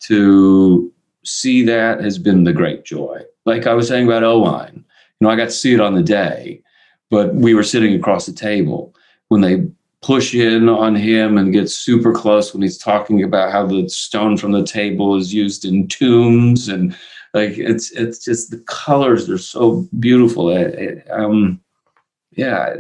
to 0.01 0.93
see 1.25 1.65
that 1.65 2.01
has 2.01 2.19
been 2.19 2.45
the 2.45 2.53
great 2.53 2.85
joy. 2.85 3.21
Like 3.45 3.67
i 3.67 3.75
was 3.75 3.89
saying 3.89 4.07
about 4.07 4.25
owain 4.25 4.75
you 4.75 4.83
know 5.21 5.31
i 5.31 5.37
got 5.37 5.47
to 5.47 5.51
see 5.51 5.73
it 5.73 5.81
on 5.81 5.95
the 5.95 6.03
day 6.03 6.63
but 7.11 7.35
we 7.35 7.55
were 7.55 7.63
sitting 7.63 7.95
across 7.95 8.27
the 8.27 8.33
table. 8.33 8.95
When 9.29 9.41
they 9.41 9.67
push 10.03 10.35
in 10.35 10.69
on 10.69 10.95
him 10.95 11.37
and 11.37 11.53
get 11.53 11.69
super 11.69 12.13
close 12.13 12.53
when 12.53 12.63
he's 12.63 12.79
talking 12.79 13.23
about 13.23 13.53
how 13.53 13.67
the 13.67 13.89
stone 13.89 14.37
from 14.37 14.53
the 14.53 14.65
table 14.65 15.17
is 15.17 15.35
used 15.35 15.65
in 15.65 15.89
tombs 15.89 16.69
and 16.69 16.97
like 17.35 17.59
it's 17.59 17.91
it's 17.93 18.25
just 18.25 18.51
the 18.51 18.59
colors 18.69 19.29
are 19.29 19.39
so 19.39 19.89
beautiful. 19.99 20.51
It, 20.51 20.75
it, 20.75 21.11
um 21.11 21.61
yeah 22.33 22.77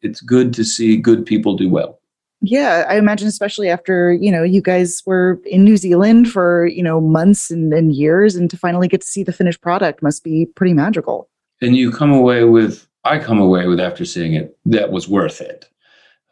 it's 0.00 0.22
good 0.22 0.54
to 0.54 0.64
see 0.64 0.96
good 0.96 1.26
people 1.26 1.56
do 1.56 1.68
well 1.68 2.00
yeah 2.42 2.84
i 2.88 2.96
imagine 2.96 3.26
especially 3.26 3.68
after 3.68 4.12
you 4.12 4.30
know 4.30 4.42
you 4.42 4.60
guys 4.60 5.02
were 5.06 5.40
in 5.46 5.64
new 5.64 5.76
zealand 5.76 6.30
for 6.30 6.66
you 6.66 6.82
know 6.82 7.00
months 7.00 7.50
and, 7.50 7.72
and 7.72 7.94
years 7.94 8.36
and 8.36 8.50
to 8.50 8.56
finally 8.56 8.88
get 8.88 9.00
to 9.00 9.06
see 9.06 9.22
the 9.22 9.32
finished 9.32 9.60
product 9.62 10.02
must 10.02 10.22
be 10.22 10.46
pretty 10.54 10.74
magical 10.74 11.28
and 11.60 11.76
you 11.76 11.90
come 11.90 12.12
away 12.12 12.44
with 12.44 12.86
i 13.04 13.18
come 13.18 13.38
away 13.38 13.66
with 13.66 13.80
after 13.80 14.04
seeing 14.04 14.34
it 14.34 14.56
that 14.66 14.92
was 14.92 15.08
worth 15.08 15.40
it 15.40 15.68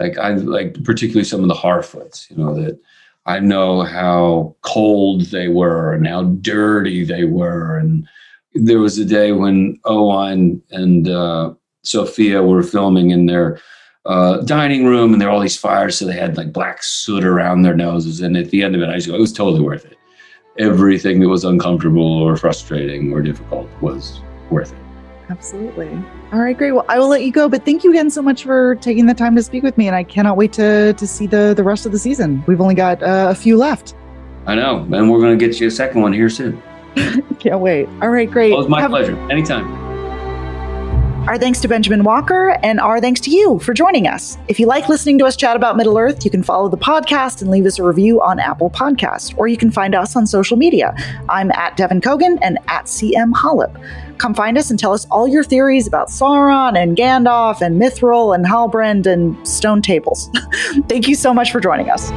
like 0.00 0.16
I 0.18 0.30
like 0.32 0.82
particularly 0.82 1.24
some 1.24 1.42
of 1.42 1.48
the 1.48 1.54
Harfoots, 1.54 2.28
you 2.30 2.36
know, 2.36 2.54
that 2.54 2.80
I 3.26 3.38
know 3.38 3.82
how 3.82 4.56
cold 4.62 5.26
they 5.26 5.48
were 5.48 5.92
and 5.92 6.06
how 6.06 6.24
dirty 6.24 7.04
they 7.04 7.24
were. 7.24 7.76
And 7.76 8.08
there 8.54 8.80
was 8.80 8.98
a 8.98 9.04
day 9.04 9.32
when 9.32 9.78
Owain 9.84 10.60
and 10.70 11.06
uh, 11.08 11.52
Sophia 11.84 12.42
were 12.42 12.62
filming 12.62 13.10
in 13.10 13.26
their 13.26 13.60
uh, 14.06 14.38
dining 14.42 14.86
room 14.86 15.12
and 15.12 15.20
there 15.20 15.28
were 15.28 15.34
all 15.34 15.40
these 15.40 15.56
fires. 15.56 15.98
So 15.98 16.06
they 16.06 16.14
had 16.14 16.36
like 16.36 16.52
black 16.52 16.82
soot 16.82 17.24
around 17.24 17.62
their 17.62 17.76
noses. 17.76 18.20
And 18.20 18.36
at 18.36 18.50
the 18.50 18.62
end 18.62 18.74
of 18.74 18.82
it, 18.82 18.88
I 18.88 18.94
just 18.94 19.08
go, 19.08 19.14
it 19.14 19.20
was 19.20 19.32
totally 19.32 19.60
worth 19.60 19.84
it. 19.84 19.98
Everything 20.58 21.20
that 21.20 21.28
was 21.28 21.44
uncomfortable 21.44 22.22
or 22.22 22.36
frustrating 22.36 23.12
or 23.12 23.22
difficult 23.22 23.68
was 23.80 24.20
worth 24.50 24.72
it. 24.72 24.78
Absolutely. 25.30 25.88
All 26.32 26.40
right, 26.40 26.58
great. 26.58 26.72
Well, 26.72 26.84
I 26.88 26.98
will 26.98 27.06
let 27.08 27.22
you 27.22 27.30
go, 27.30 27.48
but 27.48 27.64
thank 27.64 27.84
you 27.84 27.90
again 27.90 28.10
so 28.10 28.20
much 28.20 28.42
for 28.42 28.74
taking 28.76 29.06
the 29.06 29.14
time 29.14 29.36
to 29.36 29.42
speak 29.44 29.62
with 29.62 29.78
me, 29.78 29.86
and 29.86 29.94
I 29.94 30.02
cannot 30.02 30.36
wait 30.36 30.52
to 30.54 30.92
to 30.92 31.06
see 31.06 31.28
the 31.28 31.54
the 31.56 31.62
rest 31.62 31.86
of 31.86 31.92
the 31.92 32.00
season. 32.00 32.42
We've 32.48 32.60
only 32.60 32.74
got 32.74 33.00
uh, 33.00 33.28
a 33.30 33.34
few 33.36 33.56
left. 33.56 33.94
I 34.46 34.56
know, 34.56 34.78
and 34.92 35.08
we're 35.08 35.20
going 35.20 35.38
to 35.38 35.46
get 35.46 35.60
you 35.60 35.68
a 35.68 35.70
second 35.70 36.02
one 36.02 36.12
here 36.12 36.30
soon. 36.30 36.60
Can't 37.38 37.60
wait. 37.60 37.88
All 38.02 38.08
right, 38.08 38.28
great. 38.28 38.50
Well, 38.50 38.58
was 38.58 38.68
my 38.68 38.80
Have- 38.80 38.90
pleasure. 38.90 39.16
Anytime. 39.30 39.79
Our 41.28 41.38
thanks 41.38 41.60
to 41.60 41.68
Benjamin 41.68 42.02
Walker, 42.02 42.58
and 42.62 42.80
our 42.80 43.00
thanks 43.00 43.20
to 43.20 43.30
you 43.30 43.58
for 43.60 43.74
joining 43.74 44.08
us. 44.08 44.38
If 44.48 44.58
you 44.58 44.66
like 44.66 44.88
listening 44.88 45.18
to 45.18 45.26
us 45.26 45.36
chat 45.36 45.54
about 45.54 45.76
Middle 45.76 45.98
Earth, 45.98 46.24
you 46.24 46.30
can 46.30 46.42
follow 46.42 46.68
the 46.68 46.78
podcast 46.78 47.42
and 47.42 47.50
leave 47.50 47.66
us 47.66 47.78
a 47.78 47.84
review 47.84 48.22
on 48.22 48.40
Apple 48.40 48.70
Podcast, 48.70 49.36
or 49.36 49.46
you 49.46 49.56
can 49.56 49.70
find 49.70 49.94
us 49.94 50.16
on 50.16 50.26
social 50.26 50.56
media. 50.56 50.94
I'm 51.28 51.52
at 51.52 51.76
Devan 51.76 52.00
Coggan 52.00 52.38
and 52.40 52.58
at 52.68 52.86
CM 52.86 53.32
Holub. 53.32 53.78
Come 54.18 54.34
find 54.34 54.58
us 54.58 54.70
and 54.70 54.78
tell 54.78 54.92
us 54.92 55.06
all 55.10 55.28
your 55.28 55.44
theories 55.44 55.86
about 55.86 56.08
Sauron 56.08 56.76
and 56.76 56.96
Gandalf 56.96 57.60
and 57.60 57.80
Mithril 57.80 58.34
and 58.34 58.46
Halbrand 58.46 59.06
and 59.06 59.46
stone 59.46 59.82
tables. 59.82 60.30
Thank 60.88 61.06
you 61.06 61.14
so 61.14 61.34
much 61.34 61.52
for 61.52 61.60
joining 61.60 61.90
us. 61.90 62.10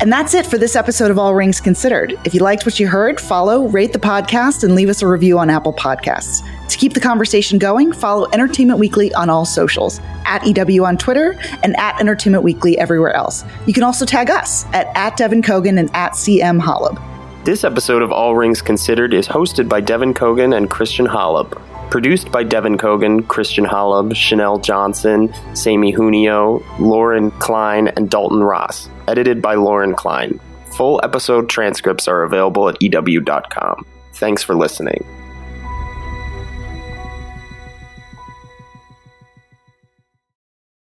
And 0.00 0.12
that's 0.12 0.32
it 0.32 0.46
for 0.46 0.58
this 0.58 0.76
episode 0.76 1.10
of 1.10 1.18
All 1.18 1.34
Rings 1.34 1.60
Considered. 1.60 2.16
If 2.24 2.32
you 2.32 2.40
liked 2.40 2.64
what 2.64 2.78
you 2.78 2.86
heard, 2.86 3.20
follow, 3.20 3.66
rate 3.66 3.92
the 3.92 3.98
podcast, 3.98 4.62
and 4.62 4.76
leave 4.76 4.88
us 4.88 5.02
a 5.02 5.08
review 5.08 5.40
on 5.40 5.50
Apple 5.50 5.72
Podcasts. 5.72 6.46
To 6.68 6.78
keep 6.78 6.94
the 6.94 7.00
conversation 7.00 7.58
going, 7.58 7.92
follow 7.92 8.28
Entertainment 8.32 8.78
Weekly 8.78 9.12
on 9.14 9.28
all 9.28 9.44
socials, 9.44 10.00
at 10.24 10.46
EW 10.46 10.84
on 10.84 10.98
Twitter, 10.98 11.36
and 11.64 11.76
at 11.78 11.98
Entertainment 12.00 12.44
Weekly 12.44 12.78
everywhere 12.78 13.12
else. 13.12 13.44
You 13.66 13.72
can 13.72 13.82
also 13.82 14.04
tag 14.04 14.30
us 14.30 14.66
at, 14.66 14.86
at 14.96 15.18
Devan 15.18 15.42
Coggan 15.42 15.80
and 15.80 15.90
at 15.94 16.12
CM 16.12 16.60
Holub. 16.60 17.02
This 17.44 17.64
episode 17.64 18.02
of 18.02 18.12
All 18.12 18.36
Rings 18.36 18.62
Considered 18.62 19.12
is 19.12 19.26
hosted 19.26 19.68
by 19.68 19.82
Devan 19.82 20.14
Coggan 20.14 20.56
and 20.56 20.70
Christian 20.70 21.08
Holub. 21.08 21.60
Produced 21.90 22.30
by 22.30 22.44
Devan 22.44 22.76
Coggan, 22.76 23.26
Christian 23.28 23.64
Holub, 23.64 24.14
Chanel 24.14 24.58
Johnson, 24.58 25.32
Sammy 25.54 25.90
Junio, 25.90 26.62
Lauren 26.78 27.30
Klein, 27.32 27.88
and 27.88 28.10
Dalton 28.10 28.42
Ross. 28.42 28.90
Edited 29.06 29.40
by 29.40 29.54
Lauren 29.54 29.94
Klein. 29.94 30.38
Full 30.76 31.00
episode 31.02 31.48
transcripts 31.48 32.06
are 32.06 32.24
available 32.24 32.68
at 32.68 32.76
EW.com. 32.82 33.86
Thanks 34.12 34.42
for 34.42 34.54
listening. 34.54 35.04